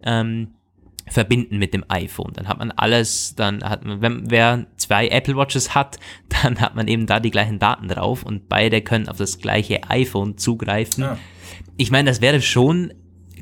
ähm, 0.03 0.49
verbinden 1.09 1.59
mit 1.59 1.73
dem 1.73 1.85
iPhone. 1.89 2.33
Dann 2.35 2.49
hat 2.49 2.59
man 2.59 2.73
alles, 2.73 3.35
dann 3.37 3.63
hat 3.63 3.85
man, 3.85 4.03
wenn 4.03 4.31
wer 4.31 4.67
zwei 4.77 5.09
Apple 5.09 5.37
Watches 5.37 5.75
hat, 5.75 5.99
dann 6.43 6.61
hat 6.61 6.75
man 6.75 6.89
eben 6.89 7.07
da 7.07 7.21
die 7.21 7.31
gleichen 7.31 7.59
Daten 7.59 7.89
drauf 7.89 8.23
und 8.23 8.49
beide 8.49 8.83
können 8.83 9.09
auf 9.09 9.17
das 9.17 9.39
gleiche 9.39 9.89
iPhone 9.89 10.37
zugreifen. 10.37 11.05
Ja. 11.05 11.19
Ich 11.77 11.91
meine, 11.91 12.11
das 12.11 12.21
wäre 12.21 12.41
schon, 12.41 12.93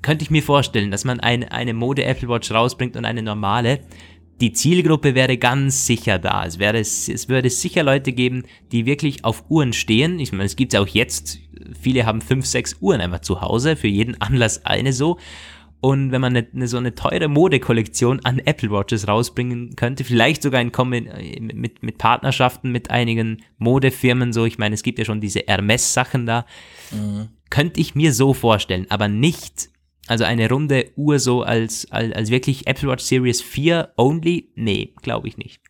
könnte 0.03 0.25
ich 0.25 0.31
mir 0.31 0.43
vorstellen, 0.43 0.91
dass 0.91 1.05
man 1.05 1.21
eine, 1.21 1.51
eine 1.53 1.73
Mode 1.73 2.05
Apple 2.05 2.29
Watch 2.29 2.51
rausbringt 2.51 2.97
und 2.97 3.05
eine 3.05 3.23
normale. 3.23 3.81
Die 4.41 4.53
Zielgruppe 4.53 5.15
wäre 5.15 5.37
ganz 5.39 5.87
sicher 5.87 6.19
da. 6.19 6.45
Es, 6.45 6.59
wäre, 6.59 6.79
es 6.79 7.29
würde 7.29 7.51
sicher 7.51 7.83
Leute 7.83 8.13
geben, 8.13 8.45
die 8.73 8.85
wirklich 8.85 9.25
auf 9.25 9.45
Uhren 9.49 9.73
stehen. 9.73 10.19
Ich 10.19 10.33
meine, 10.33 10.45
es 10.45 10.57
gibt 10.57 10.73
ja 10.73 10.81
auch 10.81 10.89
jetzt, 10.89 11.39
viele 11.81 12.05
haben 12.05 12.21
fünf, 12.21 12.45
sechs 12.45 12.77
Uhren 12.81 13.01
einfach 13.01 13.21
zu 13.21 13.41
Hause, 13.41 13.77
für 13.77 13.87
jeden 13.89 14.21
Anlass 14.21 14.67
eine 14.67 14.93
so. 14.93 15.19
Und 15.81 16.13
wenn 16.13 16.21
man 16.23 16.35
eine, 16.35 16.47
eine, 16.55 16.67
so 16.67 16.79
eine 16.79 16.95
teure 16.95 17.29
Modekollektion 17.29 18.25
an 18.25 18.39
Apple 18.39 18.71
Watches 18.71 19.07
rausbringen 19.07 19.77
könnte, 19.77 20.03
vielleicht 20.03 20.43
sogar 20.43 20.63
in 20.63 20.73
Kombi 20.73 21.03
mit, 21.41 21.83
mit 21.83 21.99
Partnerschaften 21.99 22.73
mit 22.73 22.91
einigen 22.91 23.43
Modefirmen, 23.59 24.33
so, 24.33 24.47
ich 24.47 24.57
meine, 24.57 24.75
es 24.75 24.83
gibt 24.83 24.99
ja 24.99 25.05
schon 25.05 25.21
diese 25.21 25.41
Hermes-Sachen 25.47 26.25
da, 26.27 26.47
Mhm. 26.91 27.29
könnte 27.51 27.81
ich 27.81 27.95
mir 27.95 28.13
so 28.15 28.33
vorstellen, 28.33 28.87
aber 28.89 29.09
nicht, 29.09 29.69
also 30.07 30.25
eine 30.25 30.49
runde 30.49 30.93
Uhr 30.97 31.19
so 31.19 31.43
als, 31.43 31.91
als, 31.91 32.15
als 32.15 32.31
wirklich 32.31 32.67
Apple 32.67 32.89
Watch 32.89 33.05
Series 33.05 33.41
4 33.41 33.95
only, 33.97 34.53
nee, 34.55 34.95
glaube 35.03 35.29
ich 35.29 35.37
nicht. 35.37 35.61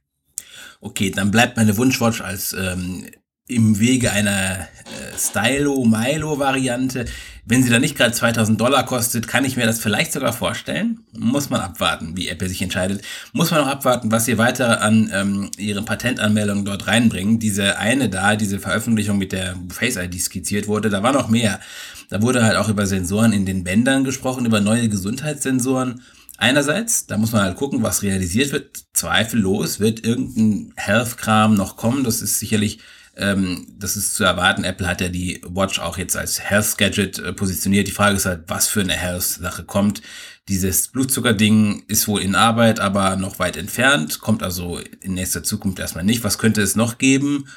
Okay, 0.80 1.11
dann 1.11 1.30
bleibt 1.30 1.57
meine 1.57 1.76
Wunschwatch 1.76 2.20
als 2.20 2.53
ähm, 2.53 3.07
im 3.47 3.78
Wege 3.78 4.11
einer 4.11 4.61
äh, 4.61 5.18
Stylo-Milo-Variante. 5.18 7.05
Wenn 7.45 7.62
sie 7.62 7.68
dann 7.68 7.82
nicht 7.82 7.97
gerade 7.97 8.12
2000 8.12 8.59
Dollar 8.59 8.86
kostet, 8.86 9.28
kann 9.28 9.45
ich 9.45 9.59
mir 9.59 9.66
das 9.66 9.80
vielleicht 9.80 10.14
sogar 10.14 10.32
vorstellen. 10.32 11.01
Muss 11.12 11.51
man 11.51 11.61
abwarten, 11.61 12.16
wie 12.16 12.28
Apple 12.28 12.49
sich 12.49 12.62
entscheidet. 12.62 13.03
Muss 13.34 13.51
man 13.51 13.61
auch 13.61 13.66
abwarten, 13.66 14.11
was 14.11 14.24
sie 14.24 14.38
weiter 14.38 14.80
an 14.80 15.11
ähm, 15.12 15.51
ihren 15.59 15.84
Patentanmeldungen 15.84 16.64
dort 16.64 16.86
reinbringen. 16.86 17.38
Diese 17.38 17.76
eine 17.76 18.09
da, 18.09 18.36
diese 18.36 18.59
Veröffentlichung 18.59 19.18
mit 19.18 19.32
der 19.32 19.57
Face 19.68 19.97
ID 19.97 20.18
skizziert 20.22 20.66
wurde, 20.66 20.88
da 20.88 21.03
war 21.03 21.12
noch 21.12 21.28
mehr. 21.28 21.61
Da 22.09 22.22
wurde 22.22 22.45
halt 22.45 22.57
auch 22.57 22.70
über 22.70 22.86
Sensoren 22.86 23.34
in 23.34 23.45
den 23.45 23.62
Bändern 23.62 24.05
gesprochen, 24.05 24.47
über 24.47 24.61
neue 24.61 24.88
Gesundheitssensoren. 24.88 26.01
Einerseits, 26.38 27.07
da 27.07 27.18
muss 27.18 27.32
man 27.32 27.42
halt 27.42 27.57
gucken, 27.57 27.82
was 27.82 28.03
realisiert 28.03 28.53
wird. 28.53 28.84
Zweifellos 28.95 29.80
wird 29.80 30.05
irgendein 30.05 30.72
Health-Kram 30.76 31.55
noch 31.55 31.76
kommen. 31.76 32.05
Das 32.05 32.22
ist 32.22 32.38
sicherlich 32.38 32.78
ähm, 33.16 33.66
das 33.78 33.96
ist 33.96 34.14
zu 34.14 34.24
erwarten. 34.24 34.64
Apple 34.64 34.86
hat 34.86 35.00
ja 35.00 35.08
die 35.08 35.40
Watch 35.46 35.78
auch 35.78 35.98
jetzt 35.98 36.16
als 36.16 36.40
Health 36.40 36.78
Gadget 36.78 37.18
äh, 37.18 37.32
positioniert. 37.32 37.86
Die 37.86 37.92
Frage 37.92 38.16
ist 38.16 38.26
halt, 38.26 38.44
was 38.48 38.68
für 38.68 38.80
eine 38.80 38.94
Health-Sache 38.94 39.64
kommt. 39.64 40.02
Dieses 40.48 40.88
Blutzucker-Ding 40.88 41.84
ist 41.88 42.08
wohl 42.08 42.20
in 42.20 42.34
Arbeit, 42.34 42.80
aber 42.80 43.16
noch 43.16 43.38
weit 43.38 43.56
entfernt. 43.56 44.20
Kommt 44.20 44.42
also 44.42 44.78
in 45.00 45.14
nächster 45.14 45.42
Zukunft 45.42 45.78
erstmal 45.78 46.04
nicht. 46.04 46.24
Was 46.24 46.38
könnte 46.38 46.60
es 46.60 46.76
noch 46.76 46.98
geben? 46.98 47.48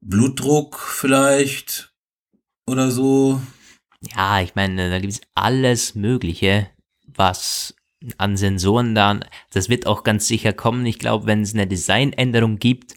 Blutdruck 0.00 0.78
vielleicht 0.78 1.92
oder 2.66 2.90
so. 2.90 3.40
Ja, 4.14 4.40
ich 4.40 4.54
meine, 4.54 4.90
da 4.90 4.98
gibt 4.98 5.14
es 5.14 5.20
alles 5.34 5.94
Mögliche, 5.94 6.68
was 7.06 7.74
an 8.16 8.36
Sensoren 8.36 8.94
da, 8.94 9.18
das 9.52 9.68
wird 9.68 9.86
auch 9.86 10.04
ganz 10.04 10.28
sicher 10.28 10.52
kommen. 10.52 10.86
Ich 10.86 10.98
glaube, 10.98 11.26
wenn 11.26 11.42
es 11.42 11.54
eine 11.54 11.66
Designänderung 11.66 12.58
gibt, 12.58 12.94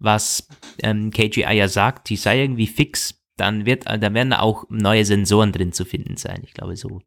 was 0.00 0.48
ähm, 0.82 1.10
KGI 1.10 1.52
ja 1.52 1.68
sagt, 1.68 2.08
die 2.08 2.16
sei 2.16 2.42
irgendwie 2.42 2.66
fix, 2.66 3.22
dann 3.36 3.66
wird, 3.66 3.86
äh, 3.86 3.98
da 3.98 4.12
werden 4.12 4.32
auch 4.32 4.64
neue 4.68 5.04
Sensoren 5.04 5.52
drin 5.52 5.72
zu 5.72 5.84
finden 5.84 6.16
sein. 6.16 6.42
Ich 6.44 6.54
glaube, 6.54 6.76
so, 6.76 7.00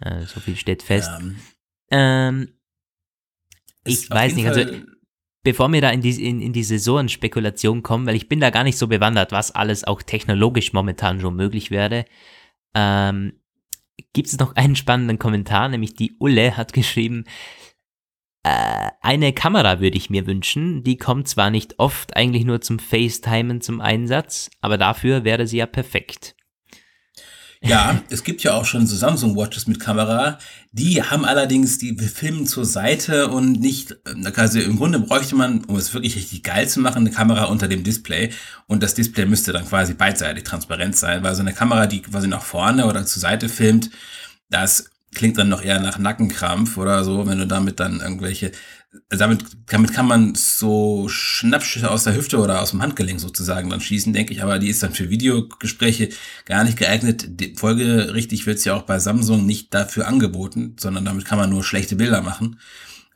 äh, 0.00 0.22
so 0.22 0.40
viel 0.40 0.56
steht 0.56 0.82
fest. 0.82 1.10
Ähm, 1.20 1.36
ähm, 1.90 2.48
ich 3.84 4.10
weiß 4.10 4.34
nicht, 4.34 4.46
also 4.46 4.64
bevor 5.42 5.72
wir 5.72 5.80
da 5.80 5.90
in 5.90 6.02
die, 6.02 6.24
in, 6.24 6.40
in 6.40 6.52
die 6.52 6.62
Sensorenspekulation 6.62 7.82
kommen, 7.82 8.06
weil 8.06 8.16
ich 8.16 8.28
bin 8.28 8.40
da 8.40 8.50
gar 8.50 8.64
nicht 8.64 8.78
so 8.78 8.88
bewandert, 8.88 9.32
was 9.32 9.54
alles 9.54 9.84
auch 9.84 10.02
technologisch 10.02 10.72
momentan 10.72 11.20
schon 11.20 11.34
möglich 11.34 11.70
wäre, 11.70 12.04
ähm, 12.74 13.40
gibt 14.12 14.28
es 14.28 14.38
noch 14.38 14.56
einen 14.56 14.76
spannenden 14.76 15.18
Kommentar, 15.18 15.68
nämlich 15.68 15.94
die 15.94 16.16
Ulle 16.18 16.56
hat 16.56 16.72
geschrieben, 16.72 17.24
eine 18.42 19.32
Kamera 19.32 19.80
würde 19.80 19.96
ich 19.96 20.10
mir 20.10 20.26
wünschen. 20.26 20.82
Die 20.82 20.96
kommt 20.96 21.28
zwar 21.28 21.50
nicht 21.50 21.78
oft, 21.78 22.16
eigentlich 22.16 22.44
nur 22.44 22.60
zum 22.60 22.78
FaceTimen 22.78 23.60
zum 23.60 23.80
Einsatz, 23.80 24.50
aber 24.60 24.78
dafür 24.78 25.24
wäre 25.24 25.46
sie 25.46 25.58
ja 25.58 25.66
perfekt. 25.66 26.34
Ja, 27.62 28.02
es 28.08 28.24
gibt 28.24 28.42
ja 28.42 28.54
auch 28.54 28.64
schon 28.64 28.86
so 28.86 28.96
Samsung 28.96 29.36
Watches 29.36 29.66
mit 29.66 29.80
Kamera. 29.80 30.38
Die 30.72 31.02
haben 31.02 31.26
allerdings 31.26 31.76
die 31.76 31.94
filmen 31.98 32.46
zur 32.46 32.64
Seite 32.64 33.28
und 33.28 33.60
nicht, 33.60 33.96
also 34.36 34.58
im 34.60 34.78
Grunde 34.78 34.98
bräuchte 34.98 35.36
man, 35.36 35.64
um 35.64 35.76
es 35.76 35.92
wirklich 35.92 36.16
richtig 36.16 36.42
geil 36.42 36.66
zu 36.68 36.80
machen, 36.80 37.00
eine 37.00 37.10
Kamera 37.10 37.44
unter 37.44 37.68
dem 37.68 37.84
Display. 37.84 38.30
Und 38.66 38.82
das 38.82 38.94
Display 38.94 39.26
müsste 39.26 39.52
dann 39.52 39.66
quasi 39.66 39.92
beidseitig 39.92 40.44
transparent 40.44 40.96
sein, 40.96 41.22
weil 41.22 41.34
so 41.34 41.42
eine 41.42 41.52
Kamera, 41.52 41.86
die 41.86 42.00
quasi 42.00 42.28
nach 42.28 42.42
vorne 42.42 42.86
oder 42.86 43.04
zur 43.04 43.20
Seite 43.20 43.50
filmt, 43.50 43.90
das 44.48 44.89
klingt 45.14 45.38
dann 45.38 45.48
noch 45.48 45.62
eher 45.62 45.80
nach 45.80 45.98
Nackenkrampf 45.98 46.76
oder 46.76 47.04
so, 47.04 47.26
wenn 47.26 47.38
du 47.38 47.46
damit 47.46 47.80
dann 47.80 48.00
irgendwelche, 48.00 48.52
damit, 49.08 49.44
damit 49.66 49.92
kann 49.92 50.06
man 50.06 50.34
so 50.34 51.08
Schnappschüsse 51.08 51.90
aus 51.90 52.04
der 52.04 52.14
Hüfte 52.14 52.38
oder 52.38 52.60
aus 52.60 52.70
dem 52.70 52.82
Handgelenk 52.82 53.20
sozusagen 53.20 53.70
dann 53.70 53.80
schießen, 53.80 54.12
denke 54.12 54.32
ich, 54.32 54.42
aber 54.42 54.58
die 54.58 54.68
ist 54.68 54.82
dann 54.82 54.94
für 54.94 55.10
Videogespräche 55.10 56.10
gar 56.44 56.64
nicht 56.64 56.76
geeignet. 56.76 57.28
folgerichtig 57.56 58.46
wird 58.46 58.58
es 58.58 58.64
ja 58.64 58.74
auch 58.74 58.82
bei 58.82 58.98
Samsung 58.98 59.46
nicht 59.46 59.74
dafür 59.74 60.06
angeboten, 60.06 60.76
sondern 60.78 61.04
damit 61.04 61.24
kann 61.24 61.38
man 61.38 61.50
nur 61.50 61.64
schlechte 61.64 61.96
Bilder 61.96 62.22
machen. 62.22 62.58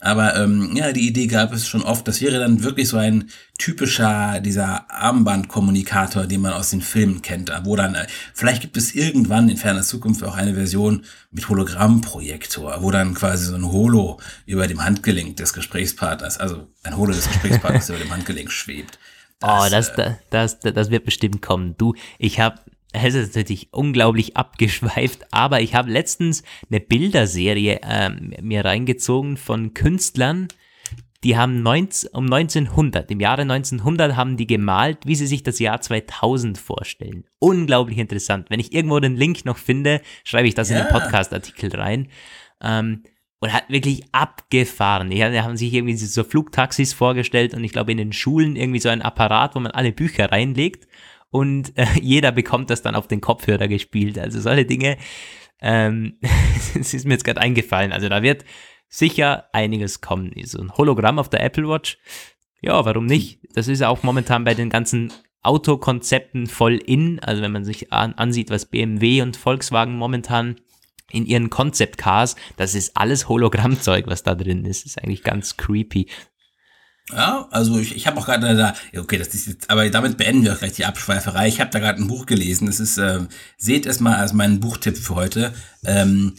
Aber 0.04 0.36
ähm, 0.36 0.76
ja, 0.76 0.92
die 0.92 1.08
Idee 1.08 1.26
gab 1.26 1.54
es 1.54 1.66
schon 1.66 1.82
oft. 1.82 2.06
Das 2.06 2.20
wäre 2.20 2.38
dann 2.38 2.62
wirklich 2.62 2.88
so 2.88 2.98
ein 2.98 3.30
typischer, 3.58 4.40
dieser 4.40 4.90
Armbandkommunikator, 4.90 6.26
den 6.26 6.42
man 6.42 6.52
aus 6.52 6.70
den 6.70 6.82
Filmen 6.82 7.22
kennt, 7.22 7.50
wo 7.64 7.74
dann, 7.74 7.94
äh, 7.94 8.06
vielleicht 8.34 8.60
gibt 8.60 8.76
es 8.76 8.94
irgendwann 8.94 9.48
in 9.48 9.56
ferner 9.56 9.80
Zukunft 9.80 10.22
auch 10.22 10.36
eine 10.36 10.52
Version 10.54 11.06
mit 11.30 11.48
Hologrammprojektor, 11.48 12.82
wo 12.82 12.90
dann 12.90 13.14
quasi 13.14 13.46
so 13.46 13.54
ein 13.54 13.64
Holo 13.64 14.20
über 14.44 14.66
dem 14.66 14.84
Handgelenk 14.84 15.38
des 15.38 15.54
Gesprächspartners, 15.54 16.36
also 16.36 16.68
ein 16.82 16.98
Holo 16.98 17.14
des 17.14 17.26
Gesprächspartners 17.26 17.88
über 17.88 17.98
dem 17.98 18.12
Handgelenk 18.12 18.52
schwebt. 18.52 18.98
Das, 19.40 19.50
oh, 19.50 19.70
das, 19.70 19.88
äh, 19.90 20.16
das, 20.28 20.60
das, 20.60 20.74
das 20.74 20.90
wird 20.90 21.06
bestimmt 21.06 21.40
kommen. 21.40 21.76
Du, 21.78 21.94
ich 22.18 22.40
habe 22.40 22.60
es 22.94 23.14
ist 23.14 23.34
natürlich 23.34 23.68
unglaublich 23.72 24.36
abgeschweift, 24.36 25.32
aber 25.32 25.60
ich 25.60 25.74
habe 25.74 25.90
letztens 25.90 26.42
eine 26.70 26.80
Bilderserie 26.80 27.80
ähm, 27.82 28.32
mir 28.40 28.64
reingezogen 28.64 29.36
von 29.36 29.74
Künstlern, 29.74 30.48
die 31.24 31.36
haben 31.36 31.62
19, 31.62 32.10
um 32.12 32.30
1900, 32.30 33.10
im 33.10 33.18
Jahre 33.18 33.42
1900 33.42 34.14
haben 34.14 34.36
die 34.36 34.46
gemalt, 34.46 34.98
wie 35.06 35.14
sie 35.14 35.26
sich 35.26 35.42
das 35.42 35.58
Jahr 35.58 35.80
2000 35.80 36.58
vorstellen. 36.58 37.24
Unglaublich 37.38 37.98
interessant. 37.98 38.50
Wenn 38.50 38.60
ich 38.60 38.74
irgendwo 38.74 39.00
den 39.00 39.16
Link 39.16 39.44
noch 39.46 39.56
finde, 39.56 40.02
schreibe 40.22 40.48
ich 40.48 40.54
das 40.54 40.68
ja. 40.68 40.78
in 40.78 40.84
den 40.84 40.92
Podcast-Artikel 40.92 41.74
rein. 41.74 42.08
Ähm, 42.62 43.04
und 43.40 43.52
hat 43.52 43.68
wirklich 43.68 44.04
abgefahren. 44.12 45.10
Die 45.10 45.22
haben 45.22 45.56
sich 45.56 45.72
irgendwie 45.74 45.96
so 45.96 46.24
Flugtaxis 46.24 46.94
vorgestellt 46.94 47.52
und 47.52 47.62
ich 47.62 47.72
glaube 47.72 47.92
in 47.92 47.98
den 47.98 48.12
Schulen 48.12 48.56
irgendwie 48.56 48.80
so 48.80 48.88
ein 48.88 49.02
Apparat, 49.02 49.54
wo 49.54 49.60
man 49.60 49.72
alle 49.72 49.92
Bücher 49.92 50.32
reinlegt 50.32 50.86
und 51.34 51.76
äh, 51.76 51.86
jeder 52.00 52.30
bekommt 52.30 52.70
das 52.70 52.82
dann 52.82 52.94
auf 52.94 53.08
den 53.08 53.20
Kopfhörer 53.20 53.66
gespielt. 53.66 54.20
Also 54.20 54.40
solche 54.40 54.66
Dinge, 54.66 54.98
ähm, 55.60 56.18
es 56.78 56.94
ist 56.94 57.04
mir 57.06 57.14
jetzt 57.14 57.24
gerade 57.24 57.40
eingefallen. 57.40 57.92
Also 57.92 58.08
da 58.08 58.22
wird 58.22 58.44
sicher 58.88 59.48
einiges 59.52 60.00
kommen. 60.00 60.32
So 60.44 60.60
ein 60.60 60.72
Hologramm 60.76 61.18
auf 61.18 61.28
der 61.28 61.42
Apple 61.42 61.68
Watch, 61.68 61.98
ja, 62.60 62.84
warum 62.84 63.06
nicht? 63.06 63.40
Das 63.52 63.66
ist 63.66 63.80
ja 63.80 63.88
auch 63.88 64.04
momentan 64.04 64.44
bei 64.44 64.54
den 64.54 64.70
ganzen 64.70 65.12
Autokonzepten 65.42 66.46
voll 66.46 66.76
in. 66.76 67.18
Also 67.18 67.42
wenn 67.42 67.50
man 67.50 67.64
sich 67.64 67.92
an, 67.92 68.14
ansieht, 68.14 68.50
was 68.50 68.66
BMW 68.66 69.20
und 69.20 69.36
Volkswagen 69.36 69.98
momentan 69.98 70.54
in 71.10 71.26
ihren 71.26 71.50
Concept 71.50 71.98
Cars, 71.98 72.36
das 72.56 72.76
ist 72.76 72.96
alles 72.96 73.28
Hologrammzeug, 73.28 74.06
was 74.06 74.22
da 74.22 74.36
drin 74.36 74.64
ist. 74.64 74.84
Das 74.84 74.92
ist 74.92 75.02
eigentlich 75.02 75.24
ganz 75.24 75.56
creepy. 75.56 76.06
Ja, 77.12 77.48
also 77.50 77.78
ich, 77.78 77.94
ich 77.94 78.06
habe 78.06 78.18
auch 78.18 78.24
gerade 78.24 78.56
da, 78.56 78.74
okay, 78.98 79.18
das 79.18 79.28
ist 79.28 79.46
jetzt, 79.46 79.70
aber 79.70 79.88
damit 79.90 80.16
beenden 80.16 80.44
wir 80.44 80.54
auch 80.54 80.58
gleich 80.58 80.72
die 80.72 80.86
Abschweiferei. 80.86 81.48
Ich 81.48 81.60
habe 81.60 81.70
da 81.70 81.78
gerade 81.78 82.00
ein 82.00 82.08
Buch 82.08 82.24
gelesen. 82.24 82.66
Das 82.66 82.80
ist, 82.80 82.96
äh, 82.96 83.20
seht 83.58 83.84
es 83.84 84.00
mal 84.00 84.16
als 84.16 84.32
meinen 84.32 84.60
Buchtipp 84.60 84.96
für 84.96 85.14
heute. 85.14 85.52
Ähm, 85.84 86.34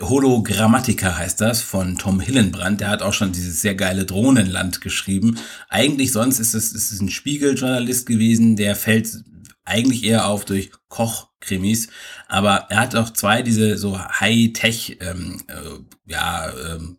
Hologrammatica 0.00 1.16
heißt 1.16 1.40
das 1.40 1.62
von 1.62 1.98
Tom 1.98 2.20
Hillenbrand. 2.20 2.80
Der 2.80 2.88
hat 2.88 3.02
auch 3.02 3.12
schon 3.12 3.32
dieses 3.32 3.60
sehr 3.60 3.76
geile 3.76 4.04
Drohnenland 4.06 4.80
geschrieben. 4.80 5.38
Eigentlich 5.68 6.12
sonst 6.12 6.40
ist 6.40 6.54
es, 6.54 6.72
ist 6.72 6.92
es 6.92 7.00
ein 7.00 7.10
Spiegeljournalist 7.10 8.06
gewesen, 8.06 8.56
der 8.56 8.74
fällt 8.74 9.22
eigentlich 9.64 10.04
eher 10.04 10.26
auf 10.26 10.44
durch 10.44 10.70
Kochkrimis, 10.88 11.88
aber 12.26 12.66
er 12.70 12.80
hat 12.80 12.96
auch 12.96 13.10
zwei 13.10 13.42
diese 13.42 13.76
so 13.76 13.98
High-Tech, 13.98 14.98
ähm, 15.00 15.42
äh, 15.46 16.10
ja, 16.10 16.50
ähm, 16.50 16.98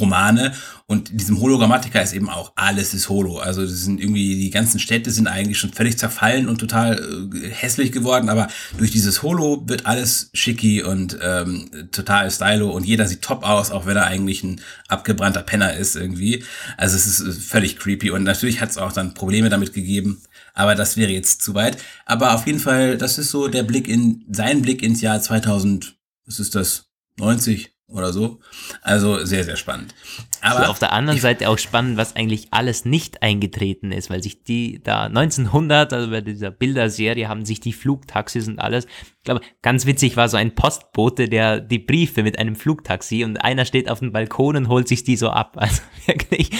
Romane 0.00 0.52
und 0.86 1.20
diesem 1.20 1.40
Hologrammatiker 1.40 2.02
ist 2.02 2.12
eben 2.12 2.28
auch 2.28 2.52
alles 2.56 2.94
ist 2.94 3.08
Holo. 3.08 3.38
Also 3.38 3.62
das 3.62 3.80
sind 3.80 4.00
irgendwie 4.00 4.34
die 4.36 4.50
ganzen 4.50 4.80
Städte 4.80 5.10
sind 5.12 5.28
eigentlich 5.28 5.58
schon 5.58 5.72
völlig 5.72 5.98
zerfallen 5.98 6.48
und 6.48 6.58
total 6.58 7.30
äh, 7.32 7.48
hässlich 7.48 7.92
geworden, 7.92 8.28
aber 8.28 8.48
durch 8.76 8.90
dieses 8.90 9.22
Holo 9.22 9.62
wird 9.66 9.86
alles 9.86 10.30
schicki 10.34 10.82
und 10.82 11.16
ähm, 11.22 11.70
total 11.92 12.30
stylo 12.30 12.70
und 12.70 12.84
jeder 12.84 13.06
sieht 13.06 13.22
top 13.22 13.44
aus, 13.44 13.70
auch 13.70 13.86
wenn 13.86 13.96
er 13.96 14.06
eigentlich 14.06 14.42
ein 14.42 14.60
abgebrannter 14.88 15.42
Penner 15.42 15.74
ist 15.74 15.94
irgendwie. 15.94 16.44
Also 16.76 16.96
es 16.96 17.06
ist 17.06 17.20
äh, 17.20 17.32
völlig 17.32 17.78
creepy 17.78 18.10
und 18.10 18.24
natürlich 18.24 18.60
hat 18.60 18.70
es 18.70 18.78
auch 18.78 18.92
dann 18.92 19.14
Probleme 19.14 19.48
damit 19.48 19.72
gegeben, 19.72 20.22
aber 20.54 20.74
das 20.74 20.96
wäre 20.96 21.12
jetzt 21.12 21.42
zu 21.42 21.54
weit. 21.54 21.78
Aber 22.04 22.34
auf 22.34 22.46
jeden 22.46 22.60
Fall, 22.60 22.98
das 22.98 23.16
ist 23.16 23.30
so 23.30 23.46
der 23.46 23.62
Blick 23.62 23.86
in 23.86 24.24
sein 24.30 24.62
Blick 24.62 24.82
ins 24.82 25.00
Jahr 25.00 25.20
2000. 25.20 25.96
Was 26.26 26.40
ist 26.40 26.56
das? 26.56 26.86
90, 27.18 27.75
oder 27.88 28.12
so. 28.12 28.40
Also 28.82 29.24
sehr, 29.24 29.44
sehr 29.44 29.56
spannend. 29.56 29.94
Aber 30.40 30.64
so, 30.64 30.70
auf 30.70 30.78
der 30.78 30.92
anderen 30.92 31.20
Seite 31.20 31.48
auch 31.48 31.58
spannend, 31.58 31.96
was 31.96 32.16
eigentlich 32.16 32.48
alles 32.50 32.84
nicht 32.84 33.22
eingetreten 33.22 33.92
ist, 33.92 34.10
weil 34.10 34.22
sich 34.22 34.42
die 34.42 34.82
da 34.82 35.04
1900, 35.04 35.92
also 35.92 36.10
bei 36.10 36.20
dieser 36.20 36.50
Bilderserie, 36.50 37.28
haben 37.28 37.44
sich 37.44 37.60
die 37.60 37.72
Flugtaxis 37.72 38.48
und 38.48 38.58
alles, 38.58 38.86
ich 38.86 39.24
glaube, 39.24 39.40
ganz 39.62 39.86
witzig 39.86 40.16
war 40.16 40.28
so 40.28 40.36
ein 40.36 40.54
Postbote, 40.54 41.28
der 41.28 41.60
die 41.60 41.78
Briefe 41.78 42.22
mit 42.22 42.38
einem 42.38 42.56
Flugtaxi 42.56 43.24
und 43.24 43.38
einer 43.38 43.64
steht 43.64 43.88
auf 43.88 44.00
dem 44.00 44.12
Balkon 44.12 44.56
und 44.56 44.68
holt 44.68 44.88
sich 44.88 45.04
die 45.04 45.16
so 45.16 45.30
ab. 45.30 45.56
Also 45.66 45.82
wirklich, 46.06 46.50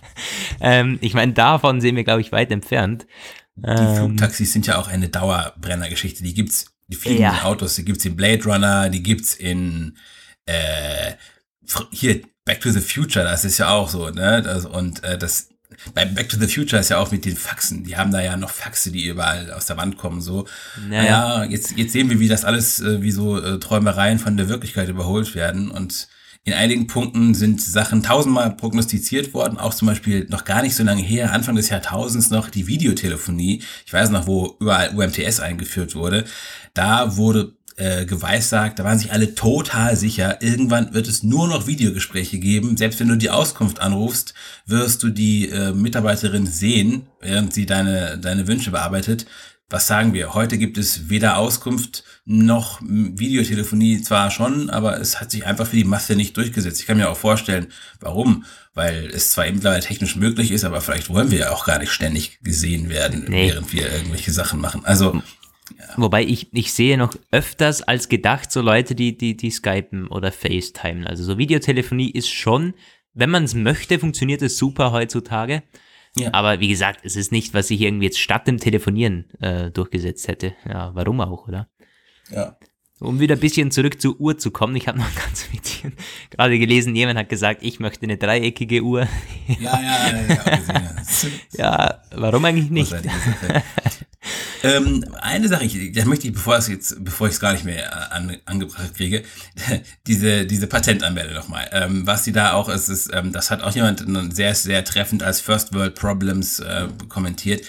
ähm, 0.60 0.98
ich 1.00 1.14
meine, 1.14 1.32
davon 1.32 1.80
sehen 1.80 1.96
wir, 1.96 2.04
glaube 2.04 2.20
ich, 2.20 2.30
weit 2.30 2.52
entfernt. 2.52 3.06
Die 3.56 3.64
ähm, 3.66 3.96
Flugtaxis 3.96 4.52
sind 4.52 4.66
ja 4.68 4.78
auch 4.78 4.86
eine 4.86 5.08
Dauerbrennergeschichte. 5.08 6.22
Die 6.22 6.34
gibt's, 6.34 6.66
die 6.86 6.96
fliegenden 6.96 7.36
ja. 7.36 7.42
Autos, 7.44 7.74
die 7.74 7.84
gibt's 7.84 8.04
in 8.04 8.14
Blade 8.14 8.44
Runner, 8.44 8.88
die 8.90 9.02
gibt's 9.02 9.34
in 9.34 9.96
äh, 10.46 11.12
hier 11.90 12.22
Back 12.44 12.60
to 12.60 12.70
the 12.70 12.80
Future, 12.80 13.24
das 13.24 13.44
ist 13.44 13.58
ja 13.58 13.70
auch 13.70 13.88
so, 13.88 14.10
ne? 14.10 14.42
Das, 14.42 14.66
und 14.66 15.02
äh, 15.02 15.16
das 15.16 15.48
Bei 15.94 16.04
Back 16.04 16.28
to 16.28 16.36
the 16.38 16.46
Future 16.46 16.80
ist 16.80 16.90
ja 16.90 16.98
auch 16.98 17.10
mit 17.10 17.24
den 17.24 17.36
Faxen. 17.36 17.84
Die 17.84 17.96
haben 17.96 18.10
da 18.10 18.20
ja 18.20 18.36
noch 18.36 18.50
Faxe, 18.50 18.92
die 18.92 19.06
überall 19.06 19.50
aus 19.52 19.66
der 19.66 19.76
Wand 19.76 19.96
kommen. 19.96 20.20
So, 20.20 20.46
naja, 20.88 21.38
naja 21.38 21.50
jetzt, 21.50 21.76
jetzt 21.76 21.92
sehen 21.92 22.10
wir, 22.10 22.20
wie 22.20 22.28
das 22.28 22.44
alles, 22.44 22.80
äh, 22.80 23.02
wie 23.02 23.10
so 23.10 23.40
äh, 23.40 23.58
Träumereien 23.58 24.18
von 24.18 24.36
der 24.36 24.48
Wirklichkeit 24.48 24.88
überholt 24.88 25.34
werden. 25.34 25.70
Und 25.70 26.08
in 26.44 26.52
einigen 26.52 26.86
Punkten 26.86 27.34
sind 27.34 27.62
Sachen 27.62 28.02
tausendmal 28.02 28.54
prognostiziert 28.54 29.32
worden, 29.32 29.56
auch 29.56 29.72
zum 29.72 29.88
Beispiel 29.88 30.26
noch 30.28 30.44
gar 30.44 30.60
nicht 30.60 30.76
so 30.76 30.84
lange 30.84 31.02
her, 31.02 31.32
Anfang 31.32 31.56
des 31.56 31.70
Jahrtausends 31.70 32.28
noch 32.28 32.50
die 32.50 32.66
Videotelefonie. 32.66 33.62
Ich 33.86 33.92
weiß 33.92 34.10
noch, 34.10 34.26
wo 34.26 34.56
überall 34.60 34.94
UMTS 34.94 35.40
eingeführt 35.40 35.94
wurde. 35.94 36.24
Da 36.74 37.16
wurde 37.16 37.56
äh, 37.76 38.04
geweissagt, 38.06 38.78
da 38.78 38.84
waren 38.84 38.98
sich 38.98 39.12
alle 39.12 39.34
total 39.34 39.96
sicher, 39.96 40.40
irgendwann 40.42 40.94
wird 40.94 41.08
es 41.08 41.22
nur 41.22 41.48
noch 41.48 41.66
Videogespräche 41.66 42.38
geben. 42.38 42.76
Selbst 42.76 43.00
wenn 43.00 43.08
du 43.08 43.16
die 43.16 43.30
Auskunft 43.30 43.80
anrufst, 43.80 44.34
wirst 44.66 45.02
du 45.02 45.10
die 45.10 45.48
äh, 45.48 45.72
Mitarbeiterin 45.72 46.46
sehen, 46.46 47.06
während 47.20 47.52
sie 47.52 47.66
deine, 47.66 48.18
deine 48.18 48.46
Wünsche 48.46 48.70
bearbeitet 48.70 49.26
was 49.70 49.86
sagen 49.86 50.12
wir? 50.12 50.34
Heute 50.34 50.58
gibt 50.58 50.78
es 50.78 51.08
weder 51.08 51.36
Auskunft 51.36 52.04
noch 52.26 52.80
Videotelefonie 52.82 54.02
zwar 54.02 54.30
schon, 54.30 54.70
aber 54.70 55.00
es 55.00 55.20
hat 55.20 55.30
sich 55.30 55.46
einfach 55.46 55.66
für 55.66 55.76
die 55.76 55.84
Masse 55.84 56.16
nicht 56.16 56.36
durchgesetzt. 56.36 56.80
Ich 56.80 56.86
kann 56.86 56.96
mir 56.96 57.10
auch 57.10 57.16
vorstellen, 57.16 57.66
warum. 58.00 58.44
Weil 58.74 59.06
es 59.06 59.30
zwar 59.30 59.50
mittlerweile 59.50 59.82
technisch 59.82 60.16
möglich 60.16 60.50
ist, 60.50 60.64
aber 60.64 60.80
vielleicht 60.80 61.08
wollen 61.08 61.30
wir 61.30 61.38
ja 61.38 61.50
auch 61.50 61.64
gar 61.64 61.78
nicht 61.78 61.92
ständig 61.92 62.40
gesehen 62.42 62.88
werden, 62.88 63.24
nee. 63.28 63.48
während 63.48 63.72
wir 63.72 63.90
irgendwelche 63.92 64.32
Sachen 64.32 64.60
machen. 64.60 64.84
Also. 64.84 65.22
Ja. 65.78 65.84
Wobei 65.96 66.24
ich, 66.24 66.52
ich 66.52 66.72
sehe 66.72 66.98
noch 66.98 67.14
öfters 67.30 67.82
als 67.82 68.08
gedacht 68.08 68.52
so 68.52 68.60
Leute, 68.60 68.94
die, 68.94 69.16
die, 69.16 69.36
die 69.36 69.50
skypen 69.50 70.08
oder 70.08 70.30
FaceTimen. 70.30 71.06
Also 71.06 71.24
so 71.24 71.38
Videotelefonie 71.38 72.10
ist 72.10 72.30
schon, 72.30 72.74
wenn 73.14 73.30
man 73.30 73.44
es 73.44 73.54
möchte, 73.54 73.98
funktioniert 73.98 74.42
es 74.42 74.58
super 74.58 74.92
heutzutage. 74.92 75.62
Ja. 76.16 76.32
Aber 76.32 76.60
wie 76.60 76.68
gesagt, 76.68 77.00
es 77.02 77.16
ist 77.16 77.32
nicht, 77.32 77.54
was 77.54 77.70
ich 77.70 77.80
irgendwie 77.80 78.06
jetzt 78.06 78.20
statt 78.20 78.46
dem 78.46 78.58
Telefonieren 78.58 79.30
äh, 79.40 79.70
durchgesetzt 79.70 80.28
hätte. 80.28 80.54
Ja, 80.68 80.94
warum 80.94 81.20
auch, 81.20 81.48
oder? 81.48 81.68
Ja. 82.30 82.56
Um 83.00 83.18
wieder 83.18 83.34
ein 83.34 83.40
bisschen 83.40 83.72
zurück 83.72 84.00
zur 84.00 84.20
Uhr 84.20 84.38
zu 84.38 84.52
kommen, 84.52 84.76
ich 84.76 84.86
habe 84.86 84.98
noch 84.98 85.14
ganz 85.24 85.44
bisschen 85.44 85.92
gerade 86.30 86.58
gelesen, 86.58 86.94
jemand 86.94 87.18
hat 87.18 87.28
gesagt, 87.28 87.62
ich 87.62 87.80
möchte 87.80 88.04
eine 88.04 88.16
dreieckige 88.16 88.82
Uhr. 88.82 89.08
Ja, 89.60 89.80
ja, 89.80 90.10
ja, 90.10 90.34
ja, 90.34 91.28
ja 91.52 92.02
warum 92.14 92.44
eigentlich 92.44 92.70
nicht? 92.70 92.94
ähm, 94.62 95.04
eine 95.20 95.48
Sache, 95.48 95.64
ich, 95.64 95.92
da 95.92 96.04
möchte 96.04 96.28
ich, 96.28 96.34
bevor 96.34 96.58
jetzt, 96.58 97.04
bevor 97.04 97.26
ich 97.26 97.34
es 97.34 97.40
gar 97.40 97.52
nicht 97.52 97.64
mehr 97.64 98.12
an, 98.12 98.36
angebracht 98.46 98.94
kriege, 98.94 99.24
diese, 100.06 100.46
diese 100.46 100.68
Patentanmeldung 100.68 101.34
nochmal. 101.34 101.68
Ähm, 101.72 102.06
was 102.06 102.22
die 102.22 102.32
da 102.32 102.52
auch 102.52 102.68
ist, 102.68 102.88
ist, 102.88 103.10
ähm, 103.12 103.32
das 103.32 103.50
hat 103.50 103.62
auch 103.62 103.74
jemand 103.74 104.04
sehr, 104.34 104.54
sehr 104.54 104.84
treffend 104.84 105.24
als 105.24 105.40
First 105.40 105.74
World 105.74 105.96
Problems 105.96 106.60
äh, 106.60 106.86
kommentiert. 107.08 107.66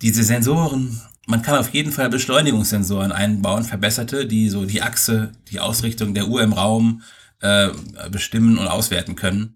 diese 0.00 0.22
Sensoren 0.22 1.00
man 1.26 1.42
kann 1.42 1.58
auf 1.58 1.72
jeden 1.72 1.92
Fall 1.92 2.08
Beschleunigungssensoren 2.08 3.12
einbauen, 3.12 3.64
verbesserte, 3.64 4.26
die 4.26 4.48
so 4.48 4.64
die 4.64 4.82
Achse, 4.82 5.32
die 5.50 5.60
Ausrichtung 5.60 6.14
der 6.14 6.28
Uhr 6.28 6.42
im 6.42 6.52
Raum 6.52 7.02
äh, 7.40 7.68
bestimmen 8.10 8.58
und 8.58 8.66
auswerten 8.66 9.14
können. 9.14 9.54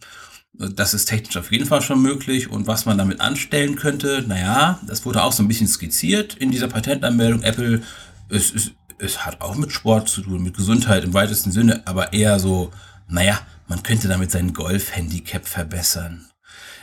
Das 0.53 0.95
ist 0.95 1.07
technisch 1.07 1.37
auf 1.37 1.53
jeden 1.53 1.67
Fall 1.67 1.83
schon 1.83 2.01
möglich. 2.01 2.51
Und 2.51 2.67
was 2.67 2.87
man 2.87 2.99
damit 2.99 3.21
anstellen 3.21 3.77
könnte, 3.77 4.25
naja, 4.27 4.81
das 4.87 5.05
wurde 5.05 5.23
auch 5.23 5.33
so 5.33 5.43
ein 5.43 5.49
bisschen 5.49 5.69
skizziert 5.69 6.35
in 6.35 6.51
dieser 6.51 6.69
Patentanmeldung. 6.69 7.43
Apple, 7.43 7.83
es, 8.31 8.55
es, 8.55 8.71
es 8.99 9.27
hat 9.27 9.41
auch 9.41 9.57
mit 9.57 9.73
Sport 9.73 10.09
zu 10.09 10.23
tun, 10.23 10.43
mit 10.43 10.57
Gesundheit 10.57 11.05
im 11.05 11.15
weitesten 11.15 11.53
Sinne, 11.53 11.83
aber 11.85 12.13
eher 12.13 12.39
so, 12.39 12.71
naja, 13.09 13.41
man 13.69 13.83
könnte 13.83 14.09
damit 14.09 14.31
sein 14.31 14.55
Golf-Handicap 14.55 15.47
verbessern 15.47 16.27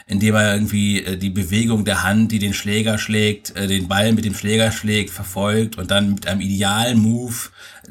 indem 0.05 0.35
er 0.35 0.53
irgendwie 0.53 1.03
äh, 1.03 1.17
die 1.17 1.29
Bewegung 1.29 1.85
der 1.85 2.03
Hand, 2.03 2.31
die 2.31 2.39
den 2.39 2.53
Schläger 2.53 2.97
schlägt, 2.97 3.55
äh, 3.55 3.67
den 3.67 3.87
Ball 3.87 4.13
mit 4.13 4.25
dem 4.25 4.35
Schläger 4.35 4.71
schlägt, 4.71 5.09
verfolgt 5.09 5.77
und 5.77 5.91
dann 5.91 6.15
mit 6.15 6.27
einem 6.27 6.41
idealen 6.41 6.99
Move 6.99 7.35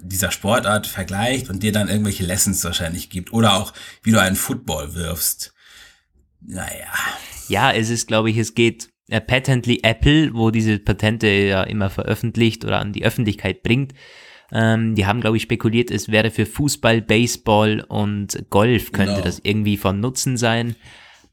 dieser 0.00 0.30
Sportart 0.30 0.86
vergleicht 0.86 1.48
und 1.50 1.62
dir 1.62 1.72
dann 1.72 1.88
irgendwelche 1.88 2.24
Lessons 2.24 2.64
wahrscheinlich 2.64 3.10
gibt. 3.10 3.32
Oder 3.32 3.54
auch, 3.54 3.72
wie 4.02 4.10
du 4.10 4.20
einen 4.20 4.36
Football 4.36 4.94
wirfst. 4.94 5.54
Naja. 6.40 6.92
Ja, 7.48 7.72
es 7.72 7.90
ist, 7.90 8.08
glaube 8.08 8.30
ich, 8.30 8.36
es 8.36 8.54
geht 8.54 8.90
äh, 9.08 9.20
patently 9.20 9.80
Apple, 9.82 10.34
wo 10.34 10.50
diese 10.50 10.78
Patente 10.78 11.28
ja 11.28 11.62
immer 11.62 11.90
veröffentlicht 11.90 12.64
oder 12.64 12.80
an 12.80 12.92
die 12.92 13.04
Öffentlichkeit 13.04 13.62
bringt. 13.62 13.92
Ähm, 14.52 14.94
die 14.94 15.06
haben, 15.06 15.20
glaube 15.20 15.38
ich, 15.38 15.44
spekuliert, 15.44 15.90
es 15.90 16.10
wäre 16.10 16.30
für 16.30 16.44
Fußball, 16.44 17.00
Baseball 17.00 17.84
und 17.88 18.44
Golf 18.50 18.92
könnte 18.92 19.14
genau. 19.14 19.24
das 19.24 19.40
irgendwie 19.42 19.78
von 19.78 20.00
Nutzen 20.00 20.36
sein. 20.36 20.76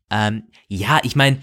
Ähm, 0.10 0.43
ja, 0.68 0.99
ich 1.03 1.16
meine, 1.16 1.39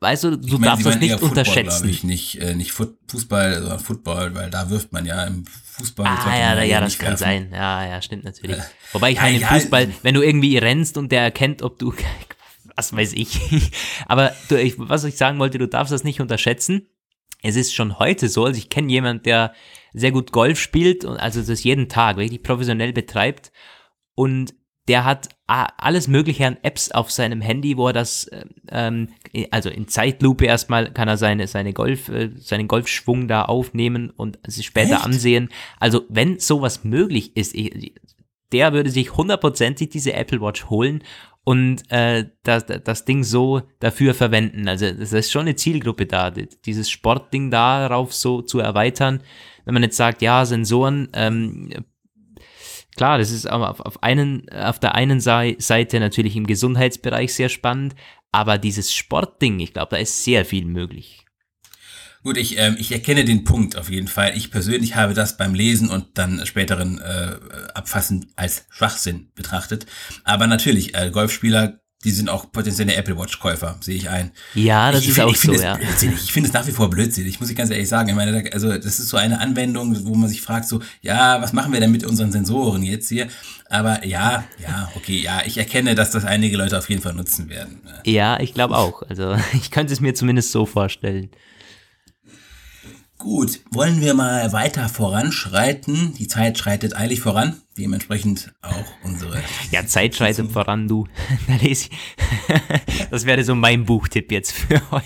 weißt 0.00 0.24
du, 0.24 0.36
du 0.36 0.46
ich 0.46 0.52
mein, 0.54 0.62
darfst 0.62 0.86
das 0.86 0.98
nicht 0.98 1.12
Football, 1.12 1.28
unterschätzen. 1.30 1.88
Ich 1.88 2.04
nicht, 2.04 2.40
äh, 2.40 2.54
nicht 2.54 2.72
Fußball, 2.72 3.60
sondern 3.60 3.80
Football, 3.80 4.34
weil 4.34 4.50
da 4.50 4.70
wirft 4.70 4.92
man 4.92 5.06
ja 5.06 5.24
im 5.24 5.44
Fußball. 5.44 6.06
Ah, 6.06 6.38
ja, 6.38 6.62
ja, 6.62 6.80
das 6.80 6.98
kann 6.98 7.08
werfen. 7.10 7.18
sein. 7.18 7.50
Ja, 7.52 7.86
ja, 7.86 8.02
stimmt 8.02 8.24
natürlich. 8.24 8.58
Äh, 8.58 8.62
Wobei 8.92 9.12
ich 9.12 9.20
meine, 9.20 9.38
ja, 9.38 9.48
Fußball, 9.48 9.88
wenn 10.02 10.14
du 10.14 10.22
irgendwie 10.22 10.58
rennst 10.58 10.96
und 10.96 11.12
der 11.12 11.22
erkennt, 11.22 11.62
ob 11.62 11.78
du, 11.78 11.94
was 12.76 12.94
weiß 12.94 13.12
ich. 13.14 13.40
Aber 14.06 14.32
du, 14.48 14.60
ich, 14.60 14.74
was 14.78 15.04
ich 15.04 15.16
sagen 15.16 15.38
wollte, 15.38 15.58
du 15.58 15.68
darfst 15.68 15.92
das 15.92 16.04
nicht 16.04 16.20
unterschätzen. 16.20 16.88
Es 17.42 17.56
ist 17.56 17.74
schon 17.74 17.98
heute 17.98 18.28
so, 18.28 18.44
also 18.44 18.58
ich 18.58 18.70
kenne 18.70 18.90
jemanden, 18.90 19.22
der 19.22 19.52
sehr 19.92 20.10
gut 20.10 20.32
Golf 20.32 20.58
spielt 20.58 21.04
und 21.04 21.16
also 21.16 21.42
das 21.42 21.62
jeden 21.62 21.88
Tag 21.88 22.16
wirklich 22.16 22.42
professionell 22.42 22.92
betreibt 22.92 23.52
und 24.14 24.54
der 24.88 25.04
hat 25.04 25.35
alles 25.46 26.08
Mögliche 26.08 26.46
an 26.46 26.56
Apps 26.62 26.90
auf 26.90 27.10
seinem 27.10 27.40
Handy, 27.40 27.76
wo 27.76 27.86
er 27.86 27.92
das, 27.92 28.28
ähm, 28.70 29.08
also 29.50 29.70
in 29.70 29.86
Zeitlupe 29.86 30.44
erstmal 30.44 30.92
kann 30.92 31.08
er 31.08 31.16
seine, 31.16 31.46
seine 31.46 31.72
Golf, 31.72 32.08
äh, 32.08 32.30
seinen 32.36 32.66
Golfschwung 32.66 33.28
da 33.28 33.42
aufnehmen 33.44 34.10
und 34.10 34.38
sich 34.46 34.66
später 34.66 34.96
Echt? 34.96 35.04
ansehen. 35.04 35.48
Also 35.78 36.02
wenn 36.08 36.40
sowas 36.40 36.82
möglich 36.82 37.36
ist, 37.36 37.54
der 38.52 38.72
würde 38.72 38.90
sich 38.90 39.16
hundertprozentig 39.16 39.88
diese 39.90 40.14
Apple 40.14 40.40
Watch 40.40 40.68
holen 40.68 41.02
und 41.44 41.90
äh, 41.92 42.24
das, 42.42 42.66
das 42.66 43.04
Ding 43.04 43.22
so 43.22 43.62
dafür 43.78 44.14
verwenden. 44.14 44.66
Also 44.66 44.90
das 44.90 45.12
ist 45.12 45.30
schon 45.30 45.42
eine 45.42 45.54
Zielgruppe 45.54 46.06
da, 46.06 46.32
dieses 46.32 46.90
Sportding 46.90 47.52
darauf 47.52 48.12
so 48.12 48.42
zu 48.42 48.58
erweitern. 48.58 49.20
Wenn 49.64 49.74
man 49.74 49.84
jetzt 49.84 49.96
sagt, 49.96 50.22
ja, 50.22 50.44
Sensoren 50.44 51.08
ähm, 51.12 51.70
Klar, 52.96 53.18
das 53.18 53.30
ist 53.30 53.48
auf, 53.50 53.80
auf, 53.80 54.02
einen, 54.02 54.48
auf 54.50 54.78
der 54.78 54.94
einen 54.94 55.20
Seite 55.20 56.00
natürlich 56.00 56.34
im 56.36 56.46
Gesundheitsbereich 56.46 57.34
sehr 57.34 57.50
spannend, 57.50 57.94
aber 58.32 58.58
dieses 58.58 58.94
Sportding, 58.94 59.60
ich 59.60 59.72
glaube, 59.72 59.90
da 59.90 59.96
ist 59.96 60.24
sehr 60.24 60.44
viel 60.44 60.64
möglich. 60.64 61.26
Gut, 62.22 62.38
ich, 62.38 62.58
ähm, 62.58 62.76
ich 62.78 62.90
erkenne 62.90 63.24
den 63.24 63.44
Punkt 63.44 63.76
auf 63.76 63.88
jeden 63.88 64.08
Fall. 64.08 64.36
Ich 64.36 64.50
persönlich 64.50 64.96
habe 64.96 65.14
das 65.14 65.36
beim 65.36 65.54
Lesen 65.54 65.90
und 65.90 66.18
dann 66.18 66.44
späteren 66.44 66.98
äh, 67.00 67.36
Abfassen 67.72 68.32
als 68.34 68.66
Schwachsinn 68.68 69.30
betrachtet. 69.36 69.86
Aber 70.24 70.48
natürlich, 70.48 70.96
äh, 70.96 71.10
Golfspieler 71.12 71.78
die 72.04 72.10
sind 72.10 72.28
auch 72.28 72.52
potenzielle 72.52 72.94
Apple 72.94 73.18
Watch 73.18 73.38
Käufer, 73.38 73.76
sehe 73.80 73.96
ich 73.96 74.08
ein. 74.08 74.30
Ja, 74.54 74.92
das 74.92 75.02
ich, 75.02 75.08
ist 75.08 75.16
ich, 75.16 75.22
auch 75.22 75.30
ich 75.30 75.40
so, 75.40 75.52
ja. 75.52 75.78
Ich 76.00 76.32
finde 76.32 76.48
es 76.48 76.52
nach 76.52 76.66
wie 76.66 76.72
vor 76.72 76.90
blödsinnig, 76.90 77.40
muss 77.40 77.50
ich 77.50 77.56
ganz 77.56 77.70
ehrlich 77.70 77.88
sagen. 77.88 78.10
Ich 78.10 78.14
meine, 78.14 78.52
also 78.52 78.70
das 78.70 78.98
ist 78.98 79.08
so 79.08 79.16
eine 79.16 79.40
Anwendung, 79.40 80.06
wo 80.06 80.14
man 80.14 80.28
sich 80.28 80.42
fragt 80.42 80.68
so, 80.68 80.80
ja, 81.00 81.40
was 81.40 81.52
machen 81.52 81.72
wir 81.72 81.80
denn 81.80 81.90
mit 81.90 82.04
unseren 82.04 82.32
Sensoren 82.32 82.82
jetzt 82.82 83.08
hier? 83.08 83.28
Aber 83.70 84.04
ja, 84.04 84.44
ja, 84.62 84.92
okay, 84.94 85.20
ja, 85.20 85.42
ich 85.46 85.58
erkenne, 85.58 85.94
dass 85.94 86.10
das 86.10 86.24
einige 86.24 86.56
Leute 86.56 86.78
auf 86.78 86.88
jeden 86.88 87.02
Fall 87.02 87.14
nutzen 87.14 87.48
werden. 87.48 87.80
Ja, 88.04 88.38
ich 88.40 88.54
glaube 88.54 88.76
auch. 88.76 89.02
Also 89.08 89.36
ich 89.54 89.70
könnte 89.70 89.92
es 89.92 90.00
mir 90.00 90.14
zumindest 90.14 90.52
so 90.52 90.66
vorstellen. 90.66 91.30
Gut, 93.18 93.60
wollen 93.70 94.00
wir 94.00 94.14
mal 94.14 94.52
weiter 94.52 94.88
voranschreiten? 94.88 96.14
Die 96.14 96.28
Zeit 96.28 96.58
schreitet 96.58 96.94
eilig 96.94 97.20
voran, 97.20 97.56
dementsprechend 97.76 98.52
auch 98.62 98.84
unsere. 99.02 99.42
Ja, 99.70 99.86
Zeit 99.86 100.14
schreitet 100.14 100.50
voran, 100.50 100.88
du. 100.88 101.06
Das 103.10 103.24
wäre 103.24 103.44
so 103.44 103.54
mein 103.54 103.84
Buchtipp 103.84 104.32
jetzt 104.32 104.52
für 104.52 104.74
euch. 104.92 105.04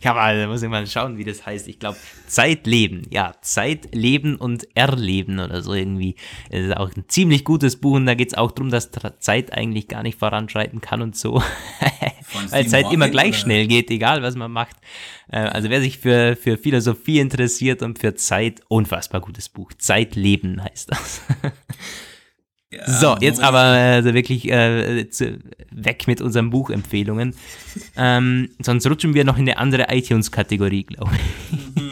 Ich 0.00 0.06
habe 0.06 0.20
also, 0.20 0.48
muss 0.48 0.62
ich 0.62 0.68
mal 0.68 0.86
schauen, 0.86 1.16
wie 1.18 1.24
das 1.24 1.46
heißt. 1.46 1.68
Ich 1.68 1.78
glaube, 1.78 1.96
Zeitleben. 2.26 3.02
Ja, 3.10 3.34
Zeitleben 3.40 4.36
und 4.36 4.68
Erleben 4.76 5.38
oder 5.38 5.62
so 5.62 5.72
irgendwie. 5.74 6.16
Das 6.50 6.60
ist 6.60 6.76
auch 6.76 6.90
ein 6.94 7.04
ziemlich 7.08 7.44
gutes 7.44 7.76
Buch 7.76 7.96
und 7.96 8.06
da 8.06 8.14
geht 8.14 8.28
es 8.28 8.34
auch 8.34 8.50
darum, 8.50 8.70
dass 8.70 8.90
Zeit 9.18 9.52
eigentlich 9.52 9.88
gar 9.88 10.02
nicht 10.02 10.18
voranschreiten 10.18 10.80
kann 10.80 11.02
und 11.02 11.16
so. 11.16 11.42
Weil 12.50 12.66
Zeit 12.66 12.92
immer 12.92 13.08
gleich 13.08 13.30
oder? 13.30 13.38
schnell 13.38 13.66
geht, 13.66 13.90
egal 13.90 14.22
was 14.22 14.36
man 14.36 14.50
macht. 14.50 14.76
Äh, 15.30 15.38
also 15.38 15.70
wer 15.70 15.80
sich 15.80 15.98
für, 15.98 16.36
für 16.36 16.58
Philosophie 16.58 17.20
interessiert 17.20 17.82
und 17.82 17.98
für 17.98 18.14
Zeit, 18.14 18.60
unfassbar 18.68 19.20
gutes 19.20 19.48
Buch. 19.48 19.72
Zeitleben 19.78 20.62
heißt 20.62 20.90
das. 20.90 21.22
Ja, 22.70 22.86
so, 22.86 23.16
jetzt 23.20 23.40
aber 23.40 23.60
also 23.60 24.12
wirklich 24.12 24.46
äh, 24.46 25.08
zu, 25.08 25.38
weg 25.70 26.06
mit 26.06 26.20
unseren 26.20 26.50
Buchempfehlungen. 26.50 27.34
ähm, 27.96 28.50
sonst 28.60 28.86
rutschen 28.86 29.14
wir 29.14 29.24
noch 29.24 29.38
in 29.38 29.48
eine 29.48 29.56
andere 29.56 29.86
iTunes-Kategorie, 29.88 30.84
glaube 30.84 31.12
ich. 31.14 31.82
Mhm. 31.82 31.90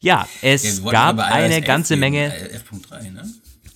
ja, 0.00 0.26
es 0.40 0.80
ja, 0.82 0.90
gab 0.90 1.18
eine 1.18 1.60
ganze 1.60 1.96
Menge. 1.96 2.32
F.3, 2.34 3.12
ne? 3.12 3.22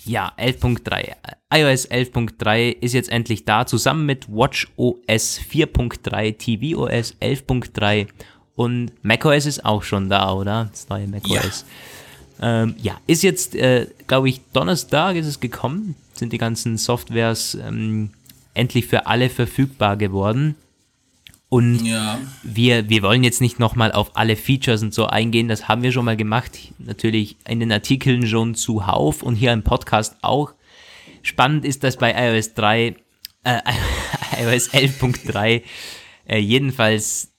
Ja, 0.04 0.32
11.3. 0.38 1.14
iOS 1.54 1.90
11.3 1.90 2.74
ist 2.80 2.94
jetzt 2.94 3.10
endlich 3.10 3.44
da, 3.44 3.66
zusammen 3.66 4.06
mit 4.06 4.28
WatchOS 4.28 5.40
4.3, 5.40 6.38
tvOS 6.38 7.16
11.3 7.20 8.08
und 8.54 8.92
macOS 9.02 9.46
ist 9.46 9.64
auch 9.64 9.82
schon 9.82 10.08
da, 10.08 10.32
oder? 10.32 10.68
Das 10.70 10.88
neue 10.88 11.06
macOS. 11.06 11.30
Ja, 11.30 11.50
ähm, 12.42 12.74
ja 12.82 13.00
ist 13.06 13.22
jetzt, 13.22 13.54
äh, 13.54 13.86
glaube 14.06 14.28
ich, 14.28 14.40
Donnerstag 14.52 15.16
ist 15.16 15.26
es 15.26 15.40
gekommen, 15.40 15.94
sind 16.12 16.32
die 16.32 16.38
ganzen 16.38 16.76
Softwares 16.76 17.54
ähm, 17.54 18.10
endlich 18.54 18.86
für 18.86 19.06
alle 19.06 19.30
verfügbar 19.30 19.96
geworden. 19.96 20.56
Und 21.48 21.84
ja. 21.84 22.18
wir, 22.42 22.88
wir 22.88 23.02
wollen 23.02 23.22
jetzt 23.22 23.42
nicht 23.42 23.58
nochmal 23.58 23.92
auf 23.92 24.16
alle 24.16 24.36
Features 24.36 24.82
und 24.82 24.94
so 24.94 25.06
eingehen, 25.06 25.48
das 25.48 25.68
haben 25.68 25.82
wir 25.82 25.92
schon 25.92 26.06
mal 26.06 26.16
gemacht. 26.16 26.72
Natürlich 26.78 27.36
in 27.46 27.60
den 27.60 27.70
Artikeln 27.70 28.26
schon 28.26 28.54
zuhauf 28.54 29.22
und 29.22 29.34
hier 29.34 29.52
im 29.52 29.62
Podcast 29.62 30.16
auch. 30.22 30.54
Spannend 31.22 31.66
ist, 31.66 31.84
dass 31.84 31.98
bei 31.98 32.12
iOS 32.12 32.54
3, 32.54 32.96
äh, 33.44 33.60
iOS 34.42 34.70
11.3 34.70 35.62
äh, 36.26 36.38
jedenfalls 36.38 37.31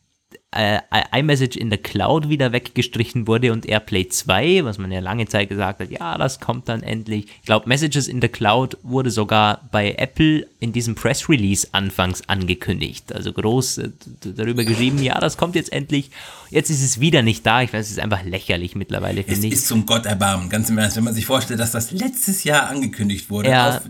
äh, 0.56 0.80
iMessage 1.12 1.58
in 1.58 1.70
der 1.70 1.80
Cloud 1.80 2.30
wieder 2.30 2.52
weggestrichen 2.52 3.28
wurde 3.28 3.52
und 3.52 3.66
AirPlay 3.66 4.08
2, 4.08 4.64
was 4.64 4.78
man 4.78 4.92
ja 4.92 5.00
lange 5.00 5.28
Zeit 5.28 5.50
gesagt 5.50 5.80
hat, 5.80 5.90
ja, 5.90 6.18
das 6.18 6.40
kommt 6.40 6.70
dann 6.70 6.84
endlich. 6.84 7.26
Ich 7.40 7.46
glaube, 7.46 7.68
Messages 7.68 8.08
in 8.08 8.20
der 8.20 8.30
Cloud 8.30 8.78
wurde 8.84 9.12
sogar 9.12 9.62
bei 9.72 9.94
Apple 9.98 10.48
in 10.60 10.74
diesem 10.74 10.96
Press 10.96 11.30
Release 11.30 11.68
anfangs 11.72 12.28
angekündigt. 12.28 13.14
Also 13.14 13.34
groß 13.34 13.80
äh, 13.80 13.90
darüber 14.22 14.64
geschrieben, 14.64 15.02
ja, 15.02 15.20
das 15.20 15.38
kommt 15.38 15.56
jetzt 15.56 15.74
endlich. 15.74 16.12
Jetzt 16.50 16.70
ist 16.70 16.84
es 16.84 17.00
wieder 17.00 17.22
nicht 17.22 17.46
da. 17.46 17.62
Ich 17.62 17.74
weiß, 17.74 17.86
es 17.86 17.92
ist 17.94 18.00
einfach 18.00 18.24
lächerlich 18.24 18.76
mittlerweile, 18.76 19.24
finde 19.24 19.48
ich. 19.48 19.54
Es 19.54 19.60
ist 19.62 19.68
zum 19.68 19.86
Gott 19.86 20.06
erbarmen, 20.06 20.50
ganz 20.50 20.70
im 20.70 20.78
Ernst. 20.78 20.98
Wenn 20.98 21.04
man 21.04 21.14
sich 21.14 21.26
vorstellt, 21.26 21.60
dass 21.60 21.72
das 21.72 21.92
letztes 21.92 22.44
Jahr 22.44 22.70
angekündigt 22.70 23.30
wurde, 23.30 23.50
ja. 23.50 23.82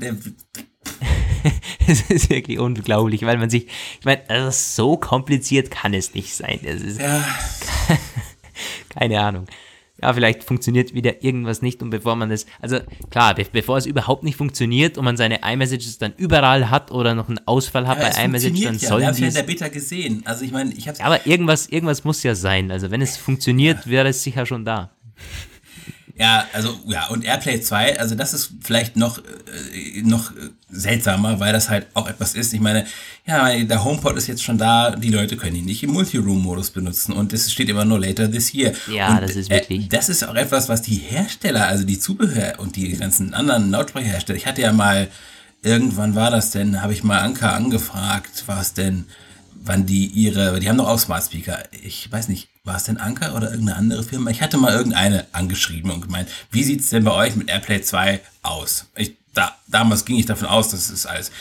es 1.87 2.01
ist 2.09 2.29
wirklich 2.29 2.59
unglaublich, 2.59 3.23
weil 3.23 3.37
man 3.37 3.49
sich, 3.49 3.67
ich 3.99 4.05
meine, 4.05 4.29
also 4.29 4.51
so 4.51 4.97
kompliziert 4.97 5.71
kann 5.71 5.93
es 5.93 6.13
nicht 6.13 6.33
sein. 6.33 6.59
Es 6.63 6.81
ist, 6.81 7.01
ja. 7.01 7.23
keine 8.89 9.19
Ahnung. 9.19 9.47
Ja, 10.01 10.11
vielleicht 10.13 10.43
funktioniert 10.43 10.93
wieder 10.93 11.23
irgendwas 11.23 11.61
nicht 11.61 11.81
und 11.81 11.89
bevor 11.89 12.17
man 12.17 12.29
das, 12.29 12.45
also 12.61 12.79
klar, 13.09 13.35
be 13.35 13.45
bevor 13.49 13.77
es 13.77 13.85
überhaupt 13.85 14.23
nicht 14.23 14.35
funktioniert 14.35 14.97
und 14.97 15.05
man 15.05 15.15
seine 15.15 15.39
iMessages 15.43 15.97
dann 15.97 16.13
überall 16.17 16.69
hat 16.69 16.91
oder 16.91 17.15
noch 17.15 17.29
einen 17.29 17.39
Ausfall 17.47 17.87
hat 17.87 17.99
ja, 17.99 18.09
bei 18.09 18.25
iMessage, 18.25 18.63
dann 18.63 18.77
ja. 18.77 18.89
sollen 18.89 19.15
die. 19.15 19.21
Ja 19.21 19.27
in 19.29 19.33
der 19.33 19.43
Beta 19.43 19.67
gesehen. 19.69 20.21
Also 20.25 20.43
ich 20.43 20.51
meine, 20.51 20.73
ich 20.73 20.89
habe. 20.89 21.01
Aber 21.01 21.25
irgendwas, 21.25 21.67
irgendwas 21.67 22.03
muss 22.03 22.21
ja 22.23 22.35
sein. 22.35 22.69
Also 22.69 22.91
wenn 22.91 23.01
es 23.01 23.15
funktioniert, 23.15 23.87
wäre 23.87 24.09
es 24.09 24.23
sicher 24.23 24.45
schon 24.45 24.65
da. 24.65 24.91
Ja, 26.15 26.45
also 26.53 26.79
ja, 26.85 27.07
und 27.07 27.25
Airplay 27.25 27.59
2, 27.59 27.99
also 27.99 28.13
das 28.13 28.35
ist 28.35 28.51
vielleicht 28.61 28.95
noch, 28.95 29.17
äh, 29.17 30.01
noch 30.03 30.31
seltsamer, 30.69 31.39
weil 31.39 31.53
das 31.53 31.69
halt 31.69 31.87
auch 31.95 32.07
etwas 32.07 32.35
ist. 32.35 32.53
Ich 32.53 32.59
meine, 32.59 32.85
ja, 33.25 33.51
der 33.63 33.83
HomePod 33.83 34.15
ist 34.15 34.27
jetzt 34.27 34.43
schon 34.43 34.59
da, 34.59 34.91
die 34.91 35.09
Leute 35.09 35.37
können 35.37 35.55
ihn 35.55 35.65
nicht 35.65 35.81
im 35.81 35.91
Multiroom-Modus 35.91 36.69
benutzen 36.69 37.13
und 37.13 37.33
es 37.33 37.51
steht 37.51 37.67
immer 37.69 37.83
nur 37.83 37.99
later 37.99 38.31
this 38.31 38.53
year. 38.53 38.73
Ja, 38.87 39.15
und, 39.15 39.23
das 39.23 39.35
ist 39.35 39.49
wirklich. 39.49 39.85
Äh, 39.85 39.89
das 39.89 40.07
ist 40.09 40.23
auch 40.23 40.35
etwas, 40.35 40.69
was 40.69 40.83
die 40.83 40.97
Hersteller, 40.97 41.67
also 41.67 41.83
die 41.83 41.97
Zubehör 41.97 42.59
und 42.59 42.75
die 42.75 42.95
ganzen 42.95 43.33
anderen 43.33 43.71
Lautsprecherhersteller, 43.71 44.37
ich 44.37 44.45
hatte 44.45 44.61
ja 44.61 44.71
mal, 44.71 45.07
irgendwann 45.63 46.13
war 46.13 46.29
das 46.29 46.51
denn, 46.51 46.83
habe 46.83 46.93
ich 46.93 47.03
mal 47.03 47.21
Anker 47.21 47.53
angefragt, 47.53 48.47
war 48.47 48.61
es 48.61 48.73
denn, 48.73 49.05
wann 49.55 49.87
die 49.87 50.05
ihre, 50.05 50.59
die 50.59 50.69
haben 50.69 50.77
doch 50.77 50.89
auch 50.89 50.99
Smart 50.99 51.23
Speaker. 51.23 51.63
Ich 51.71 52.11
weiß 52.11 52.27
nicht, 52.27 52.49
war 52.63 52.77
es 52.77 52.85
denn 52.85 52.97
Anker 52.97 53.35
oder 53.35 53.51
irgendeine 53.51 53.77
andere 53.77 54.03
Firma? 54.03 54.29
Ich 54.29 54.41
hatte 54.41 54.57
mal 54.57 54.73
irgendeine 54.73 55.25
angeschrieben 55.33 55.91
und 55.91 56.01
gemeint, 56.01 56.29
wie 56.49 56.63
sieht 56.63 56.79
es 56.79 56.89
denn 56.89 57.03
bei 57.03 57.11
euch 57.11 57.35
mit 57.35 57.49
AirPlay 57.49 57.81
2 57.81 58.21
aus? 58.41 58.85
Ich, 58.95 59.15
da, 59.33 59.55
damals 59.67 60.05
ging 60.05 60.17
ich 60.17 60.25
davon 60.25 60.47
aus, 60.47 60.69
dass 60.69 60.89
es 60.89 61.05
alles 61.05 61.31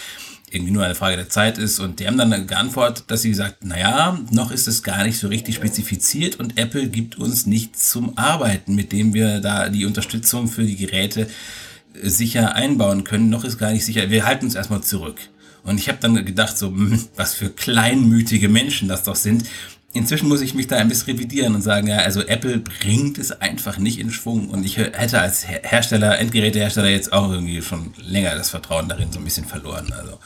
irgendwie 0.51 0.73
nur 0.73 0.85
eine 0.85 0.97
Frage 0.97 1.17
der 1.17 1.29
Zeit 1.29 1.59
ist 1.59 1.79
und 1.79 2.01
die 2.01 2.07
haben 2.07 2.19
dann 2.19 2.47
geantwortet, 2.47 3.05
dass 3.07 3.23
sie 3.23 3.31
gesagt, 3.31 3.65
naja, 3.65 4.19
noch 4.33 4.51
ist 4.51 4.67
es 4.67 4.83
gar 4.83 5.05
nicht 5.05 5.19
so 5.19 5.29
richtig 5.29 5.55
spezifiziert 5.55 6.41
und 6.41 6.59
Apple 6.59 6.89
gibt 6.89 7.17
uns 7.17 7.47
nichts 7.47 7.91
zum 7.91 8.19
Arbeiten, 8.19 8.75
mit 8.75 8.93
dem 8.93 9.15
wir 9.15 9.41
da 9.41 9.69
die 9.69 9.87
Unterstützung 9.87 10.49
für 10.49 10.65
die 10.65 10.77
Geräte 10.77 11.29
äh, 12.03 12.09
sicher 12.09 12.55
einbauen 12.57 13.05
können. 13.05 13.31
Noch 13.31 13.45
ist 13.45 13.59
gar 13.59 13.71
nicht 13.71 13.85
sicher. 13.85 14.11
Wir 14.11 14.27
halten 14.27 14.47
uns 14.47 14.57
erstmal 14.57 14.83
zurück. 14.83 15.21
Und 15.65 15.79
ich 15.79 15.89
habe 15.89 15.99
dann 16.01 16.15
gedacht, 16.25 16.59
so, 16.59 16.69
hm, 16.69 17.05
was 17.17 17.35
für 17.35 17.49
kleinmütige 17.49 18.49
Menschen 18.49 18.89
das 18.89 19.05
doch 19.05 19.15
sind. 19.15 19.45
Inzwischen 19.95 20.29
muss 20.29 20.41
ich 20.41 20.55
mich 20.55 20.69
da 20.69 20.77
ein 20.77 20.89
bisschen 20.89 21.17
revidieren 21.17 21.55
und 21.55 21.63
sagen, 21.63 21.87
ja, 21.87 21.99
also 21.99 22.23
Apple 22.23 22.59
bringt 22.59 23.19
es 23.19 23.31
einfach 23.31 23.77
nicht 23.77 23.99
in 23.99 24.11
Schwung. 24.11 24.49
Und 24.49 24.65
ich 24.65 24.79
hätte 24.79 25.21
als 25.21 25.47
Hersteller, 25.47 26.19
Endgerätehersteller 26.19 26.89
jetzt 26.89 27.13
auch 27.13 27.31
irgendwie 27.31 27.61
schon 27.61 27.93
länger 27.99 28.35
das 28.35 28.49
Vertrauen 28.49 28.89
darin 28.89 29.13
so 29.13 29.19
ein 29.19 29.25
bisschen 29.25 29.45
verloren. 29.45 29.93
Also. 29.93 30.19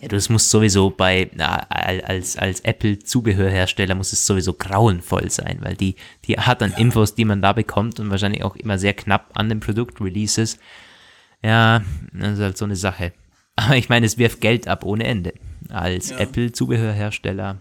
Ja, 0.00 0.08
das 0.08 0.30
muss 0.30 0.50
sowieso 0.50 0.88
bei, 0.88 1.30
na, 1.34 1.56
als, 1.68 2.38
als 2.38 2.60
Apple-Zubehörhersteller 2.60 3.94
muss 3.94 4.14
es 4.14 4.24
sowieso 4.24 4.54
grauenvoll 4.54 5.30
sein, 5.30 5.58
weil 5.60 5.74
die, 5.74 5.96
die 6.24 6.38
Art 6.38 6.62
an 6.62 6.72
ja. 6.72 6.78
Infos, 6.78 7.14
die 7.14 7.26
man 7.26 7.42
da 7.42 7.52
bekommt 7.52 8.00
und 8.00 8.10
wahrscheinlich 8.10 8.44
auch 8.44 8.56
immer 8.56 8.78
sehr 8.78 8.94
knapp 8.94 9.30
an 9.34 9.50
den 9.50 9.60
Produktreleases, 9.60 10.58
ja, 11.42 11.82
das 12.12 12.32
ist 12.32 12.40
halt 12.40 12.56
so 12.56 12.64
eine 12.64 12.76
Sache. 12.76 13.12
Aber 13.56 13.76
ich 13.76 13.88
meine, 13.88 14.06
es 14.06 14.18
wirft 14.18 14.40
Geld 14.40 14.68
ab 14.68 14.84
ohne 14.84 15.04
Ende. 15.04 15.34
Als 15.68 16.10
ja. 16.10 16.18
Apple-Zubehörhersteller. 16.18 17.58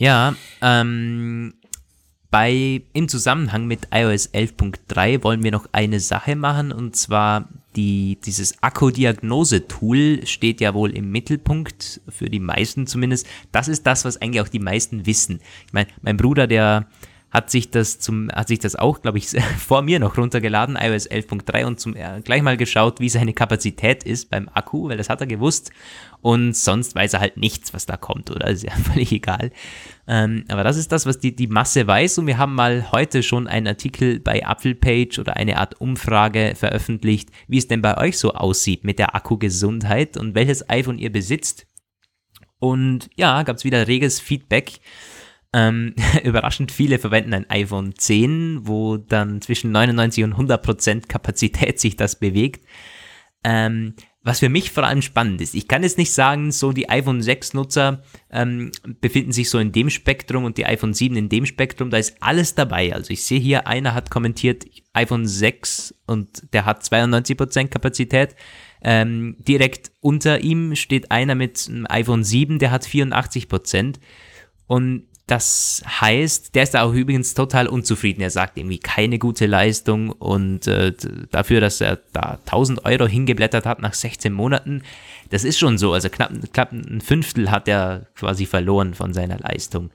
Ja, 0.00 0.34
ähm, 0.62 1.52
bei, 2.30 2.80
im 2.94 3.08
Zusammenhang 3.10 3.66
mit 3.66 3.88
iOS 3.92 4.32
11.3 4.32 5.22
wollen 5.22 5.42
wir 5.42 5.50
noch 5.50 5.66
eine 5.72 6.00
Sache 6.00 6.36
machen 6.36 6.72
und 6.72 6.96
zwar 6.96 7.50
die, 7.76 8.18
dieses 8.24 8.62
Akku-Diagnose-Tool 8.62 10.26
steht 10.26 10.62
ja 10.62 10.72
wohl 10.72 10.96
im 10.96 11.12
Mittelpunkt, 11.12 12.00
für 12.08 12.30
die 12.30 12.40
meisten 12.40 12.86
zumindest. 12.86 13.26
Das 13.52 13.68
ist 13.68 13.86
das, 13.86 14.06
was 14.06 14.16
eigentlich 14.16 14.40
auch 14.40 14.48
die 14.48 14.58
meisten 14.58 15.04
wissen. 15.04 15.40
Ich 15.66 15.74
meine, 15.74 15.88
mein 16.00 16.16
Bruder, 16.16 16.46
der 16.46 16.86
hat 17.30 17.50
sich 17.50 17.70
das 17.70 18.00
zum, 18.00 18.30
hat 18.32 18.48
sich 18.48 18.58
das 18.58 18.74
auch, 18.74 19.02
glaube 19.02 19.18
ich, 19.18 19.28
vor 19.58 19.82
mir 19.82 20.00
noch 20.00 20.18
runtergeladen, 20.18 20.76
iOS 20.76 21.08
11.3 21.08 21.64
und 21.64 21.80
zum 21.80 21.94
äh, 21.94 22.20
gleich 22.24 22.42
mal 22.42 22.56
geschaut, 22.56 23.00
wie 23.00 23.08
seine 23.08 23.32
Kapazität 23.32 24.02
ist 24.02 24.30
beim 24.30 24.48
Akku, 24.52 24.88
weil 24.88 24.96
das 24.96 25.08
hat 25.08 25.20
er 25.20 25.26
gewusst. 25.26 25.70
Und 26.22 26.54
sonst 26.54 26.94
weiß 26.94 27.14
er 27.14 27.20
halt 27.20 27.36
nichts, 27.36 27.72
was 27.72 27.86
da 27.86 27.96
kommt, 27.96 28.30
oder? 28.30 28.48
Ist 28.48 28.64
ja 28.64 28.72
völlig 28.92 29.12
egal. 29.12 29.52
Ähm, 30.06 30.44
aber 30.48 30.64
das 30.64 30.76
ist 30.76 30.92
das, 30.92 31.06
was 31.06 31.20
die, 31.20 31.34
die 31.34 31.46
Masse 31.46 31.86
weiß. 31.86 32.18
Und 32.18 32.26
wir 32.26 32.36
haben 32.36 32.54
mal 32.54 32.90
heute 32.90 33.22
schon 33.22 33.46
einen 33.46 33.68
Artikel 33.68 34.18
bei 34.18 34.44
Apfelpage 34.44 35.18
oder 35.18 35.36
eine 35.36 35.58
Art 35.58 35.80
Umfrage 35.80 36.54
veröffentlicht, 36.56 37.30
wie 37.46 37.58
es 37.58 37.68
denn 37.68 37.80
bei 37.80 37.96
euch 37.96 38.18
so 38.18 38.34
aussieht 38.34 38.84
mit 38.84 38.98
der 38.98 39.14
Akkugesundheit 39.14 40.16
und 40.16 40.34
welches 40.34 40.68
iPhone 40.68 40.98
ihr 40.98 41.12
besitzt. 41.12 41.66
Und 42.58 43.08
ja, 43.16 43.42
gab 43.42 43.56
es 43.56 43.64
wieder 43.64 43.86
reges 43.86 44.20
Feedback. 44.20 44.80
Ähm, 45.52 45.94
überraschend 46.24 46.72
viele 46.72 46.98
verwenden 46.98 47.34
ein 47.34 47.50
iPhone 47.50 47.94
10, 47.96 48.66
wo 48.66 48.96
dann 48.96 49.40
zwischen 49.40 49.72
99 49.72 50.24
und 50.24 50.32
100 50.32 50.62
Prozent 50.62 51.08
Kapazität 51.08 51.80
sich 51.80 51.96
das 51.96 52.18
bewegt. 52.18 52.64
Ähm, 53.42 53.94
was 54.22 54.40
für 54.40 54.50
mich 54.50 54.70
vor 54.70 54.84
allem 54.84 55.00
spannend 55.00 55.40
ist. 55.40 55.54
Ich 55.54 55.66
kann 55.66 55.82
jetzt 55.82 55.96
nicht 55.96 56.12
sagen, 56.12 56.52
so 56.52 56.72
die 56.72 56.90
iPhone 56.90 57.22
6 57.22 57.54
Nutzer 57.54 58.02
ähm, 58.30 58.70
befinden 59.00 59.32
sich 59.32 59.48
so 59.48 59.58
in 59.58 59.72
dem 59.72 59.88
Spektrum 59.88 60.44
und 60.44 60.58
die 60.58 60.66
iPhone 60.66 60.92
7 60.92 61.16
in 61.16 61.30
dem 61.30 61.46
Spektrum. 61.46 61.88
Da 61.88 61.96
ist 61.96 62.16
alles 62.20 62.54
dabei. 62.54 62.92
Also 62.94 63.12
ich 63.12 63.24
sehe 63.24 63.40
hier, 63.40 63.66
einer 63.66 63.94
hat 63.94 64.10
kommentiert 64.10 64.66
iPhone 64.92 65.26
6 65.26 65.94
und 66.06 66.52
der 66.52 66.66
hat 66.66 66.82
92% 66.82 67.68
Kapazität. 67.68 68.36
Ähm, 68.82 69.36
direkt 69.38 69.90
unter 70.00 70.40
ihm 70.40 70.76
steht 70.76 71.10
einer 71.10 71.34
mit 71.34 71.66
einem 71.68 71.86
iPhone 71.88 72.22
7, 72.22 72.58
der 72.58 72.72
hat 72.72 72.84
84%. 72.84 73.96
Und 74.66 75.04
das 75.30 75.84
heißt, 75.86 76.56
der 76.56 76.64
ist 76.64 76.74
da 76.74 76.82
auch 76.82 76.92
übrigens 76.92 77.34
total 77.34 77.68
unzufrieden. 77.68 78.20
Er 78.20 78.30
sagt 78.30 78.58
irgendwie 78.58 78.80
keine 78.80 79.20
gute 79.20 79.46
Leistung 79.46 80.10
und 80.10 80.66
äh, 80.66 80.92
dafür, 81.30 81.60
dass 81.60 81.80
er 81.80 82.00
da 82.12 82.40
1000 82.46 82.84
Euro 82.84 83.06
hingeblättert 83.06 83.64
hat 83.64 83.80
nach 83.80 83.94
16 83.94 84.32
Monaten, 84.32 84.82
das 85.28 85.44
ist 85.44 85.60
schon 85.60 85.78
so. 85.78 85.92
Also 85.92 86.08
knapp, 86.08 86.32
knapp 86.52 86.72
ein 86.72 87.00
Fünftel 87.00 87.52
hat 87.52 87.68
er 87.68 88.08
quasi 88.16 88.44
verloren 88.44 88.92
von 88.94 89.12
seiner 89.12 89.38
Leistung. 89.38 89.90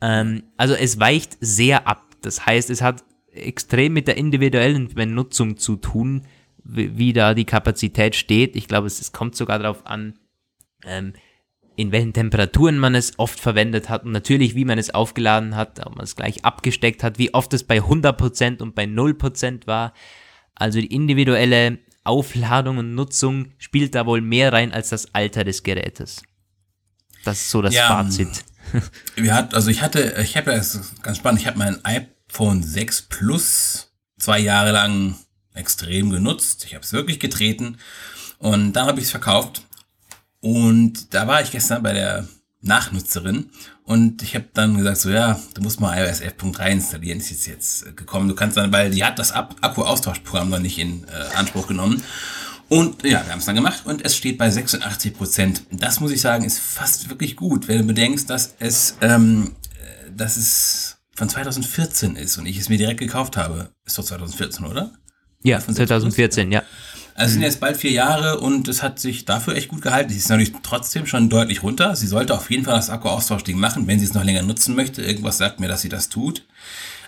Ähm, 0.00 0.44
also 0.56 0.74
es 0.74 1.00
weicht 1.00 1.36
sehr 1.40 1.88
ab. 1.88 2.04
Das 2.22 2.46
heißt, 2.46 2.70
es 2.70 2.80
hat 2.80 3.02
extrem 3.32 3.94
mit 3.94 4.06
der 4.06 4.16
individuellen 4.16 4.94
Benutzung 4.94 5.56
zu 5.56 5.74
tun, 5.74 6.22
wie, 6.62 6.96
wie 6.96 7.12
da 7.12 7.34
die 7.34 7.46
Kapazität 7.46 8.14
steht. 8.14 8.54
Ich 8.54 8.68
glaube, 8.68 8.86
es, 8.86 9.00
es 9.00 9.10
kommt 9.10 9.34
sogar 9.34 9.58
darauf 9.58 9.86
an, 9.86 10.20
ähm, 10.84 11.14
in 11.78 11.92
welchen 11.92 12.12
Temperaturen 12.12 12.76
man 12.76 12.96
es 12.96 13.20
oft 13.20 13.38
verwendet 13.38 13.88
hat 13.88 14.02
und 14.04 14.10
natürlich, 14.10 14.56
wie 14.56 14.64
man 14.64 14.78
es 14.78 14.90
aufgeladen 14.90 15.54
hat, 15.54 15.86
ob 15.86 15.94
man 15.94 16.02
es 16.02 16.16
gleich 16.16 16.44
abgesteckt 16.44 17.04
hat, 17.04 17.20
wie 17.20 17.32
oft 17.34 17.54
es 17.54 17.62
bei 17.62 17.78
100% 17.78 18.60
und 18.60 18.74
bei 18.74 18.82
0% 18.82 19.68
war. 19.68 19.94
Also 20.56 20.80
die 20.80 20.92
individuelle 20.92 21.78
Aufladung 22.02 22.78
und 22.78 22.96
Nutzung 22.96 23.52
spielt 23.58 23.94
da 23.94 24.06
wohl 24.06 24.20
mehr 24.20 24.52
rein 24.52 24.72
als 24.72 24.88
das 24.88 25.14
Alter 25.14 25.44
des 25.44 25.62
Gerätes. 25.62 26.22
Das 27.24 27.42
ist 27.42 27.50
so 27.50 27.62
das 27.62 27.74
ja, 27.74 27.86
Fazit. 27.86 28.44
Wir 29.14 29.32
hat, 29.32 29.54
also 29.54 29.70
ich 29.70 29.80
hatte, 29.80 30.16
ich 30.20 30.36
habe 30.36 30.50
ja, 30.50 30.60
ganz 31.02 31.16
spannend, 31.16 31.40
ich 31.40 31.46
habe 31.46 31.58
mein 31.58 31.78
iPhone 31.84 32.60
6 32.60 33.02
Plus 33.02 33.92
zwei 34.18 34.40
Jahre 34.40 34.72
lang 34.72 35.14
extrem 35.54 36.10
genutzt. 36.10 36.64
Ich 36.64 36.74
habe 36.74 36.84
es 36.84 36.92
wirklich 36.92 37.20
getreten. 37.20 37.78
Und 38.38 38.72
dann 38.72 38.88
habe 38.88 38.98
ich 38.98 39.06
es 39.06 39.10
verkauft. 39.12 39.67
Und 40.40 41.14
da 41.14 41.26
war 41.26 41.42
ich 41.42 41.50
gestern 41.50 41.82
bei 41.82 41.92
der 41.92 42.28
Nachnutzerin 42.60 43.50
und 43.84 44.22
ich 44.22 44.34
habe 44.34 44.46
dann 44.52 44.76
gesagt, 44.76 44.98
so 44.98 45.10
ja, 45.10 45.40
du 45.54 45.62
musst 45.62 45.80
mal 45.80 45.96
iOS 45.96 46.20
11.3 46.20 46.70
installieren, 46.70 47.18
ist 47.18 47.30
jetzt, 47.30 47.46
jetzt 47.46 47.96
gekommen. 47.96 48.28
Du 48.28 48.34
kannst 48.34 48.56
dann, 48.56 48.72
weil 48.72 48.90
die 48.90 49.04
hat 49.04 49.18
das 49.18 49.32
Akku-Austauschprogramm 49.32 50.50
noch 50.50 50.58
nicht 50.58 50.78
in 50.78 51.04
äh, 51.04 51.36
Anspruch 51.36 51.68
genommen. 51.68 52.02
Und 52.68 53.02
ja, 53.04 53.24
wir 53.24 53.32
haben 53.32 53.38
es 53.38 53.46
dann 53.46 53.54
gemacht 53.54 53.86
und 53.86 54.04
es 54.04 54.16
steht 54.16 54.36
bei 54.36 54.50
86 54.50 55.14
Prozent. 55.14 55.62
Das 55.70 56.00
muss 56.00 56.10
ich 56.10 56.20
sagen, 56.20 56.44
ist 56.44 56.58
fast 56.58 57.08
wirklich 57.08 57.36
gut, 57.36 57.66
wenn 57.66 57.78
du 57.78 57.84
bedenkst, 57.84 58.28
dass 58.28 58.56
es, 58.58 58.96
ähm, 59.00 59.52
äh, 59.80 60.10
dass 60.14 60.36
es 60.36 60.98
von 61.14 61.28
2014 61.28 62.16
ist 62.16 62.36
und 62.38 62.46
ich 62.46 62.58
es 62.58 62.68
mir 62.68 62.76
direkt 62.76 63.00
gekauft 63.00 63.36
habe. 63.36 63.70
Ist 63.86 63.98
doch 63.98 64.04
2014, 64.04 64.66
oder? 64.66 64.92
Ja, 65.42 65.60
von 65.60 65.74
2014, 65.74 66.52
ja. 66.52 66.62
Also 67.18 67.30
es 67.30 67.32
sind 67.32 67.42
jetzt 67.42 67.58
bald 67.58 67.76
vier 67.76 67.90
Jahre 67.90 68.38
und 68.38 68.68
es 68.68 68.80
hat 68.80 69.00
sich 69.00 69.24
dafür 69.24 69.56
echt 69.56 69.66
gut 69.66 69.82
gehalten. 69.82 70.10
Sie 70.10 70.18
ist 70.18 70.28
natürlich 70.28 70.52
trotzdem 70.62 71.04
schon 71.04 71.28
deutlich 71.28 71.64
runter. 71.64 71.96
Sie 71.96 72.06
sollte 72.06 72.32
auf 72.32 72.48
jeden 72.48 72.64
Fall 72.64 72.76
das 72.76 72.90
Akku-Austauschding 72.90 73.58
machen, 73.58 73.88
wenn 73.88 73.98
sie 73.98 74.06
es 74.06 74.14
noch 74.14 74.22
länger 74.22 74.42
nutzen 74.42 74.76
möchte. 74.76 75.02
Irgendwas 75.02 75.36
sagt 75.36 75.58
mir, 75.58 75.66
dass 75.66 75.80
sie 75.80 75.88
das 75.88 76.10
tut. 76.10 76.44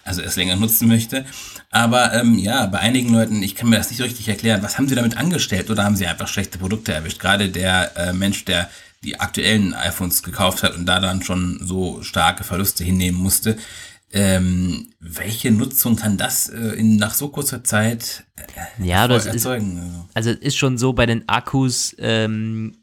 Also 0.03 0.21
es 0.21 0.35
länger 0.35 0.57
nutzen 0.57 0.89
möchte. 0.89 1.25
Aber 1.71 2.13
ähm, 2.13 2.37
ja, 2.39 2.67
bei 2.67 2.81
einigen 2.81 3.13
Leuten, 3.13 3.41
ich 3.41 3.55
kann 3.55 3.69
mir 3.69 3.77
das 3.77 3.89
nicht 3.89 3.99
so 3.99 4.05
richtig 4.05 4.27
erklären. 4.27 4.65
Was 4.65 4.79
haben 4.79 4.89
sie 4.89 4.97
damit 4.97 5.17
angestellt 5.17 5.71
oder 5.71 5.85
haben 5.85 5.95
sie 5.95 6.09
einfach 6.09 6.27
schlechte 6.27 6.59
Produkte 6.59 6.93
erwischt? 6.93 7.21
Gerade 7.21 7.49
der 7.49 7.97
äh, 7.97 8.13
Mensch, 8.13 8.45
der 8.45 8.69
die 9.05 9.21
aktuellen 9.21 9.75
iPhones 9.75 10.25
gekauft 10.25 10.65
hat 10.65 10.75
und 10.75 10.87
da 10.87 10.99
dann 10.99 11.23
schon 11.23 11.61
so 11.63 12.03
starke 12.03 12.43
Verluste 12.43 12.83
hinnehmen 12.83 13.19
musste, 13.19 13.57
ähm, 14.13 14.93
welche 14.99 15.51
Nutzung 15.53 15.97
kann 15.97 16.17
das 16.17 16.49
äh, 16.49 16.59
in, 16.59 16.97
nach 16.97 17.15
so 17.15 17.29
kurzer 17.29 17.63
Zeit 17.63 18.25
äh, 18.37 18.87
ja, 18.87 19.07
das 19.07 19.27
erzeugen? 19.27 19.79
Ist, 19.79 20.17
also 20.17 20.31
es 20.31 20.39
ist 20.39 20.57
schon 20.57 20.79
so 20.79 20.93
bei 20.93 21.07
den 21.07 21.29
Akkus, 21.29 21.95
ähm, 21.99 22.77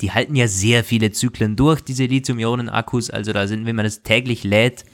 die 0.00 0.12
halten 0.12 0.34
ja 0.34 0.48
sehr 0.48 0.82
viele 0.82 1.12
Zyklen 1.12 1.56
durch, 1.56 1.82
diese 1.82 2.06
Lithium-Ionen-Akkus. 2.06 3.10
Also 3.10 3.32
da 3.32 3.46
sind, 3.46 3.66
wenn 3.66 3.76
man 3.76 3.84
das 3.84 4.02
täglich 4.02 4.44
lädt, 4.44 4.84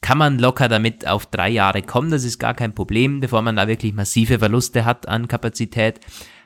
kann 0.00 0.18
man 0.18 0.38
locker 0.38 0.68
damit 0.68 1.06
auf 1.06 1.26
drei 1.26 1.50
Jahre 1.50 1.82
kommen. 1.82 2.10
Das 2.10 2.24
ist 2.24 2.38
gar 2.38 2.54
kein 2.54 2.74
Problem, 2.74 3.20
bevor 3.20 3.42
man 3.42 3.56
da 3.56 3.68
wirklich 3.68 3.92
massive 3.92 4.38
Verluste 4.38 4.84
hat 4.84 5.08
an 5.08 5.28
Kapazität. 5.28 6.00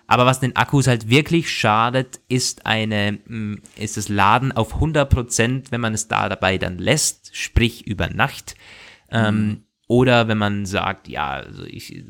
Aber 0.09 0.25
was 0.25 0.41
den 0.41 0.57
Akkus 0.57 0.87
halt 0.87 1.11
wirklich 1.11 1.51
schadet, 1.51 2.21
ist 2.29 2.67
eine, 2.67 3.19
mm, 3.27 3.57
ist 3.77 3.99
das 3.99 4.09
Laden 4.09 4.53
auf 4.53 4.81
100%, 4.81 5.71
wenn 5.71 5.83
man 5.83 5.95
es 5.95 6.09
da 6.09 6.31
dabei 6.31 6.57
dann 6.57 6.79
lässt, 6.79 7.37
sprich 7.37 7.87
über 7.87 8.09
Nacht. 8.09 8.57
Ähm, 9.11 9.47
mhm. 9.47 9.65
oder 9.87 10.29
wenn 10.29 10.37
man 10.37 10.67
sagt, 10.67 11.09
ja, 11.09 11.31
also 11.31 11.65
ich, 11.65 12.05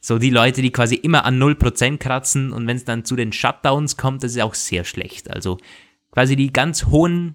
so 0.00 0.18
die 0.18 0.30
Leute, 0.30 0.62
die 0.62 0.70
quasi 0.70 0.94
immer 0.94 1.24
an 1.24 1.42
0% 1.42 1.98
kratzen 1.98 2.52
und 2.52 2.68
wenn 2.68 2.76
es 2.76 2.84
dann 2.84 3.04
zu 3.04 3.16
den 3.16 3.32
Shutdowns 3.32 3.96
kommt, 3.96 4.22
das 4.22 4.32
ist 4.32 4.42
auch 4.42 4.54
sehr 4.54 4.84
schlecht. 4.84 5.28
Also 5.28 5.58
quasi 6.12 6.36
die 6.36 6.52
ganz 6.52 6.86
hohen 6.86 7.34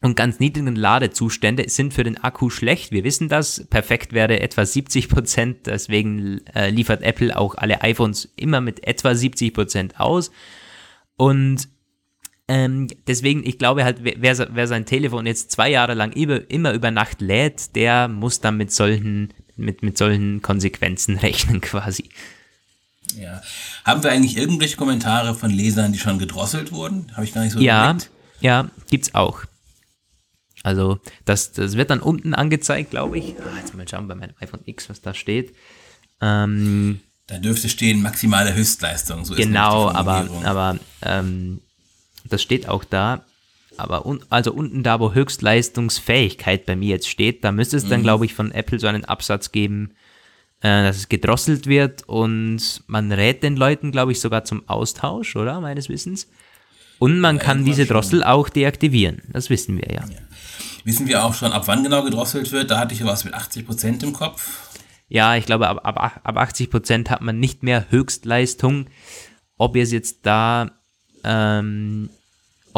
und 0.00 0.14
ganz 0.14 0.38
niedrigen 0.38 0.76
Ladezustände 0.76 1.68
sind 1.68 1.92
für 1.92 2.04
den 2.04 2.18
Akku 2.22 2.50
schlecht. 2.50 2.92
Wir 2.92 3.02
wissen 3.02 3.28
das. 3.28 3.66
Perfekt 3.68 4.12
wäre 4.12 4.38
etwa 4.40 4.64
70 4.64 5.08
Prozent. 5.08 5.66
Deswegen 5.66 6.40
äh, 6.54 6.70
liefert 6.70 7.02
Apple 7.02 7.36
auch 7.36 7.56
alle 7.56 7.82
iPhones 7.82 8.32
immer 8.36 8.60
mit 8.60 8.86
etwa 8.86 9.14
70 9.14 9.52
Prozent 9.52 9.98
aus. 9.98 10.30
Und 11.16 11.68
ähm, 12.46 12.86
deswegen, 13.08 13.44
ich 13.44 13.58
glaube 13.58 13.84
halt, 13.84 13.98
wer, 14.02 14.38
wer 14.54 14.66
sein 14.68 14.86
Telefon 14.86 15.26
jetzt 15.26 15.50
zwei 15.50 15.68
Jahre 15.68 15.94
lang 15.94 16.12
über, 16.12 16.48
immer 16.48 16.72
über 16.72 16.90
Nacht 16.92 17.20
lädt, 17.20 17.74
der 17.74 18.06
muss 18.06 18.40
dann 18.40 18.56
mit 18.56 18.72
solchen, 18.72 19.34
mit, 19.56 19.82
mit 19.82 19.98
solchen 19.98 20.42
Konsequenzen 20.42 21.16
rechnen 21.18 21.60
quasi. 21.60 22.08
Ja. 23.16 23.42
Haben 23.84 24.02
wir 24.04 24.12
eigentlich 24.12 24.36
irgendwelche 24.36 24.76
Kommentare 24.76 25.34
von 25.34 25.50
Lesern, 25.50 25.92
die 25.92 25.98
schon 25.98 26.18
gedrosselt 26.20 26.70
wurden? 26.70 27.10
Habe 27.14 27.24
ich 27.24 27.34
gar 27.34 27.42
nicht 27.42 27.52
so 27.52 27.58
Ja, 27.58 27.88
gemerkt. 27.88 28.10
ja, 28.40 28.70
gibt's 28.90 29.14
auch. 29.14 29.40
Also 30.62 30.98
das, 31.24 31.52
das 31.52 31.76
wird 31.76 31.90
dann 31.90 32.00
unten 32.00 32.34
angezeigt, 32.34 32.90
glaube 32.90 33.18
ich. 33.18 33.34
Ah, 33.38 33.58
jetzt 33.58 33.74
mal 33.74 33.86
schauen 33.88 34.08
bei 34.08 34.14
meinem 34.14 34.34
iPhone 34.40 34.62
X, 34.64 34.88
was 34.90 35.00
da 35.00 35.14
steht. 35.14 35.54
Ähm, 36.20 37.00
da 37.26 37.38
dürfte 37.38 37.68
stehen 37.68 38.02
maximale 38.02 38.54
Höchstleistung. 38.54 39.24
So 39.24 39.34
genau, 39.34 39.90
aber, 39.90 40.28
aber 40.44 40.78
ähm, 41.02 41.60
das 42.24 42.42
steht 42.42 42.68
auch 42.68 42.84
da. 42.84 43.24
Aber 43.76 44.06
un, 44.06 44.20
also 44.28 44.52
unten 44.52 44.82
da, 44.82 44.98
wo 44.98 45.12
Höchstleistungsfähigkeit 45.12 46.66
bei 46.66 46.74
mir 46.74 46.88
jetzt 46.88 47.08
steht, 47.08 47.44
da 47.44 47.52
müsste 47.52 47.76
es 47.76 47.88
dann, 47.88 48.00
mhm. 48.00 48.04
glaube 48.04 48.24
ich, 48.24 48.34
von 48.34 48.50
Apple 48.50 48.80
so 48.80 48.88
einen 48.88 49.04
Absatz 49.04 49.52
geben, 49.52 49.92
äh, 50.60 50.82
dass 50.82 50.96
es 50.96 51.08
gedrosselt 51.08 51.66
wird 51.66 52.02
und 52.08 52.82
man 52.86 53.12
rät 53.12 53.42
den 53.42 53.56
Leuten, 53.56 53.92
glaube 53.92 54.12
ich, 54.12 54.20
sogar 54.20 54.44
zum 54.44 54.68
Austausch, 54.68 55.36
oder? 55.36 55.60
Meines 55.60 55.88
Wissens. 55.88 56.28
Und 56.98 57.20
man 57.20 57.36
ja, 57.36 57.42
kann 57.42 57.64
diese 57.64 57.86
Drossel 57.86 58.24
auch 58.24 58.48
deaktivieren. 58.48 59.22
Das 59.32 59.50
wissen 59.50 59.76
wir 59.76 59.94
ja. 59.94 60.04
ja. 60.08 60.18
Wissen 60.84 61.06
wir 61.06 61.24
auch 61.24 61.34
schon, 61.34 61.52
ab 61.52 61.66
wann 61.66 61.82
genau 61.82 62.02
gedrosselt 62.02 62.52
wird? 62.52 62.70
Da 62.70 62.78
hatte 62.78 62.94
ich 62.94 63.04
was 63.04 63.24
mit 63.24 63.34
80 63.34 63.66
Prozent 63.66 64.02
im 64.02 64.12
Kopf. 64.12 64.68
Ja, 65.08 65.36
ich 65.36 65.46
glaube, 65.46 65.68
ab, 65.68 65.80
ab, 65.82 66.20
ab 66.22 66.36
80 66.36 66.70
Prozent 66.70 67.10
hat 67.10 67.22
man 67.22 67.38
nicht 67.38 67.62
mehr 67.62 67.90
Höchstleistung. 67.90 68.86
Ob 69.56 69.74
es 69.76 69.90
jetzt 69.90 70.20
da 70.24 70.70
ähm, 71.24 72.10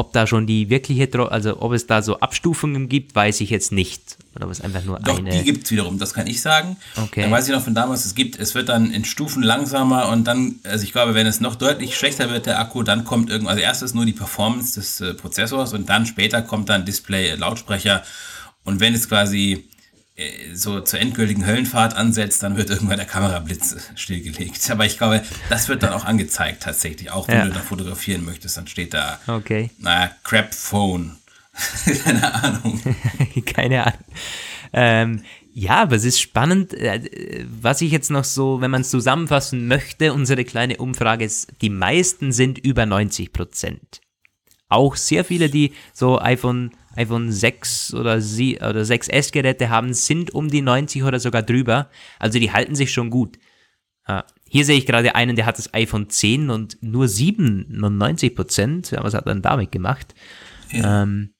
ob 0.01 0.15
da 0.15 0.27
schon 0.27 0.47
die 0.47 0.71
wirkliche, 0.71 1.07
also 1.31 1.61
ob 1.61 1.73
es 1.73 1.87
da 1.87 2.01
so 2.01 2.21
Abstufungen 2.21 2.89
gibt, 2.89 3.15
weiß 3.15 3.43
ich 3.43 3.51
jetzt 3.51 3.71
nicht. 3.71 4.17
Oder 4.35 4.47
ob 4.47 4.51
es 4.51 4.63
einfach 4.63 4.83
nur 4.83 4.99
Doch, 4.99 5.19
eine. 5.19 5.29
die 5.29 5.45
gibt 5.45 5.65
es 5.65 5.71
wiederum, 5.71 5.99
das 5.99 6.15
kann 6.15 6.27
ich 6.27 6.41
sagen. 6.41 6.79
Okay. 6.97 7.21
Dann 7.21 7.31
weiß 7.31 7.47
ich 7.47 7.55
noch 7.55 7.63
von 7.63 7.75
damals, 7.75 8.07
es 8.07 8.15
gibt, 8.15 8.39
es 8.39 8.55
wird 8.55 8.71
dann 8.71 8.91
in 8.91 9.05
Stufen 9.05 9.43
langsamer 9.43 10.09
und 10.09 10.25
dann, 10.25 10.55
also 10.65 10.85
ich 10.85 10.93
glaube, 10.93 11.15
wenn 11.15 11.27
es 11.27 11.41
noch 11.41 11.55
deutlich 11.55 11.99
schlechter 11.99 12.31
wird, 12.31 12.47
der 12.47 12.59
Akku, 12.59 12.83
dann 12.83 13.05
kommt 13.05 13.29
irgendwas, 13.29 13.57
also 13.57 13.63
erstes 13.63 13.93
nur 13.93 14.07
die 14.07 14.13
Performance 14.13 14.81
des 14.81 15.03
äh, 15.03 15.13
Prozessors 15.13 15.75
und 15.75 15.91
dann 15.91 16.07
später 16.07 16.41
kommt 16.41 16.71
dann 16.71 16.87
Display, 16.87 17.35
Lautsprecher 17.35 18.03
und 18.65 18.81
wenn 18.81 18.95
es 18.95 19.07
quasi 19.07 19.69
so 20.55 20.81
zur 20.81 21.01
endgültigen 21.01 21.47
Höllenfahrt 21.47 21.95
ansetzt, 21.95 22.43
dann 22.43 22.57
wird 22.57 22.71
irgendwann 22.71 22.99
der 22.99 23.07
Kamerablitz 23.07 23.77
stillgelegt. 23.95 24.71
Aber 24.71 24.87
ich 24.87 24.99
glaube, 24.99 25.23
das 25.49 25.69
wird 25.69 25.83
dann 25.83 25.93
auch 25.93 26.05
angezeigt 26.05 26.63
tatsächlich. 26.63 27.11
Auch 27.11 27.29
wenn 27.29 27.39
ja. 27.39 27.45
du 27.45 27.53
da 27.53 27.61
fotografieren 27.61 28.25
möchtest, 28.25 28.57
dann 28.57 28.67
steht 28.67 28.95
da, 28.95 29.19
okay. 29.27 29.71
naja, 29.79 30.11
Crap 30.23 30.55
Phone. 30.55 31.17
Keine 32.05 32.35
Ahnung. 32.35 32.81
Keine 33.47 33.87
Ahnung. 33.87 33.99
Ähm, 34.73 35.23
ja, 35.53 35.83
aber 35.83 35.97
es 35.97 36.05
ist 36.05 36.21
spannend, 36.21 36.75
äh, 36.75 37.45
was 37.61 37.81
ich 37.81 37.91
jetzt 37.91 38.11
noch 38.11 38.25
so, 38.25 38.61
wenn 38.61 38.71
man 38.71 38.83
es 38.83 38.91
zusammenfassen 38.91 39.67
möchte, 39.67 40.13
unsere 40.13 40.45
kleine 40.45 40.77
Umfrage 40.77 41.25
ist, 41.25 41.53
die 41.61 41.71
meisten 41.71 42.33
sind 42.33 42.59
über 42.59 42.87
90 42.87 43.33
Prozent. 43.33 44.01
Auch 44.71 44.97
sehr 44.97 45.25
viele, 45.25 45.51
die 45.51 45.73
so 45.93 46.19
iPhone 46.19 46.71
iPhone 46.97 47.31
6 47.31 47.95
oder, 47.95 48.15
oder 48.15 48.83
6S 48.83 49.33
Geräte 49.33 49.71
haben, 49.71 49.95
sind 49.95 50.33
um 50.33 50.51
die 50.51 50.61
90 50.61 51.05
oder 51.05 51.21
sogar 51.21 51.43
drüber. 51.43 51.89
Also 52.19 52.39
die 52.41 52.53
halten 52.53 52.75
sich 52.75 52.93
schon 52.93 53.11
gut. 53.11 53.39
Hier 54.49 54.65
sehe 54.65 54.77
ich 54.77 54.87
gerade 54.87 55.15
einen, 55.15 55.37
der 55.37 55.47
hat 55.47 55.59
das 55.59 55.73
iPhone 55.73 56.11
10 56.11 56.51
und 56.51 56.83
nur 56.83 57.07
97 57.07 58.35
Prozent. 58.35 58.91
Ja, 58.91 59.05
was 59.05 59.15
hat 59.15 59.27
er 59.27 59.35
denn 59.35 59.43
damit 59.43 59.71
gemacht? 59.71 60.15
Ja. 60.73 61.03
Ähm, 61.03 61.35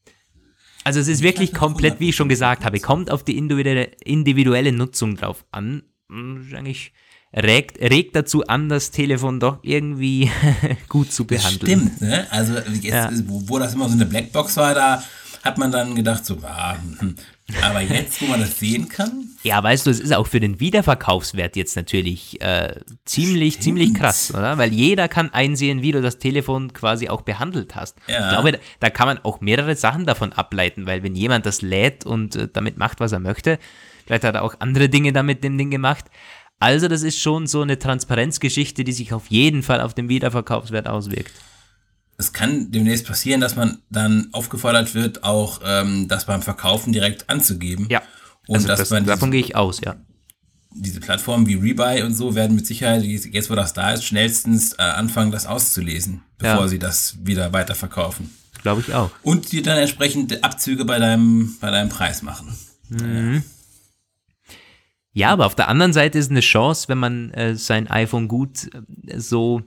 also 0.85 1.01
es 1.01 1.09
ist 1.09 1.23
wirklich 1.23 1.53
komplett, 1.53 1.99
wie 1.99 2.11
ich 2.11 2.17
schon 2.17 2.29
gesagt 2.29 2.65
habe, 2.65 2.79
kommt 2.79 3.11
auf 3.11 3.25
die 3.25 3.37
individuelle, 3.37 3.91
individuelle 4.05 4.71
Nutzung 4.73 5.17
drauf 5.17 5.45
an. 5.51 5.83
Eigentlich 6.09 6.93
regt, 7.33 7.81
regt 7.81 8.17
dazu 8.17 8.47
an, 8.47 8.69
das 8.69 8.91
Telefon 8.91 9.41
doch 9.41 9.59
irgendwie 9.63 10.31
gut 10.89 11.13
zu 11.13 11.27
behandeln. 11.27 11.59
Stimmt, 11.61 12.01
ne? 12.01 12.27
Also 12.31 12.55
jetzt, 12.55 12.85
ja. 12.85 13.11
wo, 13.27 13.43
wo 13.49 13.59
das 13.59 13.75
immer 13.75 13.89
so 13.89 13.95
eine 13.95 14.07
Blackbox 14.07 14.57
war, 14.57 14.75
da 14.75 15.03
hat 15.43 15.59
man 15.59 15.73
dann 15.73 15.95
gedacht, 15.95 16.27
so, 16.27 16.37
ah, 16.43 16.77
hm. 16.99 17.15
aber 17.63 17.81
jetzt, 17.81 18.21
wo 18.21 18.27
man 18.27 18.41
das 18.41 18.59
sehen 18.59 18.89
kann. 18.89 19.29
Ja, 19.43 19.63
weißt 19.63 19.87
du, 19.87 19.91
es 19.91 19.99
ist 19.99 20.13
auch 20.13 20.27
für 20.27 20.41
den 20.41 20.61
Wiederverkaufswert 20.61 21.57
jetzt 21.57 21.77
natürlich 21.77 22.41
äh, 22.43 22.75
ziemlich, 23.07 23.55
Stimmt. 23.55 23.65
ziemlich 23.65 23.95
krass, 23.95 24.35
oder? 24.35 24.59
Weil 24.59 24.73
jeder 24.73 25.09
kann 25.09 25.33
einsehen, 25.33 25.81
wie 25.81 25.93
du 25.93 26.03
das 26.03 26.19
Telefon 26.19 26.75
quasi 26.75 27.09
auch 27.09 27.23
behandelt 27.23 27.75
hast. 27.75 27.97
Ja. 28.07 28.27
Ich 28.27 28.33
glaube, 28.33 28.61
da 28.81 28.91
kann 28.91 29.07
man 29.07 29.19
auch 29.19 29.41
mehrere 29.41 29.77
Sachen 29.77 30.05
davon 30.05 30.35
ableiten, 30.35 30.87
weil 30.87 31.03
wenn 31.03 31.15
jemand 31.15 31.47
das 31.47 31.63
lädt 31.63 32.05
und 32.05 32.37
äh, 32.37 32.49
damit 32.53 32.77
macht, 32.77 33.01
was 33.01 33.13
er 33.13 33.21
möchte, 33.21 33.59
vielleicht 34.05 34.25
hat 34.25 34.35
er 34.35 34.43
auch 34.43 34.57
andere 34.59 34.91
Dinge 34.91 35.15
damit 35.15 35.43
dem 35.43 35.57
Ding 35.57 35.71
gemacht. 35.71 36.05
Also, 36.61 36.87
das 36.87 37.03
ist 37.03 37.19
schon 37.19 37.49
so 37.49 37.63
eine 37.63 37.79
Transparenzgeschichte, 37.79 38.85
die 38.85 38.93
sich 38.93 39.13
auf 39.13 39.27
jeden 39.29 39.63
Fall 39.63 39.81
auf 39.81 39.95
den 39.95 40.09
Wiederverkaufswert 40.09 40.87
auswirkt 40.87 41.33
es 42.21 42.35
kann 42.35 42.71
demnächst 42.71 43.07
passieren, 43.07 43.41
dass 43.41 43.57
man 43.57 43.79
dann 43.89 44.29
aufgefordert 44.33 44.95
wird, 44.95 45.25
auch 45.25 45.61
ähm, 45.65 46.07
das 46.07 46.27
beim 46.27 46.43
Verkaufen 46.43 46.93
direkt 46.93 47.29
anzugeben. 47.31 47.87
Ja. 47.89 48.03
Und 48.47 48.57
also 48.57 48.69
dass 48.69 48.81
das, 48.81 48.91
man 48.91 49.07
davon 49.07 49.31
gehe 49.31 49.41
ich 49.41 49.57
aus, 49.57 49.81
ja. 49.83 49.97
Diese 50.73 51.01
Plattformen 51.01 51.47
wie 51.47 51.55
Rebuy 51.55 52.03
und 52.03 52.15
so 52.15 52.35
werden 52.35 52.55
mit 52.55 52.67
Sicherheit, 52.67 53.03
jetzt 53.03 53.51
wo 53.51 53.55
das 53.55 53.73
da 53.73 53.93
ist, 53.93 54.05
schnellstens 54.05 54.75
äh, 54.75 54.83
anfangen, 54.83 55.33
das 55.33 55.47
auszulesen, 55.47 56.23
bevor 56.39 56.61
ja. 56.61 56.69
sie 56.69 56.79
das 56.79 57.17
wieder 57.25 57.53
weiterverkaufen. 57.53 58.31
Glaube 58.63 58.83
ich 58.83 58.95
auch. 58.95 59.11
Und 59.23 59.51
die 59.51 59.63
dann 59.63 59.79
entsprechend 59.79 60.45
Abzüge 60.45 60.85
bei 60.85 60.99
deinem, 60.99 61.57
bei 61.61 61.71
deinem 61.71 61.89
Preis 61.89 62.23
machen. 62.23 62.57
Mhm. 62.91 63.35
Ja, 63.37 63.43
aber 65.31 65.47
auf 65.47 65.55
der 65.55 65.69
anderen 65.69 65.93
Seite 65.93 66.19
ist 66.19 66.31
eine 66.31 66.41
Chance, 66.41 66.89
wenn 66.89 66.99
man 66.99 67.31
äh, 67.33 67.57
sein 67.57 67.89
iPhone 67.89 68.29
gut 68.29 68.71
äh, 69.07 69.19
so 69.19 69.63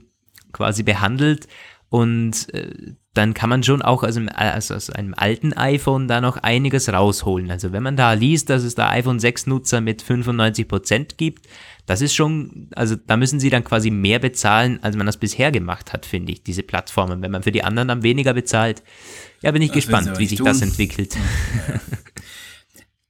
quasi 0.52 0.82
behandelt 0.82 1.48
und 1.90 2.52
äh, 2.54 2.94
dann 3.12 3.32
kann 3.32 3.48
man 3.48 3.62
schon 3.62 3.80
auch 3.80 4.02
aus 4.02 4.16
einem, 4.16 4.28
also 4.28 4.74
aus 4.74 4.90
einem 4.90 5.14
alten 5.14 5.52
iPhone 5.52 6.08
da 6.08 6.20
noch 6.20 6.36
einiges 6.38 6.92
rausholen. 6.92 7.50
Also 7.50 7.72
wenn 7.72 7.84
man 7.84 7.96
da 7.96 8.12
liest, 8.12 8.50
dass 8.50 8.64
es 8.64 8.74
da 8.74 8.90
iPhone 8.90 9.20
6 9.20 9.46
Nutzer 9.46 9.80
mit 9.80 10.02
95% 10.02 11.16
gibt, 11.16 11.46
das 11.86 12.00
ist 12.00 12.14
schon, 12.14 12.68
also 12.74 12.96
da 12.96 13.16
müssen 13.16 13.38
sie 13.38 13.50
dann 13.50 13.62
quasi 13.62 13.90
mehr 13.90 14.18
bezahlen, 14.18 14.80
als 14.82 14.96
man 14.96 15.06
das 15.06 15.18
bisher 15.18 15.52
gemacht 15.52 15.92
hat, 15.92 16.06
finde 16.06 16.32
ich, 16.32 16.42
diese 16.42 16.64
Plattformen. 16.64 17.22
Wenn 17.22 17.30
man 17.30 17.44
für 17.44 17.52
die 17.52 17.62
anderen 17.62 17.86
dann 17.86 18.02
weniger 18.02 18.34
bezahlt, 18.34 18.82
ja, 19.42 19.52
bin 19.52 19.62
ich 19.62 19.68
das 19.68 19.76
gespannt, 19.76 20.18
wie 20.18 20.26
sich 20.26 20.38
tun. 20.38 20.46
das 20.46 20.62
entwickelt. 20.62 21.14
Ja. 21.14 21.80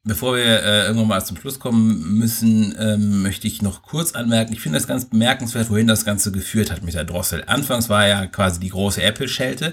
Bevor 0.07 0.37
wir 0.37 0.45
äh, 0.45 0.85
irgendwann 0.85 1.09
mal 1.09 1.25
zum 1.25 1.39
Schluss 1.39 1.59
kommen 1.59 2.19
müssen, 2.19 2.75
ähm, 2.79 3.23
möchte 3.23 3.47
ich 3.47 3.63
noch 3.63 3.81
kurz 3.81 4.13
anmerken, 4.13 4.53
ich 4.53 4.61
finde 4.61 4.77
das 4.77 4.87
ganz 4.87 5.07
bemerkenswert, 5.07 5.71
wohin 5.71 5.87
das 5.87 6.05
Ganze 6.05 6.31
geführt 6.31 6.71
hat 6.71 6.83
mit 6.83 6.93
der 6.93 7.05
Drossel. 7.05 7.43
Anfangs 7.47 7.89
war 7.89 8.07
ja 8.07 8.27
quasi 8.27 8.61
die 8.61 8.69
große 8.69 9.03
Apple-Schelte, 9.03 9.73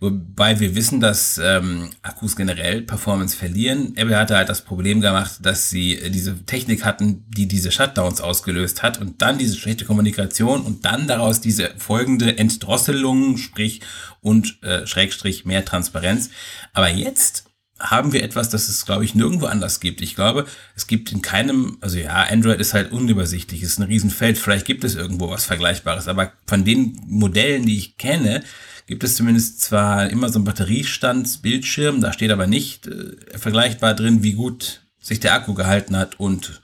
wobei 0.00 0.58
wir 0.58 0.74
wissen, 0.74 0.98
dass 0.98 1.40
ähm, 1.40 1.90
Akkus 2.02 2.34
generell 2.34 2.82
Performance 2.82 3.36
verlieren. 3.36 3.92
Apple 3.94 4.18
hatte 4.18 4.36
halt 4.36 4.48
das 4.48 4.62
Problem 4.62 5.00
gemacht, 5.00 5.38
dass 5.42 5.70
sie 5.70 5.94
äh, 5.94 6.10
diese 6.10 6.44
Technik 6.44 6.84
hatten, 6.84 7.24
die 7.28 7.46
diese 7.46 7.70
Shutdowns 7.70 8.20
ausgelöst 8.20 8.82
hat 8.82 9.00
und 9.00 9.22
dann 9.22 9.38
diese 9.38 9.56
schlechte 9.56 9.84
Kommunikation 9.84 10.62
und 10.62 10.84
dann 10.84 11.06
daraus 11.06 11.40
diese 11.40 11.70
folgende 11.78 12.36
Entdrosselung, 12.36 13.36
sprich 13.36 13.82
und 14.22 14.60
äh, 14.64 14.88
Schrägstrich 14.88 15.44
mehr 15.44 15.64
Transparenz. 15.64 16.30
Aber 16.72 16.88
jetzt 16.88 17.47
haben 17.80 18.12
wir 18.12 18.22
etwas, 18.22 18.48
das 18.48 18.68
es, 18.68 18.84
glaube 18.84 19.04
ich, 19.04 19.14
nirgendwo 19.14 19.46
anders 19.46 19.80
gibt. 19.80 20.00
Ich 20.00 20.14
glaube, 20.14 20.46
es 20.74 20.86
gibt 20.86 21.12
in 21.12 21.22
keinem, 21.22 21.78
also 21.80 21.98
ja, 21.98 22.24
Android 22.24 22.60
ist 22.60 22.74
halt 22.74 22.92
unübersichtlich, 22.92 23.62
ist 23.62 23.78
ein 23.78 23.84
Riesenfeld, 23.84 24.38
vielleicht 24.38 24.66
gibt 24.66 24.84
es 24.84 24.94
irgendwo 24.94 25.30
was 25.30 25.44
Vergleichbares, 25.44 26.08
aber 26.08 26.32
von 26.46 26.64
den 26.64 27.00
Modellen, 27.06 27.66
die 27.66 27.78
ich 27.78 27.96
kenne, 27.96 28.42
gibt 28.86 29.04
es 29.04 29.16
zumindest 29.16 29.60
zwar 29.60 30.08
immer 30.10 30.28
so 30.28 30.38
ein 30.38 30.44
Batteriestandsbildschirm, 30.44 32.00
da 32.00 32.12
steht 32.12 32.30
aber 32.30 32.46
nicht 32.46 32.86
äh, 32.86 33.38
vergleichbar 33.38 33.94
drin, 33.94 34.22
wie 34.22 34.32
gut 34.32 34.82
sich 35.00 35.20
der 35.20 35.34
Akku 35.34 35.54
gehalten 35.54 35.96
hat 35.96 36.18
und 36.18 36.60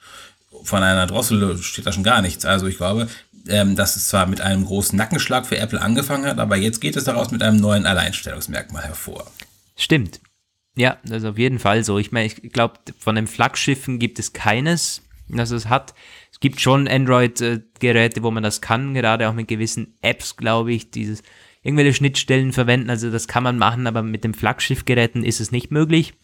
von 0.65 0.83
einer 0.83 1.07
Drossel 1.07 1.63
steht 1.63 1.87
da 1.87 1.93
schon 1.93 2.03
gar 2.03 2.23
nichts. 2.23 2.45
Also 2.45 2.67
ich 2.67 2.79
glaube, 2.79 3.09
ähm, 3.49 3.77
dass 3.77 3.97
es 3.97 4.09
zwar 4.09 4.27
mit 4.27 4.41
einem 4.41 4.65
großen 4.65 4.97
Nackenschlag 4.97 5.47
für 5.47 5.59
Apple 5.59 5.81
angefangen 5.81 6.27
hat, 6.27 6.39
aber 6.39 6.57
jetzt 6.57 6.81
geht 6.81 6.97
es 6.97 7.05
daraus 7.05 7.31
mit 7.31 7.43
einem 7.43 7.59
neuen 7.59 7.87
Alleinstellungsmerkmal 7.87 8.85
hervor. 8.85 9.31
Stimmt. 9.77 10.21
Ja, 10.77 10.99
das 11.05 11.23
ist 11.23 11.29
auf 11.29 11.39
jeden 11.39 11.59
Fall 11.59 11.85
so. 11.85 11.99
Ich 11.99 12.11
meine, 12.11 12.27
ich 12.27 12.53
glaube, 12.53 12.75
von 12.99 13.15
den 13.15 13.27
Flaggschiffen 13.27 13.99
gibt 13.99 14.19
es 14.19 14.33
keines, 14.33 15.03
das 15.29 15.51
es 15.51 15.69
hat. 15.69 15.95
Es 16.33 16.41
gibt 16.41 16.61
schon 16.61 16.89
Android-Geräte, 16.89 18.23
wo 18.23 18.31
man 18.31 18.43
das 18.43 18.61
kann, 18.61 18.95
gerade 18.95 19.29
auch 19.29 19.35
mit 19.35 19.47
gewissen 19.49 19.97
Apps, 20.03 20.37
glaube 20.37 20.73
ich, 20.73 20.91
dieses 20.91 21.23
irgendwelche 21.63 21.95
Schnittstellen 21.95 22.53
verwenden. 22.53 22.91
Also 22.91 23.11
das 23.11 23.29
kann 23.29 23.45
man 23.45 23.57
machen, 23.57 23.87
aber 23.87 24.03
mit 24.03 24.25
den 24.25 24.35
Flaggschiffgeräten 24.35 25.25
ist 25.25 25.41
es 25.41 25.53
nicht 25.53 25.71
möglich. 25.71 26.15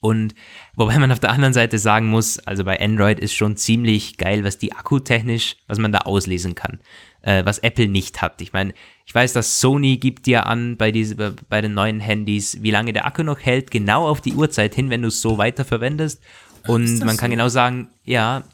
Und 0.00 0.34
wobei 0.76 0.98
man 0.98 1.10
auf 1.10 1.20
der 1.20 1.30
anderen 1.30 1.54
Seite 1.54 1.78
sagen 1.78 2.08
muss, 2.08 2.38
also 2.40 2.64
bei 2.64 2.80
Android 2.80 3.18
ist 3.18 3.34
schon 3.34 3.56
ziemlich 3.56 4.16
geil, 4.16 4.44
was 4.44 4.58
die 4.58 4.72
akkutechnisch, 4.72 5.56
was 5.66 5.78
man 5.78 5.90
da 5.90 5.98
auslesen 6.00 6.54
kann, 6.54 6.80
äh, 7.22 7.44
was 7.44 7.58
Apple 7.58 7.88
nicht 7.88 8.22
hat. 8.22 8.40
Ich 8.40 8.52
meine, 8.52 8.74
ich 9.06 9.14
weiß, 9.14 9.32
dass 9.32 9.60
Sony 9.60 9.96
gibt 9.96 10.26
dir 10.26 10.46
an 10.46 10.76
bei, 10.76 10.92
diese, 10.92 11.34
bei 11.48 11.60
den 11.60 11.74
neuen 11.74 12.00
Handys, 12.00 12.62
wie 12.62 12.70
lange 12.70 12.92
der 12.92 13.06
Akku 13.06 13.22
noch 13.22 13.40
hält, 13.40 13.70
genau 13.70 14.06
auf 14.06 14.20
die 14.20 14.34
Uhrzeit 14.34 14.74
hin, 14.74 14.90
wenn 14.90 15.02
du 15.02 15.08
es 15.08 15.20
so 15.20 15.38
weiter 15.38 15.64
verwendest. 15.64 16.22
Und 16.66 16.98
man 17.00 17.16
kann 17.16 17.30
so? 17.30 17.36
genau 17.36 17.48
sagen, 17.48 17.88
ja, 18.04 18.44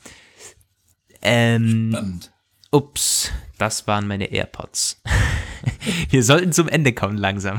ähm, 1.23 1.91
Spannend. 1.93 2.33
ups, 2.71 3.33
das 3.59 3.87
waren 3.87 4.07
meine 4.07 4.31
AirPods. 4.31 5.03
Wir 6.11 6.23
sollten 6.23 6.53
zum 6.53 6.69
Ende 6.69 6.93
kommen 6.93 7.17
langsam. 7.17 7.59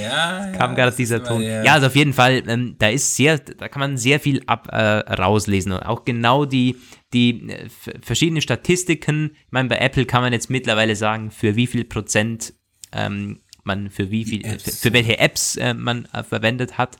Ja, 0.00 0.52
kam 0.56 0.70
ja, 0.70 0.76
gerade 0.76 0.96
dieser 0.96 1.22
Ton. 1.22 1.42
Ja. 1.42 1.64
ja, 1.64 1.72
also 1.74 1.86
auf 1.86 1.96
jeden 1.96 2.12
Fall, 2.12 2.42
ähm, 2.46 2.76
da 2.78 2.88
ist 2.88 3.16
sehr, 3.16 3.38
da 3.38 3.68
kann 3.68 3.80
man 3.80 3.96
sehr 3.96 4.20
viel 4.20 4.42
ab 4.46 4.68
äh, 4.72 4.76
rauslesen 5.12 5.72
und 5.72 5.80
auch 5.80 6.04
genau 6.04 6.44
die, 6.44 6.76
die 7.12 7.50
äh, 7.50 7.68
verschiedenen 8.02 8.42
Statistiken. 8.42 9.32
Ich 9.34 9.52
meine, 9.52 9.68
bei 9.68 9.78
Apple 9.78 10.06
kann 10.06 10.22
man 10.22 10.32
jetzt 10.32 10.50
mittlerweile 10.50 10.96
sagen, 10.96 11.30
für 11.30 11.56
wie 11.56 11.66
viel 11.66 11.84
Prozent 11.84 12.54
ähm, 12.92 13.40
man 13.64 13.90
für 13.90 14.10
wie 14.10 14.24
viel, 14.24 14.58
für, 14.58 14.70
für, 14.70 14.92
welche 14.92 15.18
Apps 15.18 15.56
äh, 15.56 15.74
man 15.74 16.06
äh, 16.12 16.22
verwendet 16.22 16.78
hat. 16.78 16.96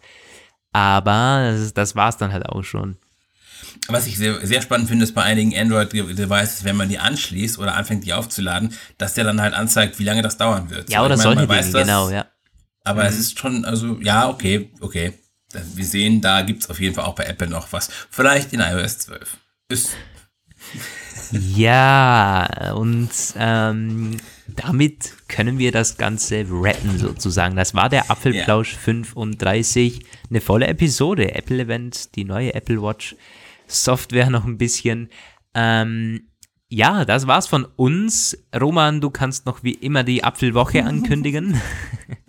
Aber 0.73 1.53
das, 1.53 1.73
das 1.73 1.97
war 1.97 2.09
es 2.09 2.17
dann 2.17 2.33
halt 2.33 2.47
auch 2.47 2.63
schon. 2.63 2.97
Was 3.89 4.07
ich 4.07 4.19
sehr, 4.19 4.45
sehr 4.45 4.61
spannend 4.61 4.89
finde, 4.89 5.05
ist 5.05 5.15
bei 5.15 5.23
einigen 5.23 5.57
Android-Devices, 5.57 6.65
wenn 6.65 6.77
man 6.77 6.89
die 6.89 6.99
anschließt 6.99 7.59
oder 7.59 7.75
anfängt, 7.75 8.05
die 8.05 8.13
aufzuladen, 8.13 8.75
dass 8.99 9.15
der 9.15 9.25
dann 9.25 9.41
halt 9.41 9.55
anzeigt, 9.55 9.99
wie 9.99 10.05
lange 10.05 10.23
das 10.23 10.37
dauern 10.37 10.71
wird. 10.71 10.91
Ja, 10.91 11.01
so, 11.01 11.07
oder 11.07 11.17
solche 11.17 11.47
Dinge, 11.47 11.73
genau, 11.73 12.11
ja. 12.11 12.27
Aber 12.87 13.03
mhm. 13.03 13.09
es 13.09 13.19
ist 13.19 13.39
schon, 13.39 13.65
also 13.65 13.99
ja, 14.01 14.29
okay, 14.29 14.71
okay. 14.81 15.13
Wir 15.75 15.85
sehen, 15.85 16.21
da 16.21 16.43
gibt 16.43 16.63
es 16.63 16.71
auf 16.71 16.81
jeden 16.81 16.95
Fall 16.95 17.05
auch 17.05 17.15
bei 17.15 17.25
Apple 17.25 17.49
noch 17.49 17.73
was. 17.73 17.91
Vielleicht 18.11 18.53
in 18.53 18.61
iOS 18.61 18.99
12. 18.99 19.37
Ist. 19.69 19.91
Ja, 21.33 22.73
und 22.75 23.11
ähm, 23.37 24.17
damit 24.47 25.13
können 25.27 25.59
wir 25.59 25.73
das 25.73 25.97
Ganze 25.97 26.47
retten 26.49 26.99
sozusagen. 26.99 27.57
Das 27.57 27.75
war 27.75 27.89
der 27.89 28.13
Apfelplausch 28.13 28.75
yeah. 28.75 28.81
35. 28.81 30.07
Eine 30.31 30.41
volle 30.41 30.69
Episode. 30.69 31.35
Apple 31.35 31.59
Event, 31.59 32.15
die 32.15 32.25
neue 32.25 32.55
Apple 32.55 32.81
Watch 32.81 33.17
Software 33.67 34.31
noch 34.31 34.45
ein 34.45 34.57
bisschen. 34.57 35.09
Ähm, 35.55 36.29
ja, 36.69 37.05
das 37.05 37.27
war's 37.27 37.47
von 37.47 37.65
uns. 37.65 38.39
Roman, 38.55 39.01
du 39.01 39.11
kannst 39.11 39.47
noch 39.47 39.63
wie 39.63 39.75
immer 39.75 40.05
die 40.05 40.23
Apfelwoche 40.23 40.85
ankündigen. 40.85 41.61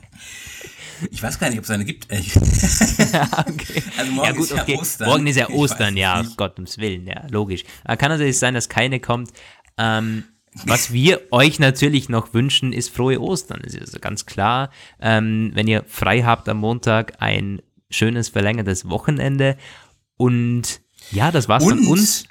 Ich 1.12 1.22
weiß 1.22 1.40
gar 1.40 1.50
nicht, 1.50 1.60
ob 1.60 1.66
es 1.66 1.72
eine 1.72 1.86
gibt. 1.86 2.08
ja, 2.12 3.30
okay. 3.48 3.84
Also 3.98 4.12
morgen 4.12 4.28
ja, 4.28 4.32
gut, 4.34 4.44
ist 4.46 4.56
ja 4.56 4.62
okay. 4.62 4.78
Ostern. 4.78 5.10
Morgen 5.10 5.28
ist 5.28 5.36
ja 5.36 5.50
Ostern, 5.50 5.98
ja, 5.98 6.22
nicht. 6.22 6.38
Gott 6.38 6.56
ums 6.58 6.78
Willen, 6.78 7.08
ja, 7.08 7.26
logisch. 7.30 7.64
Aber 7.84 7.98
kann 7.98 8.10
natürlich 8.10 8.40
sein, 8.40 8.54
dass 8.54 8.70
keine 8.70 9.00
kommt. 9.00 9.32
Ähm, 9.78 10.24
was 10.66 10.92
wir 10.92 11.22
euch 11.32 11.60
natürlich 11.60 12.10
noch 12.10 12.34
wünschen, 12.34 12.74
ist 12.74 12.90
frohe 12.90 13.22
Ostern. 13.22 13.62
Das 13.64 13.74
ist 13.74 13.82
also 13.82 14.00
ganz 14.00 14.26
klar. 14.26 14.72
Ähm, 15.00 15.52
wenn 15.54 15.68
ihr 15.68 15.84
frei 15.88 16.24
habt 16.24 16.50
am 16.50 16.58
Montag, 16.58 17.14
ein 17.20 17.62
schönes 17.90 18.30
verlängertes 18.30 18.90
Wochenende. 18.90 19.58
Und 20.18 20.82
ja, 21.12 21.32
das 21.32 21.48
war's 21.48 21.64
und, 21.64 21.80
von 21.80 21.88
uns. 21.88 22.26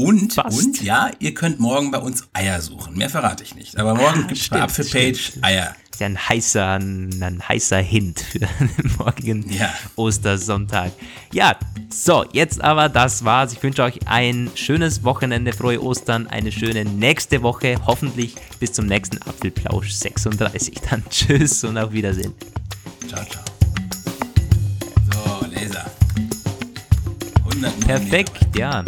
Und, 0.00 0.32
Fast. 0.32 0.58
und 0.58 0.82
ja, 0.82 1.10
ihr 1.18 1.34
könnt 1.34 1.60
morgen 1.60 1.90
bei 1.90 1.98
uns 1.98 2.28
Eier 2.32 2.60
suchen. 2.60 2.96
Mehr 2.96 3.10
verrate 3.10 3.44
ich 3.44 3.54
nicht. 3.54 3.76
Aber 3.78 3.94
morgen 3.94 4.24
ah, 4.24 4.26
gibt 4.26 4.40
es 4.40 4.48
bei 4.48 4.62
Apfelpage 4.62 5.32
Eier 5.42 5.74
ja 6.00 6.06
ein 6.06 6.18
heißer, 6.18 6.74
ein 6.74 7.42
heißer 7.46 7.78
Hint 7.78 8.20
für 8.20 8.40
den 8.40 8.70
morgigen 8.98 9.48
ja. 9.52 9.72
Ostersonntag. 9.96 10.92
Ja, 11.32 11.56
so, 11.90 12.24
jetzt 12.32 12.60
aber 12.60 12.88
das 12.88 13.24
war's. 13.24 13.52
Ich 13.52 13.62
wünsche 13.62 13.82
euch 13.82 13.98
ein 14.06 14.50
schönes 14.54 15.04
Wochenende, 15.04 15.52
frohe 15.52 15.80
Ostern, 15.82 16.26
eine 16.26 16.50
schöne 16.50 16.84
nächste 16.84 17.42
Woche. 17.42 17.76
Hoffentlich 17.86 18.34
bis 18.58 18.72
zum 18.72 18.86
nächsten 18.86 19.18
Apfelplausch 19.22 19.90
36. 19.92 20.74
Dann 20.88 21.04
tschüss 21.10 21.62
und 21.64 21.78
auf 21.78 21.92
Wiedersehen. 21.92 22.34
Ciao, 23.06 23.24
ciao. 23.26 23.44
So, 25.12 25.46
Laser. 25.46 25.90
100 27.44 27.80
Perfekt, 27.80 28.56
ja. 28.56 28.84